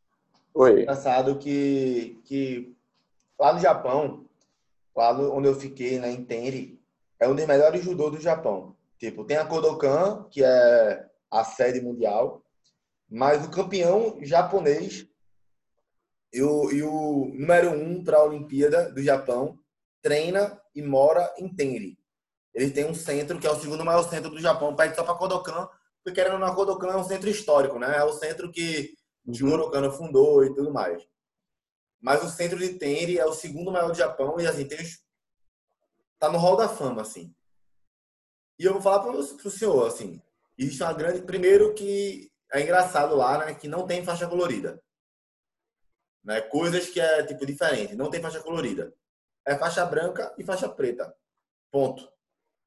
Oi. 0.55 0.81
É 0.81 0.83
engraçado 0.83 1.37
que, 1.37 2.21
que 2.25 2.75
lá 3.39 3.53
no 3.53 3.59
Japão, 3.59 4.25
lá 4.97 5.13
onde 5.13 5.49
eu 5.49 5.55
fiquei, 5.55 5.99
né, 5.99 6.11
em 6.11 6.25
Tenri, 6.25 6.81
é 7.19 7.29
um 7.29 7.35
dos 7.35 7.47
melhores 7.47 7.85
judô 7.85 8.11
do 8.11 8.21
Japão. 8.21 8.75
Tipo, 8.99 9.25
tem 9.25 9.37
a 9.37 9.45
Kodokan, 9.45 10.27
que 10.31 10.43
é 10.43 11.07
a 11.31 11.45
sede 11.45 11.81
mundial, 11.81 12.43
mas 13.09 13.45
o 13.45 13.51
campeão 13.51 14.19
japonês 14.23 15.07
e 16.33 16.43
o, 16.43 16.71
e 16.71 16.83
o 16.83 17.31
número 17.35 17.71
um 17.71 18.03
para 18.05 18.19
a 18.19 18.25
Olimpíada 18.25 18.91
do 18.91 19.03
Japão 19.03 19.59
treina 20.01 20.61
e 20.75 20.83
mora 20.83 21.33
em 21.39 21.49
Tenri. 21.49 22.00
Ele 22.55 22.71
tem 22.71 22.85
um 22.85 22.95
centro 22.95 23.39
que 23.39 23.47
é 23.47 23.51
o 23.51 23.59
segundo 23.61 23.85
maior 23.85 24.03
centro 24.09 24.31
do 24.31 24.41
Japão, 24.41 24.75
pede 24.75 24.97
só 24.97 25.05
para 25.05 25.15
Kodokan, 25.15 25.69
porque 26.03 26.21
querendo 26.21 26.35
ou 26.35 26.39
não, 26.39 26.55
Kodokan 26.55 26.89
é 26.89 26.97
um 26.97 27.05
centro 27.05 27.29
histórico, 27.29 27.79
né? 27.79 27.97
É 27.97 28.05
o 28.05 28.13
centro 28.13 28.51
que 28.51 28.95
Jigoro 29.29 29.71
Kano 29.71 29.93
fundou 29.93 30.45
e 30.45 30.55
tudo 30.55 30.73
mais. 30.73 31.07
Mas 32.01 32.25
o 32.25 32.29
centro 32.29 32.59
de 32.59 32.75
Tenri 32.75 33.19
é 33.19 33.27
o 33.27 33.33
segundo 33.33 33.71
maior 33.71 33.91
do 33.91 33.97
Japão 33.97 34.41
e 34.41 34.47
assim, 34.47 34.67
tem 34.67 34.79
tá 36.19 36.31
no 36.31 36.39
hall 36.39 36.57
da 36.57 36.69
fama, 36.69 37.03
assim. 37.03 37.35
E 38.59 38.65
eu 38.65 38.73
vou 38.75 38.83
falar 38.83 39.01
para 39.01 39.13
o 39.13 39.23
senhor, 39.23 39.87
assim, 39.87 40.21
existe 40.59 40.83
uma 40.83 40.93
grande... 40.93 41.23
Primeiro 41.23 41.75
que 41.75 42.31
é 42.53 42.61
engraçado 42.61 43.15
lá, 43.15 43.39
né, 43.39 43.55
que 43.55 43.69
não 43.69 43.87
tem 43.87 44.05
faixa 44.05 44.27
colorida. 44.27 44.83
Né? 46.25 46.41
Coisas 46.43 46.89
que 46.89 47.01
é, 47.01 47.25
tipo, 47.25 47.47
diferente. 47.47 47.95
Não 47.95 48.11
tem 48.11 48.21
faixa 48.21 48.41
colorida. 48.41 48.93
é 49.47 49.57
faixa 49.57 49.85
branca 49.87 50.35
e 50.39 50.45
faixa 50.45 50.69
preta. 50.69 51.15
Ponto. 51.71 52.11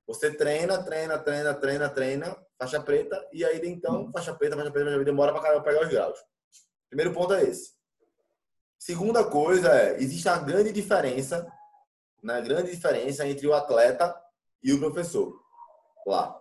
Você 0.07 0.33
treina, 0.33 0.83
treina, 0.83 1.17
treina, 1.17 1.53
treina, 1.53 1.89
treina, 1.89 2.37
faixa 2.59 2.81
preta, 2.81 3.27
e 3.31 3.43
aí 3.45 3.61
então, 3.65 4.11
faixa 4.11 4.33
preta, 4.33 4.55
faixa 4.55 4.71
preta, 4.71 4.85
faixa 4.85 4.97
preta 4.97 5.05
demora 5.05 5.33
para 5.33 5.61
pegar 5.61 5.83
os 5.83 5.89
graus. 5.89 6.19
Primeiro 6.89 7.13
ponto 7.13 7.33
é 7.33 7.43
esse. 7.43 7.71
Segunda 8.77 9.23
coisa 9.23 9.69
é, 9.69 10.01
existe 10.01 10.27
uma 10.27 10.39
grande 10.39 10.71
diferença, 10.71 11.49
né, 12.21 12.41
grande 12.41 12.71
diferença 12.71 13.25
entre 13.25 13.47
o 13.47 13.53
atleta 13.53 14.13
e 14.61 14.73
o 14.73 14.79
professor 14.79 15.41
lá. 16.05 16.37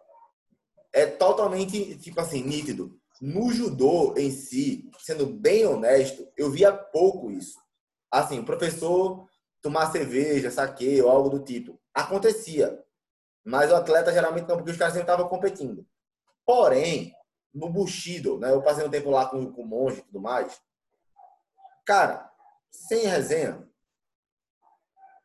É 0.92 1.06
totalmente, 1.06 1.96
tipo 1.98 2.20
assim, 2.20 2.42
nítido. 2.42 2.98
No 3.20 3.52
judô 3.52 4.14
em 4.16 4.30
si, 4.30 4.90
sendo 4.98 5.26
bem 5.26 5.64
honesto, 5.64 6.28
eu 6.36 6.50
via 6.50 6.72
pouco 6.72 7.30
isso. 7.30 7.58
Assim, 8.10 8.40
o 8.40 8.44
professor 8.44 9.28
tomar 9.62 9.92
cerveja, 9.92 10.50
saque 10.50 11.00
ou 11.00 11.08
algo 11.08 11.30
do 11.30 11.44
tipo. 11.44 11.80
Acontecia. 11.94 12.82
Mas 13.44 13.70
o 13.70 13.76
atleta 13.76 14.12
geralmente 14.12 14.48
não, 14.48 14.56
porque 14.56 14.70
os 14.70 14.76
caras 14.76 14.94
sempre 14.94 15.10
estavam 15.10 15.28
competindo. 15.28 15.86
Porém, 16.44 17.14
no 17.52 17.68
Bushido, 17.68 18.38
né? 18.38 18.50
Eu 18.50 18.62
passei 18.62 18.84
um 18.84 18.90
tempo 18.90 19.10
lá 19.10 19.26
com, 19.26 19.52
com 19.52 19.62
o 19.62 19.66
monge 19.66 19.98
e 19.98 20.02
tudo 20.02 20.20
mais. 20.20 20.60
Cara, 21.84 22.30
sem 22.70 23.06
resenha, 23.06 23.68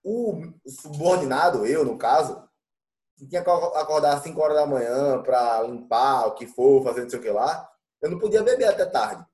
o 0.03 0.53
subordinado, 0.65 1.65
eu 1.65 1.85
no 1.85 1.97
caso, 1.97 2.47
tinha 3.17 3.43
que 3.43 3.49
acordar 3.49 4.15
às 4.15 4.23
5 4.23 4.39
horas 4.39 4.57
da 4.57 4.65
manhã 4.65 5.21
para 5.21 5.63
limpar 5.63 6.27
o 6.27 6.33
que 6.33 6.45
for, 6.45 6.83
fazer 6.83 7.01
não 7.01 7.09
sei 7.09 7.19
o 7.19 7.21
que 7.21 7.29
lá, 7.29 7.69
eu 8.01 8.11
não 8.11 8.19
podia 8.19 8.43
beber 8.43 8.67
até 8.67 8.85
tarde. 8.85 9.25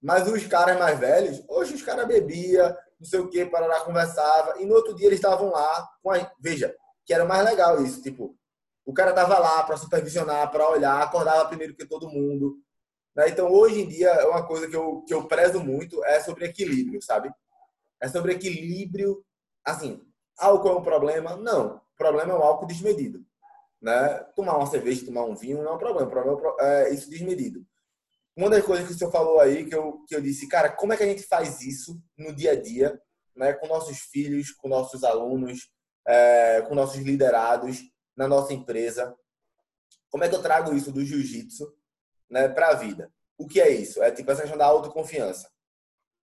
Mas 0.00 0.28
os 0.28 0.46
caras 0.46 0.78
mais 0.78 0.98
velhos, 0.98 1.42
hoje 1.48 1.74
os 1.74 1.82
caras 1.82 2.06
bebia, 2.06 2.76
não 2.98 3.06
sei 3.06 3.20
o 3.20 3.28
que, 3.28 3.44
para 3.46 3.66
lá 3.66 3.80
conversava, 3.80 4.60
e 4.60 4.66
no 4.66 4.74
outro 4.74 4.94
dia 4.94 5.06
eles 5.06 5.18
estavam 5.18 5.50
lá 5.50 5.88
com 6.02 6.10
a... 6.10 6.30
Veja, 6.38 6.74
que 7.06 7.14
era 7.14 7.24
mais 7.24 7.44
legal 7.44 7.82
isso, 7.82 8.02
tipo, 8.02 8.36
o 8.84 8.92
cara 8.92 9.14
tava 9.14 9.38
lá 9.38 9.62
para 9.62 9.78
supervisionar, 9.78 10.50
para 10.50 10.68
olhar, 10.68 11.00
acordava 11.00 11.48
primeiro 11.48 11.74
que 11.74 11.86
todo 11.86 12.10
mundo. 12.10 12.58
Né? 13.14 13.30
Então, 13.30 13.50
hoje 13.50 13.80
em 13.80 13.88
dia, 13.88 14.08
é 14.08 14.26
uma 14.26 14.46
coisa 14.46 14.68
que 14.68 14.76
eu, 14.76 15.02
que 15.02 15.14
eu 15.14 15.26
prezo 15.26 15.60
muito, 15.60 16.04
é 16.04 16.20
sobre 16.20 16.44
equilíbrio, 16.44 17.00
sabe? 17.00 17.32
É 18.00 18.08
sobre 18.08 18.32
equilíbrio, 18.34 19.24
assim, 19.64 20.02
álcool 20.38 20.68
é 20.68 20.74
um 20.74 20.82
problema? 20.82 21.36
Não, 21.36 21.76
o 21.76 21.96
problema 21.96 22.34
é 22.34 22.36
o 22.36 22.42
álcool 22.42 22.66
desmedido. 22.66 23.24
Né? 23.80 24.18
Tomar 24.34 24.58
uma 24.58 24.66
cerveja, 24.66 25.06
tomar 25.06 25.24
um 25.24 25.34
vinho 25.34 25.62
não 25.62 25.72
é 25.72 25.74
um 25.74 25.78
problema, 25.78 26.06
o 26.06 26.10
problema 26.10 26.56
é 26.60 26.92
isso 26.92 27.08
desmedido 27.08 27.64
uma 28.36 28.50
das 28.50 28.64
coisas 28.64 28.86
que 28.86 28.92
o 28.92 28.98
senhor 28.98 29.10
falou 29.10 29.40
aí, 29.40 29.64
que 29.64 29.74
eu, 29.74 30.04
que 30.06 30.14
eu 30.14 30.20
disse, 30.20 30.46
cara, 30.46 30.68
como 30.68 30.92
é 30.92 30.96
que 30.96 31.02
a 31.02 31.06
gente 31.06 31.22
faz 31.22 31.62
isso 31.62 31.98
no 32.18 32.34
dia 32.34 32.52
a 32.52 32.60
dia, 32.60 33.00
né, 33.34 33.54
com 33.54 33.66
nossos 33.66 33.98
filhos, 33.98 34.50
com 34.50 34.68
nossos 34.68 35.02
alunos, 35.02 35.70
é, 36.06 36.62
com 36.62 36.74
nossos 36.74 36.98
liderados 36.98 37.82
na 38.16 38.28
nossa 38.28 38.52
empresa? 38.52 39.16
Como 40.10 40.24
é 40.24 40.28
que 40.28 40.34
eu 40.34 40.42
trago 40.42 40.74
isso 40.74 40.92
do 40.92 41.04
jiu-jitsu 41.04 41.74
né, 42.30 42.48
para 42.48 42.68
a 42.68 42.74
vida? 42.74 43.12
O 43.36 43.46
que 43.46 43.60
é 43.60 43.68
isso? 43.70 44.02
É 44.02 44.10
tipo 44.10 44.30
essa 44.30 44.42
questão 44.42 44.58
da 44.58 44.66
autoconfiança. 44.66 45.50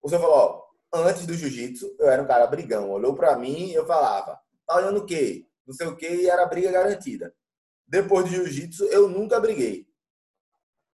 O 0.02 0.10
senhor 0.10 0.22
falou, 0.22 0.36
ó, 0.36 0.64
antes 0.94 1.26
do 1.26 1.34
jiu-jitsu, 1.34 1.96
eu 2.00 2.10
era 2.10 2.22
um 2.22 2.28
cara 2.28 2.48
brigão. 2.48 2.90
Olhou 2.90 3.14
para 3.16 3.38
mim 3.38 3.68
e 3.68 3.74
eu 3.74 3.86
falava, 3.86 4.40
tá 4.66 4.78
olhando 4.78 5.02
o 5.02 5.06
quê? 5.06 5.46
Não 5.66 5.74
sei 5.74 5.88
o 5.88 5.96
quê, 5.96 6.10
e 6.10 6.30
era 6.30 6.46
briga 6.46 6.72
garantida. 6.72 7.34
Depois 7.88 8.26
do 8.26 8.32
jiu-jitsu, 8.32 8.86
eu 8.86 9.08
nunca 9.08 9.40
briguei. 9.40 9.88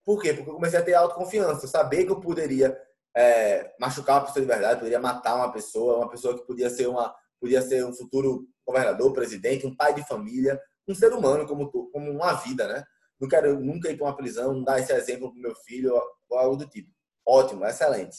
Por 0.03 0.21
quê? 0.21 0.33
Porque 0.33 0.49
eu 0.49 0.55
comecei 0.55 0.79
a 0.79 0.83
ter 0.83 0.93
autoconfiança, 0.93 1.67
saber 1.67 2.05
que 2.05 2.11
eu 2.11 2.19
poderia 2.19 2.79
é, 3.15 3.73
machucar 3.79 4.17
uma 4.17 4.27
pessoa 4.27 4.45
de 4.45 4.51
verdade, 4.51 4.79
poderia 4.79 4.99
matar 4.99 5.35
uma 5.35 5.51
pessoa, 5.51 5.97
uma 5.97 6.09
pessoa 6.09 6.37
que 6.37 6.45
podia 6.45 6.69
ser 6.69 6.87
uma, 6.87 7.15
podia 7.39 7.61
ser 7.61 7.85
um 7.85 7.93
futuro 7.93 8.47
governador, 8.65 9.13
presidente, 9.13 9.65
um 9.65 9.75
pai 9.75 9.93
de 9.93 10.07
família, 10.07 10.59
um 10.87 10.95
ser 10.95 11.13
humano 11.13 11.47
como 11.47 11.69
como 11.69 12.11
uma 12.11 12.33
vida, 12.33 12.67
né? 12.67 12.83
Não 13.19 13.27
quero 13.27 13.59
nunca 13.59 13.89
ir 13.89 13.97
para 13.97 14.07
uma 14.07 14.15
prisão, 14.15 14.63
dar 14.63 14.79
esse 14.79 14.91
exemplo 14.93 15.31
para 15.31 15.41
meu 15.41 15.55
filho 15.55 15.93
ou 16.29 16.37
algo 16.37 16.57
do 16.57 16.67
tipo. 16.67 16.91
Ótimo, 17.25 17.65
excelente. 17.65 18.17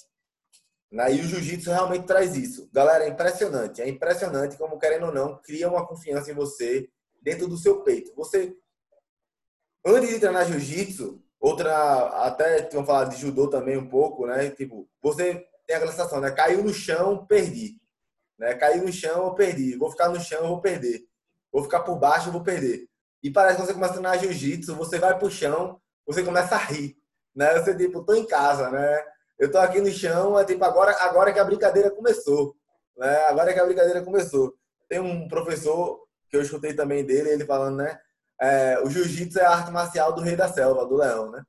E 0.93 1.21
o 1.21 1.25
jiu-jitsu 1.25 1.71
realmente 1.71 2.07
traz 2.07 2.35
isso. 2.37 2.71
Galera, 2.73 3.05
é 3.05 3.09
impressionante. 3.09 3.83
É 3.83 3.89
impressionante 3.89 4.57
como, 4.57 4.79
querendo 4.79 5.07
ou 5.07 5.13
não, 5.13 5.37
cria 5.43 5.69
uma 5.69 5.87
confiança 5.87 6.31
em 6.31 6.35
você 6.35 6.89
dentro 7.21 7.47
do 7.47 7.59
seu 7.59 7.83
peito. 7.83 8.15
Você, 8.15 8.57
antes 9.85 10.09
de 10.09 10.19
treinar 10.19 10.47
jiu-jitsu, 10.47 11.23
Outra, 11.47 12.25
até 12.25 12.63
tinham 12.63 12.85
falado 12.85 13.11
de 13.11 13.21
judô 13.21 13.49
também 13.49 13.77
um 13.77 13.89
pouco, 13.89 14.27
né? 14.27 14.51
Tipo, 14.51 14.89
você 15.03 15.47
tem 15.67 15.77
aquela 15.77 15.93
sensação, 15.93 16.21
né? 16.21 16.31
Caiu 16.31 16.63
no 16.65 16.73
chão, 16.73 17.27
perdi. 17.27 17.81
Né? 18.39 18.55
Caiu 18.55 18.85
no 18.85 18.93
chão, 18.93 19.25
eu 19.25 19.35
perdi. 19.35 19.77
Vou 19.77 19.91
ficar 19.91 20.09
no 20.09 20.21
chão, 20.21 20.41
eu 20.43 20.49
vou 20.49 20.61
perder. 20.61 21.05
Vou 21.53 21.63
ficar 21.63 21.81
por 21.81 21.97
baixo, 21.97 22.29
eu 22.29 22.33
vou 22.33 22.43
perder. 22.43 22.89
E 23.23 23.31
parece 23.31 23.57
que 23.57 23.67
você 23.67 23.75
começa 23.75 23.93
a 23.93 23.95
treinar 23.95 24.19
jiu-jitsu, 24.19 24.75
você 24.75 24.99
vai 24.99 25.19
pro 25.19 25.31
chão, 25.31 25.81
você 26.07 26.23
começa 26.23 26.55
a 26.55 26.59
rir. 26.59 26.97
Né? 27.35 27.59
Você, 27.59 27.75
tipo, 27.75 28.05
tô 28.05 28.15
em 28.15 28.27
casa, 28.27 28.71
né? 28.71 29.05
Eu 29.39 29.51
tô 29.51 29.59
aqui 29.59 29.81
no 29.81 29.91
chão, 29.91 30.39
é 30.39 30.45
tipo, 30.45 30.65
agora, 30.65 30.97
agora 31.01 31.33
que 31.33 31.39
a 31.39 31.45
brincadeira 31.45 31.91
começou. 31.91 32.55
Né? 32.97 33.17
Agora 33.29 33.53
que 33.53 33.61
a 33.61 33.65
brincadeira 33.65 34.03
começou. 34.03 34.55
Tem 34.89 35.01
um 35.01 35.29
professor 35.29 36.07
que 36.29 36.37
eu 36.37 36.43
escutei 36.43 36.75
também 36.75 37.05
dele, 37.05 37.31
ele 37.31 37.45
falando, 37.45 37.77
né? 37.77 37.99
é, 38.41 38.79
o 38.81 38.91
jiu-jitsu 38.91 39.39
é 39.39 39.45
a 39.45 39.51
arte 39.51 39.71
marcial 39.71 40.13
do 40.13 40.21
rei 40.21 40.37
da 40.37 40.49
selva, 40.49 40.87
do 40.87 40.97
leão, 40.97 41.31
né? 41.31 41.43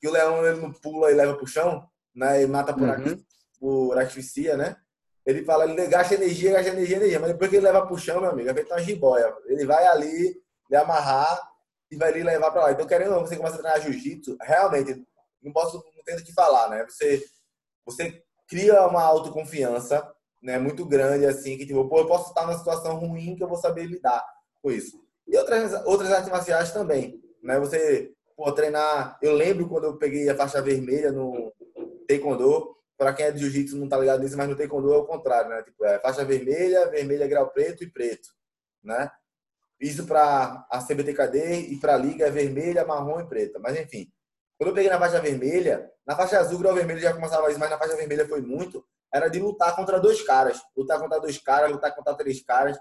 Que 0.00 0.08
o 0.08 0.12
leão 0.12 0.44
ele 0.46 0.60
não 0.60 0.72
pula 0.72 1.10
e 1.10 1.14
leva 1.14 1.34
pro 1.34 1.46
chão, 1.46 1.88
né? 2.14 2.42
E 2.42 2.46
mata 2.46 2.72
por, 2.72 2.88
uhum. 2.88 3.24
por 3.58 3.98
asfixia, 3.98 4.56
né? 4.56 4.76
Ele 5.24 5.44
fala, 5.44 5.64
ele 5.64 5.86
gasta 5.86 6.14
energia, 6.14 6.52
gasta 6.52 6.70
energia, 6.70 6.96
energia, 6.96 7.20
mas 7.20 7.30
depois 7.30 7.48
que 7.48 7.56
ele 7.56 7.64
leva 7.64 7.86
pro 7.86 7.98
chão, 7.98 8.20
meu 8.20 8.30
amigo, 8.30 8.50
é 8.50 8.54
feito 8.54 8.72
uma 8.72 8.80
jiboia. 8.82 9.32
Ele 9.46 9.64
vai 9.64 9.86
ali, 9.86 10.40
lhe 10.68 10.76
amarrar 10.76 11.40
e 11.90 11.96
vai 11.96 12.12
lhe 12.12 12.22
levar 12.22 12.50
para 12.50 12.62
lá. 12.62 12.72
Então, 12.72 12.86
querendo 12.86 13.12
ou 13.12 13.20
não, 13.20 13.26
você 13.26 13.36
começa 13.36 13.56
a 13.56 13.58
treinar 13.58 13.80
jiu-jitsu, 13.80 14.36
realmente, 14.40 15.04
não 15.42 15.52
posso, 15.52 15.76
não 15.76 16.04
tenho 16.04 16.24
que 16.24 16.32
falar, 16.32 16.70
né? 16.70 16.84
Você, 16.88 17.22
você 17.84 18.22
cria 18.48 18.86
uma 18.86 19.02
autoconfiança, 19.02 20.06
né? 20.42 20.58
Muito 20.58 20.84
grande, 20.84 21.26
assim, 21.26 21.56
que 21.56 21.66
tipo, 21.66 21.88
pô, 21.88 22.00
eu 22.00 22.06
posso 22.06 22.28
estar 22.28 22.42
numa 22.42 22.58
situação 22.58 22.96
ruim 22.96 23.36
que 23.36 23.44
eu 23.44 23.48
vou 23.48 23.58
saber 23.58 23.86
lidar 23.86 24.24
com 24.60 24.70
isso. 24.70 25.00
E 25.26 25.36
outras, 25.36 25.72
outras 25.86 26.10
artes 26.10 26.30
marciais 26.30 26.72
também. 26.72 27.20
Né? 27.42 27.58
Você 27.60 28.12
pô, 28.36 28.50
treinar. 28.52 29.18
Eu 29.22 29.32
lembro 29.34 29.68
quando 29.68 29.84
eu 29.84 29.96
peguei 29.96 30.28
a 30.28 30.36
faixa 30.36 30.60
vermelha 30.60 31.12
no 31.12 31.52
Taekwondo. 32.08 32.76
Para 33.02 33.12
quem 33.12 33.26
é 33.26 33.32
de 33.32 33.40
jiu-jitsu 33.40 33.76
não 33.76 33.88
tá 33.88 33.98
ligado 33.98 34.20
nisso, 34.22 34.36
mas 34.36 34.48
no 34.48 34.56
Taekwondo 34.56 34.94
é 34.94 34.96
o 34.96 35.04
contrário, 35.04 35.50
né? 35.50 35.60
Tipo, 35.64 35.84
é 35.84 35.98
faixa 35.98 36.24
vermelha, 36.24 36.88
vermelha, 36.88 37.26
grau 37.26 37.50
preto 37.50 37.82
e 37.82 37.90
preto, 37.90 38.28
né? 38.80 39.10
Isso 39.80 40.06
para 40.06 40.64
a 40.70 40.80
CBTKD 40.80 41.62
e 41.72 41.80
para 41.80 41.94
a 41.94 41.96
liga 41.96 42.28
é 42.28 42.30
vermelha, 42.30 42.84
marrom 42.84 43.18
e 43.18 43.26
preta. 43.26 43.58
Mas 43.58 43.76
enfim, 43.76 44.08
quando 44.56 44.68
eu 44.68 44.74
peguei 44.74 44.88
na 44.88 45.00
faixa 45.00 45.20
vermelha, 45.20 45.90
na 46.06 46.14
faixa 46.14 46.38
azul, 46.38 46.60
grau 46.60 46.72
vermelho 46.72 47.00
já 47.00 47.12
começava 47.12 47.50
isso, 47.50 47.58
mas 47.58 47.70
na 47.70 47.76
faixa 47.76 47.96
vermelha 47.96 48.24
foi 48.28 48.40
muito. 48.40 48.86
Era 49.12 49.26
de 49.26 49.40
lutar 49.40 49.74
contra 49.74 49.98
dois 49.98 50.22
caras, 50.22 50.62
lutar 50.76 51.00
contra 51.00 51.18
dois 51.18 51.38
caras, 51.38 51.72
lutar 51.72 51.92
contra 51.96 52.14
três 52.14 52.40
caras. 52.44 52.78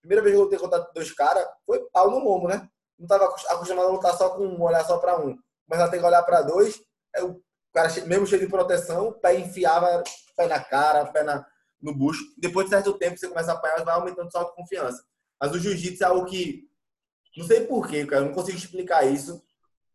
Primeira 0.00 0.22
vez 0.22 0.36
que 0.36 0.40
eu 0.40 0.44
lutei 0.44 0.58
contra 0.60 0.78
dois 0.94 1.12
caras, 1.12 1.44
foi 1.66 1.80
pau 1.92 2.12
no 2.12 2.20
lombo, 2.20 2.46
né? 2.46 2.68
Não 2.96 3.06
estava 3.06 3.24
acostumado 3.24 3.88
a 3.88 3.90
lutar 3.90 4.16
só 4.16 4.30
com 4.36 4.46
um, 4.46 4.62
olhar 4.62 4.84
só 4.84 4.98
para 4.98 5.18
um. 5.20 5.36
Mas 5.66 5.80
ela 5.80 5.88
tem 5.90 5.98
que 5.98 6.06
olhar 6.06 6.22
para 6.22 6.42
dois, 6.42 6.80
o 7.20 7.42
cara, 7.74 7.88
mesmo 8.06 8.26
cheio 8.26 8.40
de 8.40 8.48
proteção, 8.48 9.08
o 9.08 9.12
pé 9.12 9.38
enfiava, 9.38 10.02
pé 10.36 10.46
na 10.46 10.60
cara, 10.62 11.06
pé 11.06 11.22
na, 11.22 11.44
no 11.82 11.94
bucho. 11.94 12.22
Depois 12.38 12.66
de 12.66 12.70
certo 12.70 12.94
tempo, 12.94 13.18
você 13.18 13.28
começa 13.28 13.52
a 13.52 13.54
apanhar, 13.54 13.84
vai 13.84 13.94
aumentando 13.94 14.30
sua 14.30 14.50
confiança. 14.52 15.04
Mas 15.40 15.52
o 15.52 15.58
jiu-jitsu 15.58 16.02
é 16.02 16.06
algo 16.06 16.24
que, 16.24 16.68
não 17.36 17.44
sei 17.46 17.66
porquê, 17.66 18.06
cara, 18.06 18.22
eu 18.22 18.26
não 18.28 18.34
consigo 18.34 18.56
explicar 18.56 19.04
isso, 19.04 19.42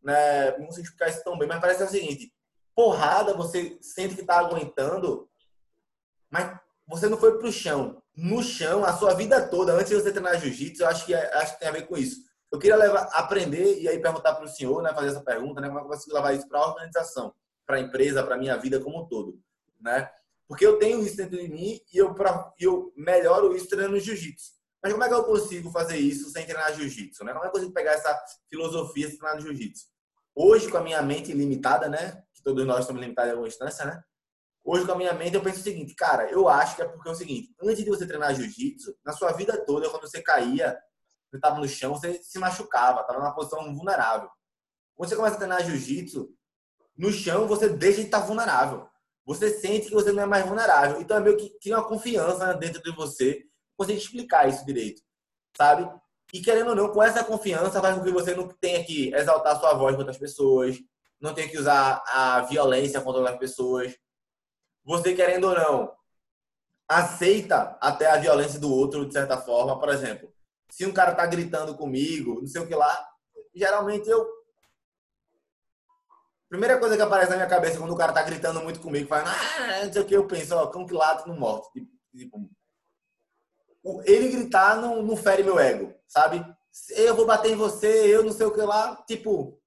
né? 0.03 0.57
Não 0.57 0.67
consigo 0.67 0.84
explicar 0.86 1.09
isso 1.09 1.23
tão 1.23 1.38
bem, 1.38 1.47
mas 1.47 1.59
parece 1.59 1.82
o 1.82 1.88
seguinte: 1.88 2.32
porrada, 2.75 3.34
você 3.34 3.77
sente 3.82 4.15
que 4.15 4.23
tá 4.23 4.38
aguentando, 4.38 5.30
mas 6.30 6.59
você 6.86 7.07
não 7.07 7.17
foi 7.17 7.38
pro 7.38 7.51
chão 7.51 8.01
no 8.19 8.43
chão 8.43 8.84
a 8.84 8.93
sua 8.93 9.13
vida 9.13 9.47
toda, 9.47 9.73
antes 9.73 9.89
de 9.89 9.95
você 9.95 10.11
treinar 10.11 10.39
jiu-jitsu, 10.39 10.84
eu 10.84 10.88
acho 10.88 11.05
que, 11.05 11.13
é, 11.13 11.34
acho 11.38 11.53
que 11.53 11.59
tem 11.59 11.69
a 11.69 11.73
ver 11.73 11.88
com 11.88 11.97
isso. 11.97 12.21
Eu 12.51 12.59
queria 12.59 12.75
levar, 12.75 13.03
aprender 13.13 13.80
e 13.80 13.88
aí 13.88 13.99
perguntar 13.99 14.36
para 14.36 14.43
o 14.43 14.47
senhor, 14.47 14.82
né, 14.82 14.93
fazer 14.93 15.09
essa 15.09 15.21
pergunta, 15.21 15.61
né, 15.61 15.67
como 15.67 15.80
é 15.80 15.84
eu 15.84 15.88
consigo 15.88 16.15
levar 16.15 16.34
isso 16.34 16.47
para 16.47 16.59
a 16.59 16.67
organização, 16.67 17.34
para 17.70 17.78
a 17.78 17.82
empresa, 17.82 18.24
para 18.24 18.34
a 18.34 18.38
minha 18.38 18.57
vida 18.57 18.80
como 18.80 19.03
um 19.03 19.07
todo, 19.07 19.39
né? 19.80 20.09
Porque 20.47 20.65
eu 20.65 20.80
tenho 20.80 21.05
isso 21.05 21.15
dentro 21.15 21.38
de 21.38 21.47
mim 21.47 21.80
e 21.93 21.97
eu, 21.99 22.15
eu 22.59 22.91
melhoro 22.97 23.55
isso 23.55 23.70
treinando 23.70 23.99
jiu-jitsu. 23.99 24.53
Mas 24.82 24.91
como 24.91 25.03
é 25.03 25.07
que 25.07 25.13
eu 25.13 25.24
consigo 25.24 25.70
fazer 25.70 25.97
isso 25.97 26.32
sem 26.32 26.47
treinar 26.47 26.74
jiu-jitsu, 26.74 27.24
né? 27.24 27.32
Como 27.32 27.45
é 27.45 27.47
que 27.47 27.49
eu 27.49 27.59
consigo 27.59 27.72
pegar 27.72 27.91
essa 27.91 28.20
filosofia 28.49 29.07
sem 29.07 29.20
treinar 29.20 29.39
jiu-jitsu? 29.39 29.86
Hoje, 30.34 30.67
com 30.67 30.78
a 30.78 30.82
minha 30.82 30.99
mente 31.03 31.32
limitada, 31.32 31.88
né? 31.88 32.24
Que 32.34 32.41
todos 32.41 32.65
nós 32.65 32.80
estamos 32.80 32.99
limitados 32.99 33.30
em 33.30 33.34
alguma 33.34 33.47
instância, 33.47 33.86
né? 33.86 34.01
Hoje, 34.63 34.84
com 34.88 34.93
a 34.93 34.95
minha 34.95 35.13
mente, 35.13 35.36
eu 35.36 35.43
penso 35.43 35.59
o 35.59 35.63
seguinte, 35.63 35.93
cara, 35.93 36.28
eu 36.32 36.49
acho 36.49 36.76
que 36.76 36.82
é 36.82 36.88
porque 36.88 37.07
é 37.07 37.11
o 37.11 37.15
seguinte, 37.15 37.53
antes 37.61 37.84
de 37.84 37.89
você 37.89 38.07
treinar 38.07 38.34
jiu-jitsu, 38.34 38.97
na 39.05 39.13
sua 39.13 39.32
vida 39.34 39.63
toda, 39.63 39.88
quando 39.91 40.09
você 40.09 40.24
caía, 40.24 40.76
você 41.30 41.38
estava 41.38 41.59
no 41.59 41.67
chão, 41.67 41.93
você 41.93 42.20
se 42.24 42.39
machucava, 42.39 43.01
estava 43.01 43.20
numa 43.20 43.36
posição 43.36 43.72
vulnerável. 43.76 44.28
Quando 44.95 45.07
você 45.07 45.15
começa 45.15 45.36
a 45.36 45.38
treinar 45.38 45.63
jiu-jitsu, 45.63 46.36
no 46.99 47.13
chão 47.13 47.47
você 47.47 47.69
deixa 47.69 48.01
de 48.01 48.07
estar 48.07 48.19
vulnerável. 48.19 48.85
Você 49.25 49.49
sente 49.49 49.87
que 49.87 49.93
você 49.93 50.11
não 50.11 50.23
é 50.23 50.25
mais 50.25 50.45
vulnerável. 50.45 50.99
Então 50.99 51.15
é 51.15 51.21
meio 51.21 51.37
que 51.37 51.49
tem 51.61 51.73
uma 51.73 51.87
confiança 51.87 52.53
dentro 52.53 52.83
de 52.83 52.91
você 52.91 53.45
conseguir 53.77 53.99
explicar 53.99 54.49
isso 54.49 54.65
direito, 54.65 55.01
sabe? 55.55 55.89
E 56.33 56.41
querendo 56.41 56.71
ou 56.71 56.75
não, 56.75 56.89
com 56.89 57.01
essa 57.01 57.23
confiança 57.23 57.81
faz 57.81 57.97
com 57.97 58.03
que 58.03 58.11
você 58.11 58.35
não 58.35 58.49
tenha 58.49 58.83
que 58.83 59.13
exaltar 59.15 59.57
sua 59.57 59.73
voz 59.75 59.95
contra 59.95 60.11
as 60.11 60.17
pessoas, 60.17 60.77
não 61.21 61.33
tenha 61.33 61.47
que 61.47 61.57
usar 61.57 62.03
a 62.05 62.41
violência 62.41 62.99
contra 62.99 63.29
as 63.29 63.37
pessoas. 63.37 63.95
Você 64.83 65.13
querendo 65.15 65.45
ou 65.45 65.55
não, 65.55 65.93
aceita 66.85 67.77
até 67.79 68.07
a 68.07 68.17
violência 68.17 68.59
do 68.59 68.69
outro 68.69 69.05
de 69.05 69.13
certa 69.13 69.37
forma. 69.37 69.79
Por 69.79 69.87
exemplo, 69.87 70.33
se 70.69 70.85
um 70.85 70.91
cara 70.91 71.15
tá 71.15 71.25
gritando 71.25 71.75
comigo, 71.75 72.41
não 72.41 72.47
sei 72.47 72.61
o 72.61 72.67
que 72.67 72.75
lá, 72.75 73.07
geralmente 73.55 74.09
eu 74.09 74.38
Primeira 76.49 76.79
coisa 76.79 76.95
que 76.95 77.01
aparece 77.01 77.29
na 77.29 77.35
minha 77.37 77.47
cabeça 77.47 77.77
quando 77.77 77.93
o 77.93 77.97
cara 77.97 78.11
tá 78.11 78.23
gritando 78.23 78.59
muito 78.61 78.79
comigo, 78.79 79.07
faz, 79.07 79.23
ah, 79.27 79.85
não 79.85 79.93
sei 79.93 80.01
o 80.01 80.05
que, 80.05 80.15
eu 80.15 80.25
penso, 80.25 80.55
ó, 80.55 80.65
cão 80.65 80.85
que 80.85 80.93
late 80.93 81.27
no 81.27 81.35
morto. 81.35 81.69
Tipo, 81.71 81.87
tipo, 82.17 82.49
ele 84.03 84.29
gritar 84.29 84.75
não, 84.77 85.03
não 85.03 85.15
fere 85.15 85.43
meu 85.43 85.59
ego, 85.59 85.93
sabe? 86.07 86.43
Eu 86.89 87.15
vou 87.15 87.25
bater 87.25 87.51
em 87.51 87.55
você, 87.55 87.87
eu 87.87 88.23
não 88.23 88.31
sei 88.31 88.47
o 88.47 88.51
que 88.51 88.61
lá, 88.61 88.95
tipo. 89.07 89.61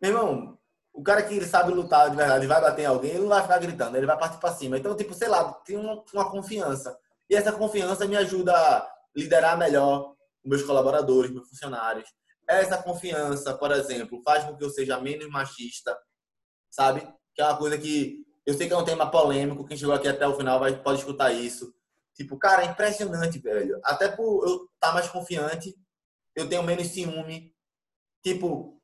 Meu 0.00 0.12
irmão, 0.12 0.58
o 0.92 1.02
cara 1.02 1.22
que 1.22 1.44
sabe 1.44 1.72
lutar 1.72 2.08
de 2.08 2.16
verdade 2.16 2.46
vai 2.46 2.60
bater 2.60 2.82
em 2.82 2.86
alguém, 2.86 3.10
ele 3.10 3.20
não 3.20 3.28
vai 3.28 3.42
ficar 3.42 3.58
gritando, 3.58 3.96
ele 3.96 4.06
vai 4.06 4.18
partir 4.18 4.38
para 4.38 4.54
cima. 4.54 4.78
Então, 4.78 4.96
tipo, 4.96 5.12
sei 5.12 5.28
lá, 5.28 5.52
tem 5.52 5.76
uma, 5.76 6.02
uma 6.14 6.30
confiança. 6.30 6.98
E 7.28 7.36
essa 7.36 7.52
confiança 7.52 8.06
me 8.06 8.16
ajuda 8.16 8.56
a 8.56 8.90
liderar 9.14 9.58
melhor 9.58 10.14
meus 10.44 10.62
colaboradores, 10.62 11.30
meus 11.30 11.48
funcionários. 11.48 12.08
Essa 12.50 12.82
confiança, 12.82 13.54
por 13.54 13.70
exemplo, 13.70 14.20
faz 14.22 14.44
com 14.44 14.56
que 14.56 14.64
eu 14.64 14.70
seja 14.70 15.00
menos 15.00 15.28
machista, 15.28 15.96
sabe? 16.68 17.00
Que 17.34 17.40
é 17.40 17.44
uma 17.44 17.56
coisa 17.56 17.78
que 17.78 18.26
eu 18.44 18.54
sei 18.54 18.66
que 18.66 18.72
é 18.74 18.76
um 18.76 18.84
tema 18.84 19.08
polêmico, 19.10 19.64
quem 19.64 19.76
chegou 19.76 19.94
aqui 19.94 20.08
até 20.08 20.26
o 20.26 20.36
final 20.36 20.58
vai, 20.58 20.76
pode 20.82 20.98
escutar 20.98 21.30
isso. 21.30 21.72
Tipo, 22.14 22.36
cara, 22.36 22.64
é 22.64 22.66
impressionante, 22.66 23.38
velho. 23.38 23.78
Até 23.84 24.08
por 24.08 24.46
eu 24.46 24.64
estar 24.64 24.88
tá 24.88 24.92
mais 24.92 25.08
confiante, 25.08 25.74
eu 26.34 26.48
tenho 26.48 26.62
menos 26.62 26.88
ciúme. 26.88 27.54
Tipo, 28.22 28.80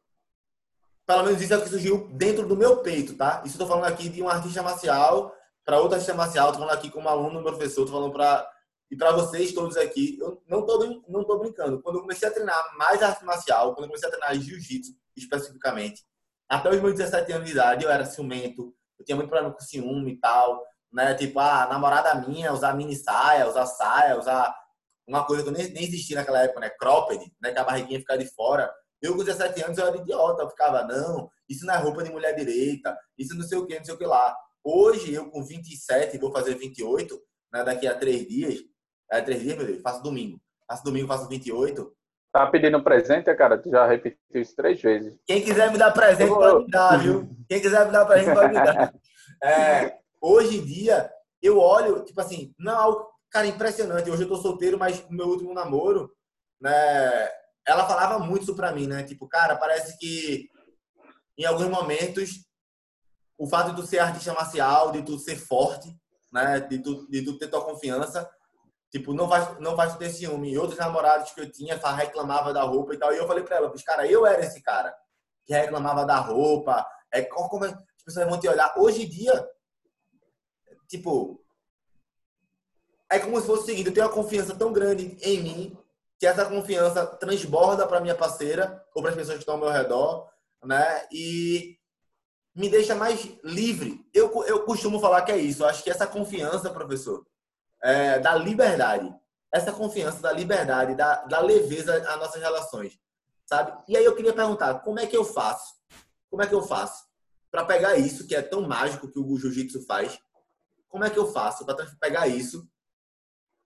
pelo 1.04 1.24
menos 1.24 1.40
isso 1.40 1.52
é 1.52 1.56
o 1.56 1.62
que 1.62 1.68
surgiu 1.68 2.08
dentro 2.12 2.46
do 2.46 2.56
meu 2.56 2.78
peito, 2.78 3.16
tá? 3.16 3.42
Isso 3.44 3.56
eu 3.56 3.58
tô 3.60 3.66
falando 3.66 3.92
aqui 3.92 4.08
de 4.08 4.22
um 4.22 4.28
artista 4.28 4.62
marcial 4.62 5.34
para 5.64 5.78
outro 5.78 5.94
artista 5.94 6.14
marcial, 6.14 6.52
tô 6.52 6.58
falando 6.58 6.74
aqui 6.74 6.90
como 6.90 7.08
aluno, 7.08 7.42
professor, 7.42 7.84
tô 7.84 7.92
falando 7.92 8.12
para 8.12 8.48
e 8.90 8.96
para 8.96 9.12
vocês 9.12 9.52
todos 9.52 9.76
aqui, 9.76 10.16
eu 10.20 10.42
não 10.46 10.64
tô, 10.64 11.02
não 11.08 11.24
tô 11.24 11.38
brincando. 11.38 11.82
Quando 11.82 11.96
eu 11.96 12.02
comecei 12.02 12.28
a 12.28 12.30
treinar 12.30 12.76
mais 12.76 13.02
arte 13.02 13.24
marcial, 13.24 13.74
quando 13.74 13.84
eu 13.84 13.88
comecei 13.88 14.08
a 14.08 14.12
treinar 14.12 14.34
jiu-jitsu 14.38 14.92
especificamente, 15.16 16.04
até 16.48 16.70
os 16.70 16.80
meus 16.80 16.94
17 16.94 17.32
anos 17.32 17.46
de 17.46 17.52
idade, 17.52 17.84
eu 17.84 17.90
era 17.90 18.04
ciumento, 18.04 18.74
eu 18.98 19.04
tinha 19.04 19.16
muito 19.16 19.28
problema 19.28 19.52
com 19.52 19.60
ciúme 19.60 20.12
e 20.12 20.20
tal, 20.20 20.64
né? 20.92 21.14
Tipo, 21.14 21.40
a 21.40 21.64
ah, 21.64 21.66
namorada 21.68 22.14
minha 22.26 22.52
usar 22.52 22.74
mini 22.74 22.94
saia, 22.94 23.48
usar 23.48 23.66
saia, 23.66 24.18
usar 24.18 24.54
uma 25.06 25.24
coisa 25.26 25.42
que 25.42 25.50
nem, 25.50 25.68
nem 25.72 25.84
existia 25.84 26.16
naquela 26.16 26.42
época, 26.42 26.60
né? 26.60 26.70
Cropped, 26.70 27.20
né? 27.40 27.52
Que 27.52 27.58
a 27.58 27.64
barriguinha 27.64 27.98
ficar 27.98 28.16
de 28.16 28.26
fora. 28.26 28.72
Eu 29.02 29.16
com 29.16 29.24
17 29.24 29.62
anos 29.64 29.78
eu 29.78 29.86
era 29.86 29.96
idiota, 29.96 30.42
eu 30.42 30.48
ficava, 30.48 30.84
não, 30.84 31.28
isso 31.48 31.66
não 31.66 31.74
é 31.74 31.76
roupa 31.76 32.02
de 32.02 32.10
mulher 32.10 32.34
direita, 32.34 32.96
isso 33.18 33.34
não 33.34 33.42
sei 33.42 33.58
o 33.58 33.66
que, 33.66 33.76
não 33.76 33.84
sei 33.84 33.94
o 33.94 33.98
que 33.98 34.06
lá. 34.06 34.34
Hoje, 34.64 35.12
eu 35.12 35.30
com 35.30 35.44
27, 35.44 36.18
vou 36.18 36.32
fazer 36.32 36.54
28, 36.54 37.20
né, 37.52 37.62
daqui 37.62 37.86
a 37.86 37.96
três 37.96 38.26
dias, 38.26 38.60
é 39.10 39.20
três 39.20 39.40
dias, 39.40 39.56
meu 39.56 39.66
Deus. 39.66 39.82
Faço 39.82 40.02
domingo. 40.02 40.40
Faço 40.68 40.84
domingo, 40.84 41.08
faço 41.08 41.28
28. 41.28 41.96
Tá 42.32 42.46
pedindo 42.46 42.82
presente, 42.82 43.34
cara? 43.34 43.56
Tu 43.56 43.70
já 43.70 43.86
repetiu 43.86 44.18
isso 44.34 44.54
três 44.54 44.80
vezes. 44.80 45.18
Quem 45.26 45.42
quiser 45.42 45.72
me 45.72 45.78
dar 45.78 45.92
presente, 45.92 46.28
pode 46.28 46.64
me 46.64 46.70
dar, 46.70 46.98
viu? 46.98 47.28
Quem 47.48 47.60
quiser 47.60 47.86
me 47.86 47.92
dar 47.92 48.04
presente, 48.04 48.34
pode 48.34 48.48
me 48.48 48.62
dar. 48.62 48.92
É, 49.42 49.98
hoje 50.20 50.56
em 50.56 50.64
dia, 50.64 51.10
eu 51.42 51.58
olho, 51.58 52.02
tipo 52.04 52.18
assim, 52.20 52.54
não, 52.58 53.06
cara, 53.30 53.46
impressionante. 53.46 54.10
Hoje 54.10 54.22
eu 54.22 54.28
tô 54.28 54.36
solteiro, 54.36 54.78
mas 54.78 55.06
no 55.10 55.16
meu 55.16 55.26
último 55.26 55.52
namoro, 55.52 56.10
né? 56.60 57.28
Ela 57.66 57.86
falava 57.86 58.18
muito 58.18 58.44
isso 58.44 58.56
pra 58.56 58.72
mim, 58.72 58.86
né? 58.86 59.02
Tipo, 59.02 59.28
cara, 59.28 59.56
parece 59.56 59.98
que 59.98 60.48
em 61.38 61.44
alguns 61.44 61.68
momentos 61.68 62.46
o 63.38 63.46
fato 63.46 63.70
de 63.70 63.76
tu 63.76 63.86
ser 63.86 63.98
artista 63.98 64.32
marcial, 64.32 64.92
de 64.92 65.02
tu 65.02 65.18
ser 65.18 65.36
forte, 65.36 65.94
né? 66.32 66.60
De 66.60 66.78
tu, 66.78 67.06
de 67.08 67.22
tu 67.24 67.36
ter 67.38 67.48
tua 67.48 67.64
confiança, 67.64 68.28
Tipo, 68.90 69.12
não 69.12 69.26
vai, 69.26 69.58
não 69.60 69.74
vai 69.74 69.94
ter 69.96 70.10
ciúme. 70.10 70.52
E 70.52 70.58
outros 70.58 70.78
namorados 70.78 71.32
que 71.32 71.40
eu 71.40 71.50
tinha 71.50 71.76
reclamava 71.76 72.52
da 72.52 72.62
roupa 72.62 72.94
e 72.94 72.98
tal. 72.98 73.12
E 73.12 73.18
eu 73.18 73.26
falei 73.26 73.44
pra 73.44 73.56
ela, 73.56 73.72
cara, 73.84 74.06
eu 74.06 74.26
era 74.26 74.44
esse 74.44 74.62
cara 74.62 74.94
que 75.44 75.54
reclamava 75.54 76.04
da 76.04 76.18
roupa. 76.18 76.86
É, 77.12 77.22
como 77.22 77.64
as 77.64 77.74
pessoas 78.04 78.28
vão 78.28 78.38
te 78.38 78.48
olhar. 78.48 78.74
Hoje 78.76 79.04
em 79.04 79.08
dia, 79.08 79.48
tipo, 80.88 81.44
é 83.10 83.18
como 83.18 83.40
se 83.40 83.46
fosse 83.46 83.62
o 83.62 83.66
seguinte, 83.66 83.88
eu 83.88 83.94
tenho 83.94 84.06
uma 84.06 84.12
confiança 84.12 84.54
tão 84.54 84.72
grande 84.72 85.16
em 85.22 85.40
mim 85.40 85.78
que 86.18 86.26
essa 86.26 86.44
confiança 86.46 87.06
transborda 87.06 87.86
para 87.86 88.00
minha 88.00 88.14
parceira 88.14 88.82
ou 88.94 89.02
para 89.02 89.10
as 89.10 89.16
pessoas 89.16 89.36
que 89.36 89.42
estão 89.42 89.54
ao 89.54 89.60
meu 89.60 89.70
redor, 89.70 90.28
né? 90.64 91.06
E 91.12 91.76
me 92.54 92.68
deixa 92.68 92.94
mais 92.94 93.28
livre. 93.44 94.04
Eu, 94.14 94.44
eu 94.44 94.64
costumo 94.64 94.98
falar 94.98 95.22
que 95.22 95.32
é 95.32 95.36
isso. 95.36 95.62
Eu 95.62 95.68
acho 95.68 95.84
que 95.84 95.90
essa 95.90 96.06
confiança, 96.06 96.70
professor, 96.70 97.24
é, 97.82 98.18
da 98.18 98.34
liberdade. 98.34 99.14
Essa 99.52 99.72
confiança 99.72 100.20
da 100.20 100.32
liberdade, 100.32 100.94
da, 100.94 101.24
da 101.24 101.40
leveza 101.40 101.96
às 101.96 102.18
nossas 102.18 102.42
relações, 102.42 102.98
sabe? 103.46 103.72
E 103.88 103.96
aí 103.96 104.04
eu 104.04 104.14
queria 104.14 104.32
perguntar, 104.32 104.80
como 104.80 105.00
é 105.00 105.06
que 105.06 105.16
eu 105.16 105.24
faço? 105.24 105.74
Como 106.28 106.42
é 106.42 106.46
que 106.46 106.54
eu 106.54 106.62
faço 106.62 107.04
para 107.50 107.64
pegar 107.64 107.96
isso 107.96 108.26
que 108.26 108.34
é 108.34 108.42
tão 108.42 108.62
mágico 108.62 109.10
que 109.10 109.18
o 109.18 109.38
jiu-jitsu 109.38 109.86
faz? 109.86 110.18
Como 110.88 111.04
é 111.04 111.10
que 111.10 111.18
eu 111.18 111.32
faço 111.32 111.64
para 111.64 111.86
pegar 112.00 112.26
isso 112.26 112.68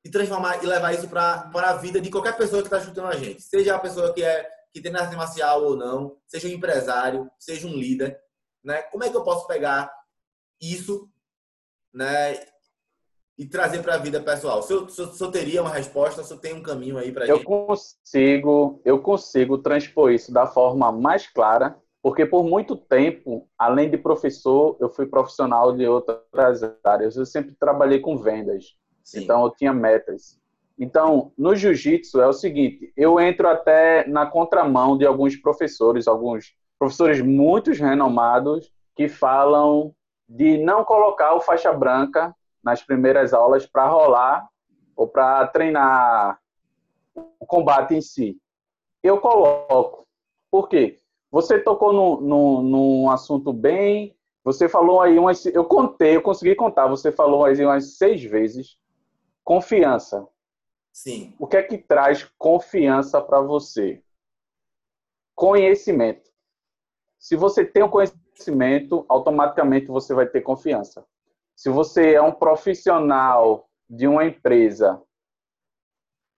e 0.05 0.11
transformar 0.11 0.63
e 0.63 0.67
levar 0.67 0.93
isso 0.93 1.09
para 1.09 1.51
a 1.53 1.77
vida 1.77 2.01
de 2.01 2.11
qualquer 2.11 2.37
pessoa 2.37 2.63
que 2.63 2.69
está 2.69 2.79
escutando 2.79 3.09
a 3.09 3.17
gente? 3.17 3.43
Seja 3.43 3.75
a 3.75 3.81
pessoa 3.81 4.13
que 4.13 4.23
é 4.23 4.49
que 4.73 4.81
tem 4.81 4.95
arte 4.95 5.17
marcial 5.17 5.65
ou 5.65 5.77
não, 5.77 6.17
seja 6.27 6.47
um 6.47 6.53
empresário, 6.53 7.29
seja 7.39 7.67
um 7.67 7.75
líder, 7.75 8.21
né? 8.63 8.83
Como 8.83 9.03
é 9.03 9.11
que 9.11 9.17
eu 9.17 9.25
posso 9.25 9.47
pegar 9.47 9.93
isso, 10.61 11.11
né, 11.93 12.35
e 13.41 13.47
trazer 13.47 13.83
para 13.83 13.95
a 13.95 13.99
vida 13.99 14.21
pessoal? 14.21 14.63
Se 14.63 14.71
eu, 14.75 14.87
se 14.87 15.01
eu, 15.01 15.31
teria 15.31 15.63
uma 15.63 15.73
resposta, 15.73 16.23
se 16.23 16.31
eu 16.31 16.37
tenho 16.37 16.57
um 16.57 16.63
caminho 16.63 16.99
aí 16.99 17.11
para 17.11 17.27
Eu 17.27 17.37
gente? 17.37 17.47
consigo, 17.47 18.83
eu 18.85 18.99
consigo 19.01 19.57
transpor 19.57 20.13
isso 20.13 20.31
da 20.31 20.47
forma 20.47 20.93
mais 20.93 21.27
clara, 21.27 21.75
porque 22.03 22.27
por 22.27 22.45
muito 22.45 22.77
tempo, 22.77 23.49
além 23.59 23.91
de 23.91 23.97
professor, 23.97 24.77
eu 24.79 24.91
fui 24.91 25.07
profissional 25.07 25.75
de 25.75 25.87
outras 25.87 26.61
áreas. 26.85 27.17
Eu 27.17 27.25
sempre 27.25 27.57
trabalhei 27.59 27.99
com 27.99 28.19
vendas. 28.19 28.77
Sim. 29.03 29.23
Então 29.23 29.43
eu 29.43 29.51
tinha 29.51 29.73
metas. 29.73 30.39
Então, 30.79 31.33
no 31.37 31.57
jiu-jitsu 31.57 32.21
é 32.21 32.27
o 32.27 32.35
seguinte, 32.35 32.93
eu 32.95 33.19
entro 33.19 33.49
até 33.49 34.07
na 34.07 34.27
contramão 34.27 34.99
de 34.99 35.07
alguns 35.07 35.35
professores, 35.37 36.07
alguns 36.07 36.55
professores 36.79 37.23
muito 37.23 37.73
renomados 37.73 38.71
que 38.95 39.09
falam 39.09 39.95
de 40.29 40.59
não 40.59 40.85
colocar 40.85 41.35
o 41.35 41.41
faixa 41.41 41.73
branca 41.73 42.35
nas 42.63 42.83
primeiras 42.83 43.33
aulas 43.33 43.67
para 43.67 43.89
rolar 43.89 44.49
ou 44.97 45.09
para 45.09 45.47
treinar 45.49 46.41
o 47.15 47.47
combate 47.47 47.95
em 47.95 48.01
si. 48.01 48.39
Eu 49.03 49.21
coloco. 49.21 50.07
Por 50.51 50.69
quê? 50.69 51.01
Você 51.31 51.59
tocou 51.59 51.93
no, 51.93 52.21
no, 52.21 52.63
num 52.63 53.11
assunto 53.11 53.53
bem. 53.53 54.17
Você 54.45 54.69
falou 54.69 55.01
aí 55.01 55.19
umas. 55.19 55.47
Eu 55.47 55.65
contei, 55.65 56.17
eu 56.17 56.23
consegui 56.23 56.55
contar. 56.55 56.87
Você 56.89 57.13
falou 57.13 57.45
aí 57.45 57.65
umas 57.65 57.97
seis 57.97 58.23
vezes. 58.23 58.77
Confiança. 59.45 60.27
Sim. 60.93 61.35
O 61.39 61.47
que 61.47 61.57
é 61.57 61.63
que 61.63 61.79
traz 61.79 62.25
confiança 62.37 63.21
para 63.21 63.41
você? 63.41 64.03
Conhecimento. 65.35 66.29
Se 67.19 67.37
você 67.37 67.65
tem 67.65 67.83
o 67.83 67.89
conhecimento, 67.89 69.05
automaticamente 69.09 69.87
você 69.87 70.13
vai 70.15 70.27
ter 70.27 70.41
confiança. 70.41 71.07
Se 71.61 71.69
você 71.69 72.15
é 72.15 72.23
um 72.23 72.33
profissional 72.33 73.69
de 73.87 74.09
uma 74.09 74.25
empresa 74.25 74.99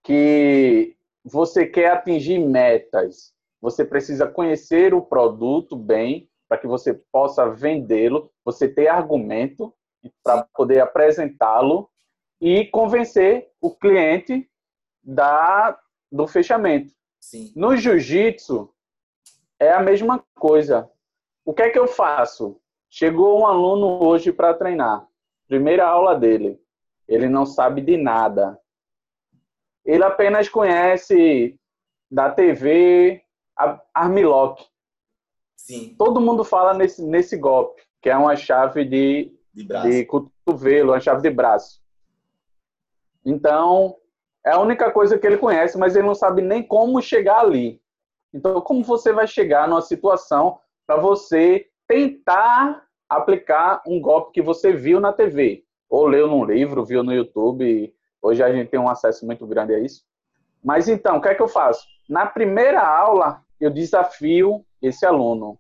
que 0.02 0.96
você 1.24 1.64
quer 1.64 1.92
atingir 1.92 2.40
metas, 2.40 3.32
você 3.60 3.84
precisa 3.84 4.26
conhecer 4.26 4.92
o 4.92 5.00
produto 5.00 5.76
bem 5.76 6.28
para 6.48 6.58
que 6.58 6.66
você 6.66 6.94
possa 7.12 7.48
vendê-lo, 7.48 8.32
você 8.44 8.66
ter 8.68 8.88
argumento 8.88 9.72
para 10.24 10.42
poder 10.56 10.80
apresentá-lo 10.80 11.88
e 12.40 12.66
convencer 12.66 13.48
o 13.60 13.72
cliente 13.72 14.50
da 15.04 15.78
do 16.10 16.26
fechamento. 16.26 16.92
Sim. 17.20 17.52
No 17.54 17.76
jiu-jitsu 17.76 18.74
é 19.56 19.70
a 19.70 19.80
mesma 19.80 20.24
coisa. 20.34 20.90
O 21.44 21.54
que 21.54 21.62
é 21.62 21.70
que 21.70 21.78
eu 21.78 21.86
faço? 21.86 22.60
Chegou 22.90 23.40
um 23.40 23.46
aluno 23.46 24.04
hoje 24.04 24.32
para 24.32 24.52
treinar 24.52 25.11
primeira 25.52 25.86
aula 25.86 26.18
dele. 26.18 26.58
Ele 27.06 27.28
não 27.28 27.44
sabe 27.44 27.82
de 27.82 27.98
nada. 27.98 28.58
Ele 29.84 30.02
apenas 30.02 30.48
conhece 30.48 31.60
da 32.10 32.30
TV 32.30 33.22
a 33.54 33.78
Armlock. 33.92 34.64
Sim. 35.54 35.94
Todo 35.98 36.22
mundo 36.22 36.42
fala 36.42 36.72
nesse, 36.72 37.04
nesse 37.04 37.36
golpe, 37.36 37.82
que 38.00 38.08
é 38.08 38.16
uma 38.16 38.34
chave 38.34 38.86
de, 38.86 39.30
de, 39.52 39.66
de 39.66 40.06
cotovelo, 40.06 40.92
uma 40.92 41.00
chave 41.00 41.20
de 41.20 41.28
braço. 41.28 41.82
Então, 43.22 43.94
é 44.46 44.52
a 44.52 44.58
única 44.58 44.90
coisa 44.90 45.18
que 45.18 45.26
ele 45.26 45.36
conhece, 45.36 45.76
mas 45.76 45.94
ele 45.94 46.06
não 46.06 46.14
sabe 46.14 46.40
nem 46.40 46.62
como 46.62 47.02
chegar 47.02 47.40
ali. 47.40 47.78
Então, 48.32 48.58
como 48.62 48.82
você 48.82 49.12
vai 49.12 49.26
chegar 49.26 49.68
numa 49.68 49.82
situação 49.82 50.58
para 50.86 50.96
você 50.96 51.68
tentar 51.86 52.86
aplicar 53.16 53.82
um 53.86 54.00
golpe 54.00 54.32
que 54.32 54.42
você 54.42 54.72
viu 54.72 55.00
na 55.00 55.12
TV, 55.12 55.64
ou 55.88 56.06
leu 56.06 56.26
num 56.26 56.44
livro, 56.44 56.84
viu 56.84 57.02
no 57.02 57.12
YouTube. 57.12 57.94
Hoje 58.20 58.42
a 58.42 58.52
gente 58.52 58.70
tem 58.70 58.80
um 58.80 58.88
acesso 58.88 59.26
muito 59.26 59.46
grande 59.46 59.74
a 59.74 59.78
isso. 59.78 60.04
Mas 60.62 60.88
então, 60.88 61.16
o 61.16 61.20
que 61.20 61.28
é 61.28 61.34
que 61.34 61.42
eu 61.42 61.48
faço? 61.48 61.86
Na 62.08 62.26
primeira 62.26 62.80
aula, 62.80 63.42
eu 63.60 63.70
desafio 63.70 64.64
esse 64.80 65.04
aluno. 65.04 65.58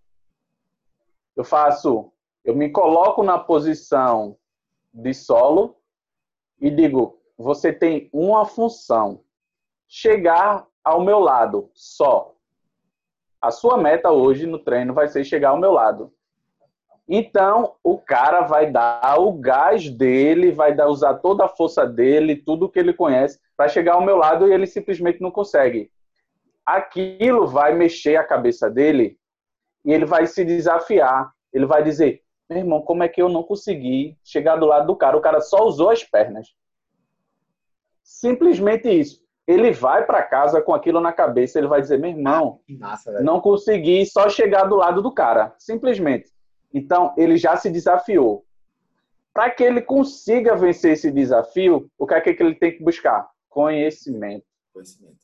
Eu 1.36 1.44
faço, 1.44 2.12
eu 2.44 2.54
me 2.54 2.70
coloco 2.70 3.22
na 3.22 3.38
posição 3.38 4.36
de 4.92 5.12
solo 5.14 5.76
e 6.60 6.70
digo: 6.70 7.18
você 7.36 7.72
tem 7.72 8.08
uma 8.12 8.44
função, 8.44 9.20
chegar 9.88 10.66
ao 10.84 11.00
meu 11.00 11.18
lado 11.18 11.70
só. 11.74 12.34
A 13.40 13.50
sua 13.50 13.76
meta 13.76 14.10
hoje 14.10 14.46
no 14.46 14.58
treino 14.58 14.94
vai 14.94 15.08
ser 15.08 15.24
chegar 15.24 15.50
ao 15.50 15.58
meu 15.58 15.72
lado. 15.72 16.12
Então, 17.14 17.74
o 17.84 17.98
cara 17.98 18.40
vai 18.40 18.70
dar 18.70 19.20
o 19.20 19.34
gás 19.34 19.90
dele, 19.90 20.50
vai 20.50 20.74
dar, 20.74 20.88
usar 20.88 21.12
toda 21.16 21.44
a 21.44 21.48
força 21.48 21.86
dele, 21.86 22.36
tudo 22.36 22.70
que 22.70 22.78
ele 22.78 22.94
conhece, 22.94 23.38
para 23.54 23.68
chegar 23.68 23.96
ao 23.96 24.02
meu 24.02 24.16
lado 24.16 24.48
e 24.48 24.52
ele 24.54 24.66
simplesmente 24.66 25.20
não 25.20 25.30
consegue. 25.30 25.90
Aquilo 26.64 27.46
vai 27.46 27.74
mexer 27.74 28.16
a 28.16 28.24
cabeça 28.24 28.70
dele 28.70 29.18
e 29.84 29.92
ele 29.92 30.06
vai 30.06 30.26
se 30.26 30.42
desafiar. 30.42 31.30
Ele 31.52 31.66
vai 31.66 31.82
dizer: 31.82 32.22
meu 32.48 32.60
irmão, 32.60 32.80
como 32.80 33.02
é 33.02 33.08
que 33.08 33.20
eu 33.20 33.28
não 33.28 33.42
consegui 33.42 34.16
chegar 34.24 34.56
do 34.56 34.64
lado 34.64 34.86
do 34.86 34.96
cara? 34.96 35.14
O 35.14 35.20
cara 35.20 35.42
só 35.42 35.66
usou 35.66 35.90
as 35.90 36.02
pernas. 36.02 36.54
Simplesmente 38.02 38.88
isso. 38.88 39.20
Ele 39.46 39.70
vai 39.70 40.06
para 40.06 40.22
casa 40.22 40.62
com 40.62 40.72
aquilo 40.72 40.98
na 40.98 41.12
cabeça, 41.12 41.58
ele 41.58 41.68
vai 41.68 41.82
dizer: 41.82 41.98
meu 41.98 42.08
irmão, 42.08 42.60
massa, 42.70 43.20
não 43.20 43.38
consegui 43.38 44.06
só 44.06 44.30
chegar 44.30 44.64
do 44.64 44.76
lado 44.76 45.02
do 45.02 45.12
cara. 45.12 45.54
Simplesmente. 45.58 46.32
Então, 46.72 47.14
ele 47.16 47.36
já 47.36 47.56
se 47.56 47.70
desafiou. 47.70 48.44
Para 49.32 49.50
que 49.50 49.62
ele 49.62 49.80
consiga 49.80 50.54
vencer 50.56 50.92
esse 50.92 51.10
desafio, 51.10 51.90
o 51.98 52.06
que 52.06 52.14
é 52.14 52.20
que 52.20 52.42
ele 52.42 52.54
tem 52.54 52.76
que 52.76 52.84
buscar? 52.84 53.30
Conhecimento. 53.48 54.44
Conhecimento. 54.72 55.16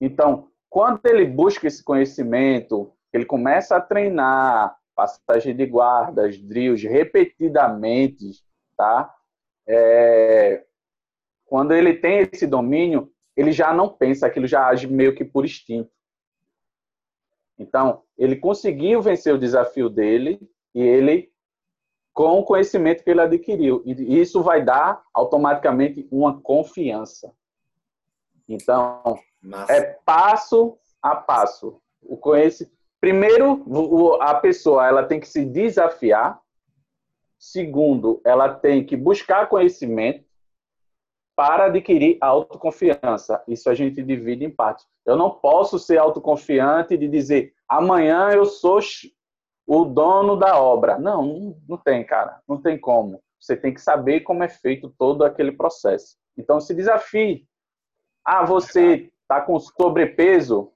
Então, 0.00 0.48
quando 0.68 1.00
ele 1.06 1.24
busca 1.24 1.66
esse 1.66 1.82
conhecimento, 1.82 2.92
ele 3.12 3.24
começa 3.24 3.76
a 3.76 3.80
treinar 3.80 4.76
passagem 4.94 5.54
de 5.54 5.66
guardas, 5.66 6.38
drills 6.38 6.86
repetidamente, 6.86 8.42
tá? 8.76 9.14
É, 9.66 10.64
quando 11.44 11.72
ele 11.72 11.94
tem 11.94 12.28
esse 12.32 12.46
domínio, 12.46 13.12
ele 13.36 13.52
já 13.52 13.72
não 13.72 13.88
pensa, 13.88 14.26
aquilo 14.26 14.46
já 14.46 14.66
age 14.66 14.86
meio 14.86 15.14
que 15.14 15.24
por 15.24 15.44
instinto. 15.44 15.90
Então, 17.58 18.02
ele 18.18 18.36
conseguiu 18.36 19.00
vencer 19.00 19.34
o 19.34 19.38
desafio 19.38 19.88
dele 19.88 20.40
e 20.74 20.80
ele 20.80 21.32
com 22.12 22.38
o 22.38 22.44
conhecimento 22.44 23.02
que 23.02 23.10
ele 23.10 23.20
adquiriu. 23.20 23.82
E 23.86 24.20
isso 24.20 24.42
vai 24.42 24.62
dar 24.62 25.02
automaticamente 25.14 26.06
uma 26.10 26.40
confiança. 26.40 27.34
Então, 28.46 29.18
Massa. 29.40 29.72
é 29.72 29.80
passo 30.04 30.78
a 31.00 31.16
passo. 31.16 31.80
O 32.02 32.16
conhece... 32.16 32.70
Primeiro, 33.00 33.64
a 34.20 34.34
pessoa 34.34 34.86
ela 34.86 35.04
tem 35.04 35.18
que 35.18 35.26
se 35.26 35.44
desafiar. 35.44 36.40
Segundo, 37.38 38.20
ela 38.24 38.48
tem 38.48 38.84
que 38.84 38.96
buscar 38.96 39.48
conhecimento 39.48 40.24
para 41.34 41.64
adquirir 41.64 42.18
autoconfiança. 42.20 43.42
Isso 43.48 43.68
a 43.68 43.74
gente 43.74 44.02
divide 44.02 44.44
em 44.44 44.50
partes. 44.50 44.86
Eu 45.04 45.16
não 45.16 45.30
posso 45.30 45.78
ser 45.78 45.98
autoconfiante 45.98 46.96
de 46.96 47.08
dizer 47.08 47.54
amanhã 47.68 48.30
eu 48.30 48.44
sou 48.44 48.80
o 49.66 49.84
dono 49.84 50.36
da 50.36 50.60
obra. 50.60 50.98
Não, 50.98 51.56
não, 51.68 51.76
tem, 51.78 52.04
cara. 52.04 52.40
Não 52.48 52.60
tem 52.60 52.78
como. 52.78 53.22
Você 53.40 53.56
tem 53.56 53.72
que 53.72 53.80
saber 53.80 54.20
como 54.20 54.42
é 54.42 54.48
feito 54.48 54.94
todo 54.98 55.24
aquele 55.24 55.52
processo. 55.52 56.16
Então, 56.36 56.60
se 56.60 56.74
desafie. 56.74 57.46
Ah, 58.24 58.44
você 58.44 59.10
está 59.22 59.40
com 59.40 59.58
sobrepeso? 59.58 60.72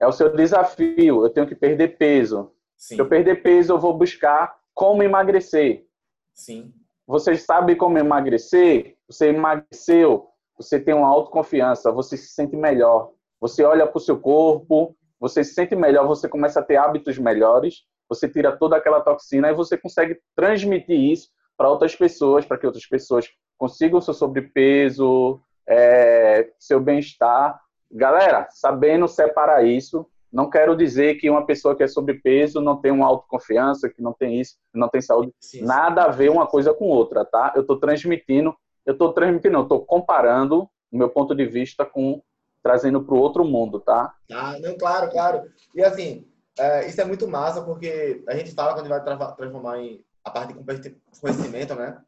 É 0.00 0.06
o 0.06 0.12
seu 0.12 0.34
desafio. 0.34 1.24
Eu 1.24 1.30
tenho 1.30 1.46
que 1.46 1.54
perder 1.54 1.96
peso. 1.96 2.52
Sim. 2.76 2.96
Se 2.96 3.00
eu 3.00 3.08
perder 3.08 3.42
peso, 3.42 3.72
eu 3.72 3.78
vou 3.78 3.96
buscar 3.96 4.56
como 4.74 5.02
emagrecer. 5.02 5.86
Sim. 6.34 6.72
Você 7.06 7.36
sabe 7.36 7.76
como 7.76 7.98
emagrecer? 7.98 8.96
Você 9.06 9.28
emagreceu, 9.28 10.30
você 10.56 10.80
tem 10.80 10.94
uma 10.94 11.08
autoconfiança, 11.08 11.92
você 11.92 12.16
se 12.16 12.28
sente 12.28 12.56
melhor. 12.56 13.12
Você 13.40 13.62
olha 13.64 13.86
para 13.86 13.98
o 13.98 14.00
seu 14.00 14.18
corpo, 14.18 14.96
você 15.22 15.44
se 15.44 15.54
sente 15.54 15.76
melhor, 15.76 16.04
você 16.04 16.28
começa 16.28 16.58
a 16.58 16.64
ter 16.64 16.74
hábitos 16.74 17.16
melhores, 17.16 17.84
você 18.08 18.28
tira 18.28 18.56
toda 18.56 18.76
aquela 18.76 19.00
toxina 19.00 19.48
e 19.50 19.54
você 19.54 19.78
consegue 19.78 20.18
transmitir 20.34 20.98
isso 20.98 21.28
para 21.56 21.70
outras 21.70 21.94
pessoas, 21.94 22.44
para 22.44 22.58
que 22.58 22.66
outras 22.66 22.84
pessoas 22.84 23.30
consigam 23.56 24.00
seu 24.00 24.14
sobrepeso, 24.14 25.40
é, 25.64 26.50
seu 26.58 26.80
bem-estar. 26.80 27.56
Galera, 27.88 28.48
sabendo 28.50 29.06
separar 29.06 29.64
isso, 29.64 30.04
não 30.32 30.50
quero 30.50 30.74
dizer 30.76 31.14
que 31.14 31.30
uma 31.30 31.46
pessoa 31.46 31.76
que 31.76 31.84
é 31.84 31.86
sobrepeso 31.86 32.60
não 32.60 32.80
tem 32.80 32.90
uma 32.90 33.06
autoconfiança, 33.06 33.88
que 33.88 34.02
não 34.02 34.12
tem 34.12 34.40
isso, 34.40 34.56
não 34.74 34.88
tem 34.88 35.00
saúde. 35.00 35.32
Sim, 35.38 35.62
Nada 35.62 36.02
a 36.02 36.08
ver 36.08 36.32
uma 36.32 36.48
coisa 36.48 36.74
com 36.74 36.86
outra, 36.86 37.24
tá? 37.24 37.52
Eu 37.54 37.60
estou 37.60 37.78
transmitindo, 37.78 38.52
eu 38.84 38.94
estou 38.94 39.12
transmitindo, 39.12 39.56
eu 39.56 39.62
estou 39.62 39.86
comparando 39.86 40.68
o 40.90 40.98
meu 40.98 41.08
ponto 41.08 41.32
de 41.32 41.46
vista 41.46 41.86
com 41.86 42.20
trazendo 42.62 43.02
para 43.02 43.14
o 43.14 43.18
outro 43.18 43.44
mundo, 43.44 43.80
tá? 43.80 44.14
Ah, 44.30 44.58
não, 44.58 44.76
claro, 44.76 45.10
claro. 45.10 45.42
E 45.74 45.82
assim, 45.82 46.26
é, 46.58 46.86
isso 46.86 47.00
é 47.00 47.04
muito 47.04 47.26
massa 47.26 47.62
porque 47.62 48.22
a 48.28 48.36
gente 48.36 48.52
fala 48.52 48.74
quando 48.74 48.88
vai 48.88 49.02
tra 49.02 49.16
transformar 49.32 49.78
em 49.78 50.04
a 50.24 50.30
parte 50.30 50.54
de 50.54 50.96
conhecimento, 51.20 51.74
né? 51.74 52.00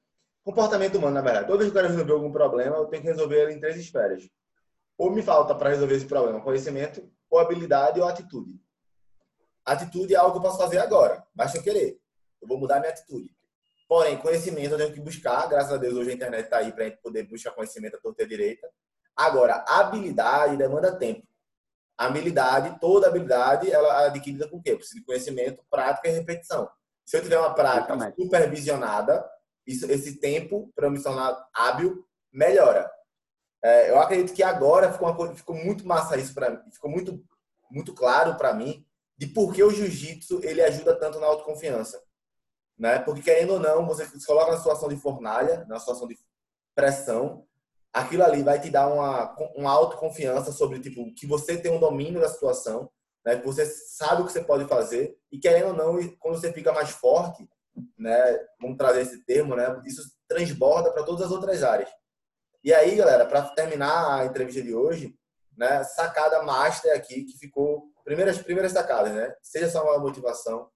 Comportamento 0.45 0.97
humano, 0.97 1.15
na 1.15 1.21
verdade. 1.21 1.47
Toda 1.47 1.59
vez 1.59 1.71
que 1.71 1.77
eu 1.77 1.83
quero 1.83 1.93
resolver 1.93 2.13
algum 2.13 2.31
problema, 2.31 2.77
eu 2.77 2.87
tenho 2.87 3.03
que 3.03 3.09
resolver 3.09 3.43
ele 3.43 3.55
em 3.55 3.61
três 3.61 3.77
esferas. 3.77 4.29
Ou 4.97 5.11
me 5.11 5.23
falta 5.23 5.55
para 5.55 5.71
resolver 5.71 5.97
esse 5.97 6.07
problema 6.07 6.41
conhecimento, 6.41 7.03
ou 7.29 7.41
habilidade 7.41 8.01
ou 8.01 8.07
atitude. 8.07 8.61
Atitude 9.65 10.15
é 10.15 10.19
algo 10.19 10.33
que 10.33 10.39
eu 10.39 10.43
posso 10.43 10.59
fazer 10.59 10.79
agora, 10.79 11.25
basta 11.35 11.59
eu 11.59 11.63
querer. 11.63 11.99
Eu 12.41 12.47
vou 12.47 12.59
mudar 12.59 12.79
minha 12.79 12.93
atitude. 12.93 13.31
Porém, 13.89 14.17
conhecimento 14.19 14.73
eu 14.73 14.79
tenho 14.79 14.93
que 14.93 15.01
buscar. 15.01 15.49
Graças 15.49 15.73
a 15.73 15.77
Deus, 15.77 15.95
hoje 15.95 16.11
a 16.11 16.15
internet 16.15 16.45
está 16.45 16.59
aí 16.59 16.73
para 16.73 16.85
a 16.85 16.89
gente 16.89 17.01
poder 17.01 17.25
buscar 17.25 17.53
conhecimento 17.53 17.97
à 17.97 18.01
torta 18.01 18.23
e 18.23 18.25
à 18.27 18.29
direita. 18.29 18.69
Agora, 19.17 19.65
habilidade 19.69 20.57
demanda 20.57 20.97
tempo. 20.97 21.27
A 21.97 22.07
habilidade, 22.07 22.79
toda 22.81 23.07
habilidade, 23.07 23.71
ela 23.71 24.03
é 24.03 24.07
adquirida 24.07 24.49
com 24.49 24.57
o 24.57 24.63
quê? 24.63 24.73
Eu 24.73 24.79
preciso 24.79 24.99
de 24.99 25.05
conhecimento, 25.05 25.65
prática 25.71 26.09
e 26.09 26.13
repetição. 26.13 26.69
Se 27.05 27.17
eu 27.17 27.23
tiver 27.23 27.39
uma 27.39 27.55
prática 27.55 28.13
supervisionada, 28.19 29.25
isso, 29.67 29.91
esse 29.91 30.19
tempo 30.19 30.73
para 30.75 30.91
me 30.91 31.03
tornar 31.03 31.49
hábil 31.55 32.05
melhora. 32.33 32.91
É, 33.63 33.91
eu 33.91 34.01
acredito 34.01 34.35
que 34.35 34.43
agora 34.43 34.93
ficou, 34.93 35.09
uma, 35.09 35.35
ficou 35.35 35.55
muito 35.55 35.87
massa 35.87 36.17
isso 36.19 36.35
para 36.35 36.51
mim, 36.51 36.71
ficou 36.71 36.91
muito, 36.91 37.25
muito 37.71 37.95
claro 37.95 38.37
para 38.37 38.53
mim 38.53 38.85
de 39.17 39.27
por 39.27 39.55
que 39.55 39.63
o 39.63 39.71
jiu-jitsu 39.71 40.41
ele 40.43 40.61
ajuda 40.61 40.99
tanto 40.99 41.21
na 41.21 41.27
autoconfiança. 41.27 42.03
Né? 42.77 42.99
Porque, 42.99 43.23
querendo 43.23 43.55
ou 43.55 43.61
não, 43.61 43.87
você 43.87 44.05
se 44.05 44.27
coloca 44.27 44.51
na 44.51 44.59
situação 44.59 44.89
de 44.89 44.97
fornalha, 44.97 45.65
na 45.67 45.79
situação 45.79 46.09
de 46.09 46.19
pressão, 46.75 47.47
aquilo 47.95 48.25
ali 48.25 48.43
vai 48.43 48.61
te 48.61 48.69
dar 48.69 48.89
uma, 48.89 49.37
uma 49.55 49.71
autoconfiança 49.71 50.51
sobre 50.51 50.81
tipo 50.81 51.15
que 51.15 51.27
você 51.27 51.57
tem 51.57 51.71
um 51.71 51.79
domínio 51.79 52.21
da 52.21 52.29
situação, 52.29 52.91
né? 53.25 53.39
Que 53.39 53.47
você 53.47 53.65
sabe 53.65 54.23
o 54.23 54.27
que 54.27 54.33
você 54.33 54.43
pode 54.43 54.65
fazer 54.65 55.17
e 55.31 55.39
querendo 55.39 55.69
ou 55.69 55.75
não, 55.75 56.09
quando 56.19 56.39
você 56.39 56.53
fica 56.53 56.73
mais 56.73 56.91
forte, 56.91 57.49
né? 57.97 58.39
Vamos 58.61 58.77
trazer 58.77 59.03
esse 59.03 59.25
termo, 59.25 59.55
né? 59.55 59.81
Isso 59.87 60.03
transborda 60.29 60.91
para 60.91 61.05
todas 61.05 61.25
as 61.25 61.31
outras 61.31 61.63
áreas. 61.63 61.89
E 62.65 62.75
aí, 62.75 62.97
galera, 62.97 63.27
para 63.27 63.43
terminar 63.51 64.21
a 64.21 64.25
entrevista 64.25 64.61
de 64.61 64.75
hoje, 64.75 65.15
né? 65.57 65.85
Sacada 65.85 66.43
master 66.43 66.97
aqui 66.97 67.23
que 67.23 67.39
ficou 67.39 67.85
primeiras 68.05 68.39
primeiras 68.39 68.73
sacadas, 68.73 69.13
né? 69.13 69.33
Seja 69.41 69.71
só 69.71 69.85
uma 69.85 69.99
motivação. 69.99 70.69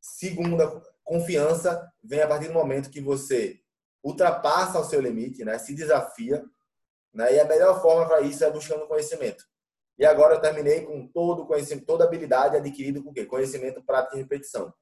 Segunda, 0.00 0.80
confiança 1.02 1.90
vem 2.02 2.22
a 2.22 2.28
partir 2.28 2.46
do 2.46 2.54
momento 2.54 2.90
que 2.90 3.00
você 3.00 3.58
ultrapassa 4.04 4.78
o 4.78 4.84
seu 4.84 5.00
limite, 5.00 5.44
né? 5.44 5.58
Se 5.58 5.74
desafia 5.74 6.44
né? 7.12 7.34
E 7.34 7.40
a 7.40 7.44
melhor 7.44 7.80
forma 7.80 8.06
para 8.06 8.20
isso 8.20 8.44
é 8.44 8.50
buscando 8.50 8.86
conhecimento. 8.86 9.44
E 9.98 10.06
agora 10.06 10.34
eu 10.34 10.40
terminei 10.40 10.82
com 10.82 11.06
todo 11.08 11.46
conhecimento, 11.46 11.84
toda 11.84 12.04
habilidade 12.04 12.56
adquirida 12.56 13.02
com 13.02 13.10
o 13.10 13.12
quê? 13.12 13.26
Conhecimento, 13.26 13.82
prática 13.82 14.16
e 14.16 14.20
repetição. 14.20 14.72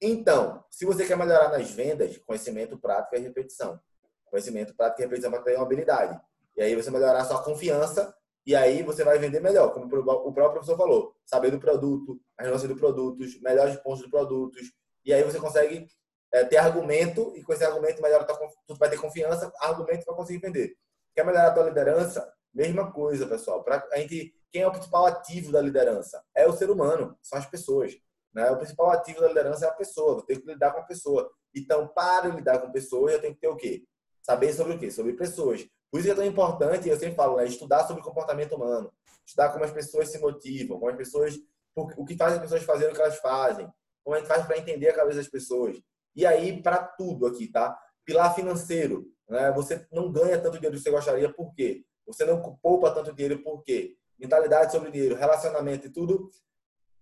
Então, 0.00 0.62
se 0.70 0.84
você 0.84 1.06
quer 1.06 1.16
melhorar 1.16 1.48
nas 1.48 1.70
vendas, 1.70 2.18
conhecimento, 2.18 2.78
prática 2.78 3.16
e 3.16 3.20
repetição. 3.20 3.80
Conhecimento, 4.26 4.76
prática 4.76 5.02
e 5.02 5.04
repetição 5.04 5.30
para 5.30 5.42
ter 5.42 5.54
uma 5.56 5.64
habilidade. 5.64 6.20
E 6.56 6.62
aí 6.62 6.74
você 6.74 6.90
melhorar 6.90 7.20
a 7.20 7.24
sua 7.24 7.42
confiança 7.42 8.14
e 8.44 8.54
aí 8.54 8.82
você 8.82 9.02
vai 9.02 9.18
vender 9.18 9.40
melhor, 9.40 9.72
como 9.72 9.86
o 9.86 10.32
próprio 10.32 10.52
professor 10.52 10.76
falou. 10.76 11.14
Saber 11.24 11.50
do 11.50 11.58
produto, 11.58 12.20
a 12.38 12.44
relação 12.44 12.68
do 12.68 12.76
produtos, 12.76 13.40
melhores 13.40 13.76
pontos 13.76 14.02
dos 14.02 14.10
produtos. 14.10 14.70
E 15.04 15.12
aí 15.12 15.22
você 15.22 15.40
consegue 15.40 15.86
é, 16.32 16.44
ter 16.44 16.58
argumento 16.58 17.32
e 17.34 17.42
com 17.42 17.52
esse 17.52 17.64
argumento 17.64 18.02
melhora 18.02 18.24
tua, 18.24 18.38
tu 18.66 18.76
vai 18.76 18.90
ter 18.90 19.00
confiança, 19.00 19.50
argumento 19.60 20.04
para 20.04 20.14
conseguir 20.14 20.38
vender. 20.38 20.76
Quer 21.16 21.24
melhorar 21.24 21.48
a 21.48 21.54
tua 21.54 21.64
liderança? 21.64 22.30
Mesma 22.52 22.92
coisa, 22.92 23.26
pessoal. 23.26 23.64
Pra, 23.64 23.82
a 23.90 23.98
gente, 23.98 24.34
quem 24.52 24.60
é 24.60 24.66
o 24.66 24.70
principal 24.70 25.06
ativo 25.06 25.50
da 25.50 25.62
liderança? 25.62 26.22
É 26.34 26.46
o 26.46 26.52
ser 26.52 26.68
humano, 26.68 27.16
são 27.22 27.38
as 27.38 27.46
pessoas. 27.46 27.96
Né? 28.34 28.50
O 28.50 28.58
principal 28.58 28.90
ativo 28.90 29.22
da 29.22 29.28
liderança 29.28 29.64
é 29.64 29.68
a 29.70 29.72
pessoa. 29.72 30.18
Eu 30.18 30.22
tenho 30.22 30.42
que 30.42 30.46
lidar 30.46 30.72
com 30.72 30.80
a 30.80 30.84
pessoa. 30.84 31.30
Então, 31.54 31.88
para 31.88 32.28
lidar 32.28 32.58
com 32.58 32.70
pessoas, 32.70 33.14
eu 33.14 33.20
tenho 33.22 33.34
que 33.34 33.40
ter 33.40 33.48
o 33.48 33.56
quê? 33.56 33.84
Saber 34.20 34.52
sobre 34.52 34.74
o 34.74 34.78
quê? 34.78 34.90
Sobre 34.90 35.14
pessoas. 35.14 35.66
Por 35.90 36.00
isso 36.00 36.10
é 36.10 36.14
tão 36.14 36.24
importante, 36.24 36.86
eu 36.86 36.98
sempre 36.98 37.14
falo, 37.14 37.36
né? 37.36 37.46
estudar 37.46 37.86
sobre 37.86 38.02
comportamento 38.02 38.54
humano. 38.54 38.92
Estudar 39.24 39.48
como 39.52 39.64
as 39.64 39.70
pessoas 39.70 40.10
se 40.10 40.18
motivam, 40.18 40.78
como 40.78 40.90
as 40.90 40.96
pessoas, 40.98 41.34
o 41.74 42.04
que 42.04 42.14
faz 42.14 42.34
as 42.34 42.40
pessoas 42.40 42.62
fazerem 42.62 42.92
o 42.92 42.94
que 42.94 43.00
elas 43.00 43.16
fazem. 43.16 43.66
Como 44.04 44.14
a 44.14 44.18
gente 44.18 44.28
faz 44.28 44.44
para 44.44 44.58
entender 44.58 44.90
a 44.90 44.94
cabeça 44.94 45.16
das 45.16 45.28
pessoas. 45.28 45.80
E 46.14 46.26
aí, 46.26 46.62
para 46.62 46.76
tudo 46.78 47.26
aqui, 47.26 47.48
tá? 47.48 47.78
Pilar 48.06 48.34
financeiro. 48.34 49.04
Né? 49.28 49.52
Você 49.52 49.86
não 49.92 50.10
ganha 50.10 50.40
tanto 50.40 50.54
dinheiro 50.54 50.76
que 50.76 50.82
você 50.82 50.90
gostaria, 50.90 51.30
por 51.30 51.52
quê? 51.54 51.84
Você 52.06 52.24
não 52.24 52.56
poupa 52.62 52.90
tanto 52.92 53.12
dinheiro, 53.12 53.42
por 53.42 53.62
quê? 53.62 53.96
Mentalidade 54.18 54.72
sobre 54.72 54.90
dinheiro, 54.90 55.16
relacionamento 55.16 55.88
e 55.88 55.90
tudo. 55.90 56.30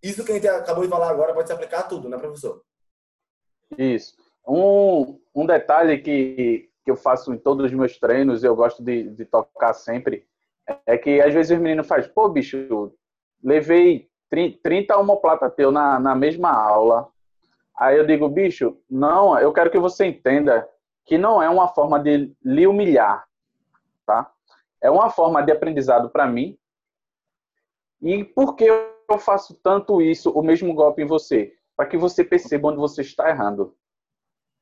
Isso 0.03 0.25
que 0.25 0.33
a 0.33 0.35
gente 0.35 0.49
acabou 0.49 0.83
de 0.83 0.91
falar 0.91 1.11
agora 1.11 1.33
pode 1.33 1.47
se 1.47 1.53
aplicar 1.53 1.81
a 1.81 1.85
tudo, 1.85 2.09
né, 2.09 2.19
professor? 2.19 2.65
Isso. 3.79 4.17
Um, 4.47 5.21
um 5.35 5.47
detalhe 5.47 5.99
que, 5.99 6.71
que 6.85 6.91
eu 6.91 6.97
faço 6.97 7.33
em 7.33 7.39
todos 7.39 7.67
os 7.67 7.73
meus 7.73 7.99
treinos, 7.99 8.43
eu 8.43 8.57
gosto 8.57 8.83
de, 8.83 9.11
de 9.11 9.25
tocar 9.25 9.75
sempre, 9.75 10.27
é 10.87 10.99
que 10.99 11.21
às 11.21 11.33
vezes 11.33 11.57
os 11.57 11.63
meninos 11.63 11.87
fazem, 11.87 12.11
pô, 12.13 12.29
bicho, 12.29 12.93
levei 13.43 14.09
30 14.63 14.97
homoplata 14.97 15.49
teu 15.49 15.71
na, 15.71 16.01
na 16.01 16.15
mesma 16.15 16.51
aula, 16.51 17.13
Aí 17.77 17.99
eu 17.99 18.07
digo, 18.07 18.29
bicho, 18.29 18.77
não, 18.89 19.39
eu 19.39 19.53
quero 19.53 19.71
que 19.71 19.79
você 19.79 20.07
entenda 20.07 20.69
que 21.05 21.19
não 21.19 21.43
é 21.43 21.49
uma 21.49 21.69
forma 21.69 21.99
de 21.99 22.35
lhe 22.43 22.67
humilhar, 22.67 23.27
tá? 24.07 24.31
É 24.81 24.91
uma 24.91 25.11
forma 25.11 25.43
de 25.43 25.53
aprendizado 25.53 26.11
para 26.11 26.27
mim. 26.27 26.59
E 28.01 28.25
por 28.25 28.55
que 28.55 28.65
eu 28.65 29.19
faço 29.19 29.55
tanto 29.63 30.01
isso, 30.01 30.31
o 30.31 30.43
mesmo 30.43 30.75
golpe 30.75 31.03
em 31.03 31.07
você? 31.07 31.55
Para 31.77 31.87
que 31.87 31.97
você 31.97 32.23
perceba 32.23 32.69
onde 32.69 32.79
você 32.79 33.03
está 33.03 33.29
errando. 33.29 33.75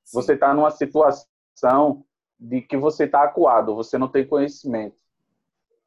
Sim. 0.04 0.20
Você 0.20 0.34
está 0.34 0.52
numa 0.54 0.70
situação 0.70 2.04
de 2.38 2.60
que 2.60 2.76
você 2.76 3.04
está 3.04 3.22
acuado, 3.22 3.74
você 3.74 3.98
não 3.98 4.08
tem 4.08 4.26
conhecimento. 4.26 4.96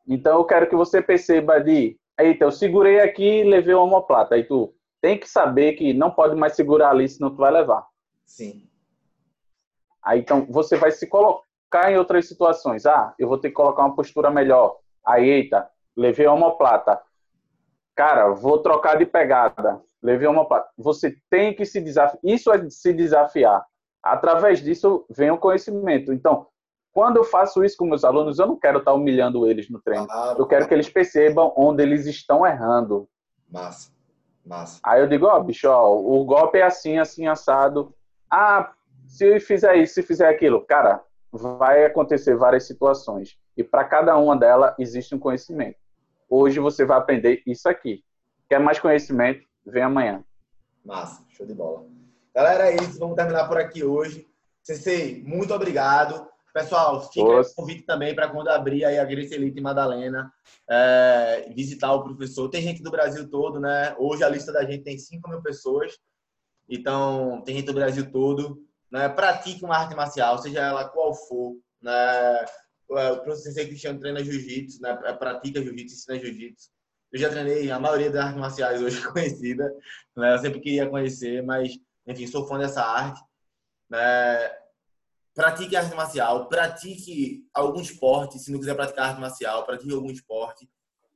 Então 0.07 0.37
eu 0.37 0.45
quero 0.45 0.69
que 0.69 0.75
você 0.75 1.01
perceba 1.01 1.59
de, 1.59 1.97
eita, 2.19 2.45
eu 2.45 2.51
segurei 2.51 2.99
aqui 2.99 3.41
e 3.41 3.43
levei 3.43 3.73
uma 3.73 3.83
homoplata. 3.83 4.35
Aí 4.35 4.43
tu, 4.43 4.73
tem 5.01 5.19
que 5.19 5.29
saber 5.29 5.73
que 5.73 5.93
não 5.93 6.11
pode 6.11 6.35
mais 6.35 6.55
segurar 6.55 6.89
ali, 6.89 7.07
senão 7.07 7.29
tu 7.29 7.37
vai 7.37 7.51
levar. 7.51 7.85
Sim. 8.25 8.67
Aí 10.05 10.19
então 10.19 10.45
você 10.49 10.75
vai 10.77 10.91
se 10.91 11.07
colocar 11.07 11.91
em 11.91 11.97
outras 11.97 12.27
situações. 12.27 12.85
Ah, 12.85 13.13
eu 13.17 13.27
vou 13.27 13.37
ter 13.37 13.49
que 13.49 13.55
colocar 13.55 13.83
uma 13.83 13.95
postura 13.95 14.29
melhor. 14.29 14.77
Aí, 15.05 15.27
eita, 15.27 15.67
levei 15.95 16.27
uma 16.27 16.57
plata. 16.57 17.01
Cara, 17.95 18.29
vou 18.29 18.59
trocar 18.59 18.97
de 18.97 19.05
pegada. 19.05 19.81
Levei 20.01 20.27
uma 20.27 20.47
plata. 20.47 20.69
Você 20.77 21.17
tem 21.29 21.55
que 21.55 21.65
se 21.65 21.81
desafiar. 21.81 22.19
Isso 22.23 22.51
é 22.51 22.69
se 22.69 22.93
desafiar. 22.93 23.65
Através 24.03 24.61
disso 24.61 25.05
vem 25.09 25.31
o 25.31 25.37
conhecimento. 25.37 26.13
Então, 26.13 26.47
quando 26.93 27.17
eu 27.17 27.23
faço 27.23 27.63
isso 27.63 27.75
com 27.77 27.85
meus 27.85 28.03
alunos, 28.03 28.37
eu 28.37 28.47
não 28.47 28.57
quero 28.57 28.79
estar 28.79 28.93
humilhando 28.93 29.47
eles 29.47 29.69
no 29.69 29.81
treino. 29.81 30.05
Claro, 30.05 30.39
eu 30.39 30.45
quero 30.45 30.47
claro. 30.47 30.67
que 30.67 30.73
eles 30.73 30.89
percebam 30.89 31.51
onde 31.57 31.81
eles 31.83 32.05
estão 32.05 32.45
errando. 32.45 33.07
Massa. 33.49 33.91
Massa. 34.45 34.79
Aí 34.83 35.01
eu 35.01 35.07
digo, 35.07 35.25
ó, 35.25 35.37
oh, 35.37 35.43
bicho, 35.43 35.67
ó, 35.67 35.91
o 35.93 36.23
golpe 36.23 36.59
é 36.59 36.63
assim, 36.63 36.99
assim, 36.99 37.25
assado. 37.27 37.93
Ah, 38.29 38.71
se 39.15 39.39
fizer 39.39 39.77
isso, 39.77 39.93
se 39.93 40.03
fizer 40.03 40.27
aquilo. 40.27 40.65
Cara, 40.65 41.01
vai 41.31 41.85
acontecer 41.85 42.35
várias 42.35 42.67
situações. 42.67 43.37
E 43.55 43.63
para 43.63 43.85
cada 43.85 44.17
uma 44.17 44.35
delas 44.35 44.75
existe 44.77 45.15
um 45.15 45.19
conhecimento. 45.19 45.77
Hoje 46.29 46.59
você 46.59 46.83
vai 46.83 46.97
aprender 46.97 47.41
isso 47.47 47.69
aqui. 47.69 48.03
Quer 48.49 48.59
mais 48.59 48.77
conhecimento? 48.77 49.47
Vem 49.65 49.83
amanhã. 49.83 50.21
Massa, 50.83 51.23
show 51.29 51.45
de 51.45 51.53
bola. 51.53 51.85
Galera, 52.35 52.69
é 52.69 52.75
isso. 52.75 52.99
Vamos 52.99 53.15
terminar 53.15 53.47
por 53.47 53.57
aqui 53.57 53.85
hoje. 53.85 54.27
Sensei, 54.61 55.23
muito 55.25 55.53
obrigado. 55.53 56.27
Pessoal, 56.53 57.09
fica 57.09 57.41
o 57.41 57.55
convite 57.55 57.83
também 57.83 58.13
para 58.13 58.29
quando 58.29 58.49
abrir 58.49 58.83
aí 58.83 58.99
a 58.99 59.05
Grace 59.05 59.33
Elite 59.33 59.61
Madalena, 59.61 60.31
é, 60.69 61.49
visitar 61.55 61.93
o 61.93 62.03
professor. 62.03 62.49
Tem 62.49 62.61
gente 62.61 62.83
do 62.83 62.91
Brasil 62.91 63.29
todo, 63.29 63.59
né? 63.59 63.95
Hoje 63.97 64.23
a 64.23 64.29
lista 64.29 64.51
da 64.51 64.63
gente 64.63 64.83
tem 64.83 64.97
5 64.97 65.29
mil 65.29 65.41
pessoas. 65.41 65.97
Então, 66.67 67.41
tem 67.45 67.55
gente 67.55 67.65
do 67.65 67.73
Brasil 67.73 68.11
todo. 68.11 68.65
Né? 68.95 69.09
Pratique 69.09 69.65
uma 69.65 69.75
arte 69.75 69.93
marcial, 69.93 70.37
seja 70.37 70.61
ela 70.61 70.87
qual 70.87 71.13
for. 71.13 71.57
Né? 71.81 72.45
O 72.87 73.17
professor 73.17 73.65
Cristiano 73.65 73.99
treina 73.99 74.23
jiu-jitsu, 74.23 74.81
né? 74.81 74.95
pratica 75.19 75.61
jiu-jitsu, 75.61 75.95
ensina 75.95 76.17
jiu-jitsu. 76.17 76.69
Eu 77.11 77.19
já 77.19 77.29
treinei 77.29 77.69
a 77.69 77.77
maioria 77.77 78.09
das 78.09 78.23
artes 78.23 78.39
marciais 78.39 78.81
hoje 78.81 79.03
conhecida. 79.11 79.69
Né? 80.15 80.33
Eu 80.33 80.37
sempre 80.37 80.61
queria 80.61 80.89
conhecer, 80.89 81.43
mas, 81.43 81.77
enfim, 82.07 82.25
sou 82.25 82.47
fã 82.47 82.57
dessa 82.57 82.81
arte. 82.81 83.21
Né? 83.89 83.99
pratique 85.33 85.75
arte 85.75 85.93
marcial, 85.93 86.47
pratique 86.47 87.45
algum 87.53 87.81
esporte, 87.81 88.39
se 88.39 88.49
não 88.49 88.59
quiser 88.59 88.75
praticar 88.75 89.09
arte 89.09 89.19
marcial, 89.19 89.65
pratique 89.65 89.93
algum 89.93 90.09
esporte. 90.09 90.69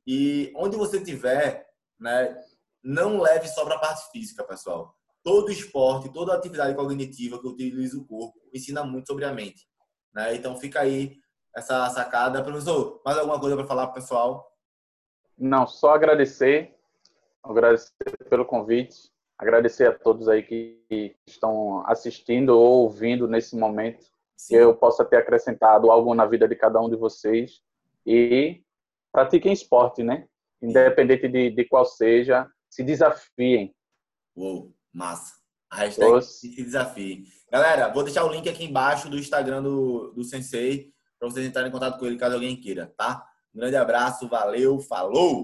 E 0.06 0.52
onde 0.54 0.76
você 0.76 0.98
estiver, 0.98 1.66
né, 1.98 2.36
não 2.84 3.18
leve 3.18 3.48
só 3.48 3.64
para 3.64 3.76
a 3.76 3.78
parte 3.78 4.10
física, 4.12 4.44
pessoal. 4.44 4.94
Todo 5.22 5.50
esporte, 5.50 6.12
toda 6.12 6.34
atividade 6.34 6.74
cognitiva 6.74 7.40
que 7.40 7.46
utiliza 7.46 7.98
o 7.98 8.06
corpo 8.06 8.38
ensina 8.54 8.82
muito 8.82 9.06
sobre 9.08 9.24
a 9.24 9.32
mente. 9.32 9.66
Né? 10.14 10.34
Então 10.34 10.56
fica 10.56 10.80
aí 10.80 11.16
essa 11.54 11.88
sacada. 11.90 12.42
Professor, 12.42 13.00
mais 13.04 13.18
alguma 13.18 13.38
coisa 13.38 13.56
para 13.56 13.66
falar 13.66 13.86
para 13.88 13.92
o 13.92 13.94
pessoal? 13.94 14.50
Não, 15.36 15.66
só 15.66 15.94
agradecer, 15.94 16.76
agradecer 17.42 17.92
pelo 18.28 18.44
convite, 18.44 19.10
agradecer 19.38 19.88
a 19.88 19.98
todos 19.98 20.28
aí 20.28 20.42
que 20.42 21.16
estão 21.26 21.86
assistindo 21.86 22.50
ou 22.50 22.82
ouvindo 22.82 23.26
nesse 23.26 23.56
momento. 23.56 24.04
Sim. 24.36 24.54
Que 24.54 24.62
eu 24.62 24.74
possa 24.74 25.04
ter 25.04 25.16
acrescentado 25.16 25.90
algo 25.90 26.14
na 26.14 26.24
vida 26.26 26.48
de 26.48 26.56
cada 26.56 26.80
um 26.80 26.88
de 26.88 26.96
vocês. 26.96 27.62
E 28.06 28.62
pratiquem 29.12 29.52
esporte, 29.52 30.02
né? 30.02 30.26
Independente 30.62 31.28
de, 31.28 31.50
de 31.50 31.64
qual 31.66 31.84
seja, 31.84 32.50
se 32.68 32.82
desafiem. 32.82 33.74
Uou, 34.36 34.72
massa. 34.92 35.34
A 35.70 35.76
hashtag 35.76 36.22
se 36.22 36.54
desafie. 36.56 37.24
Galera, 37.50 37.88
vou 37.92 38.02
deixar 38.02 38.24
o 38.24 38.32
link 38.32 38.48
aqui 38.48 38.64
embaixo 38.64 39.08
do 39.08 39.18
Instagram 39.18 39.62
do, 39.62 40.12
do 40.12 40.24
Sensei 40.24 40.92
para 41.18 41.28
vocês 41.28 41.46
entrarem 41.46 41.68
em 41.68 41.72
contato 41.72 41.98
com 41.98 42.06
ele 42.06 42.16
caso 42.16 42.34
alguém 42.34 42.56
queira, 42.56 42.92
tá? 42.96 43.24
Um 43.54 43.60
grande 43.60 43.76
abraço, 43.76 44.28
valeu, 44.28 44.80
falou! 44.80 45.38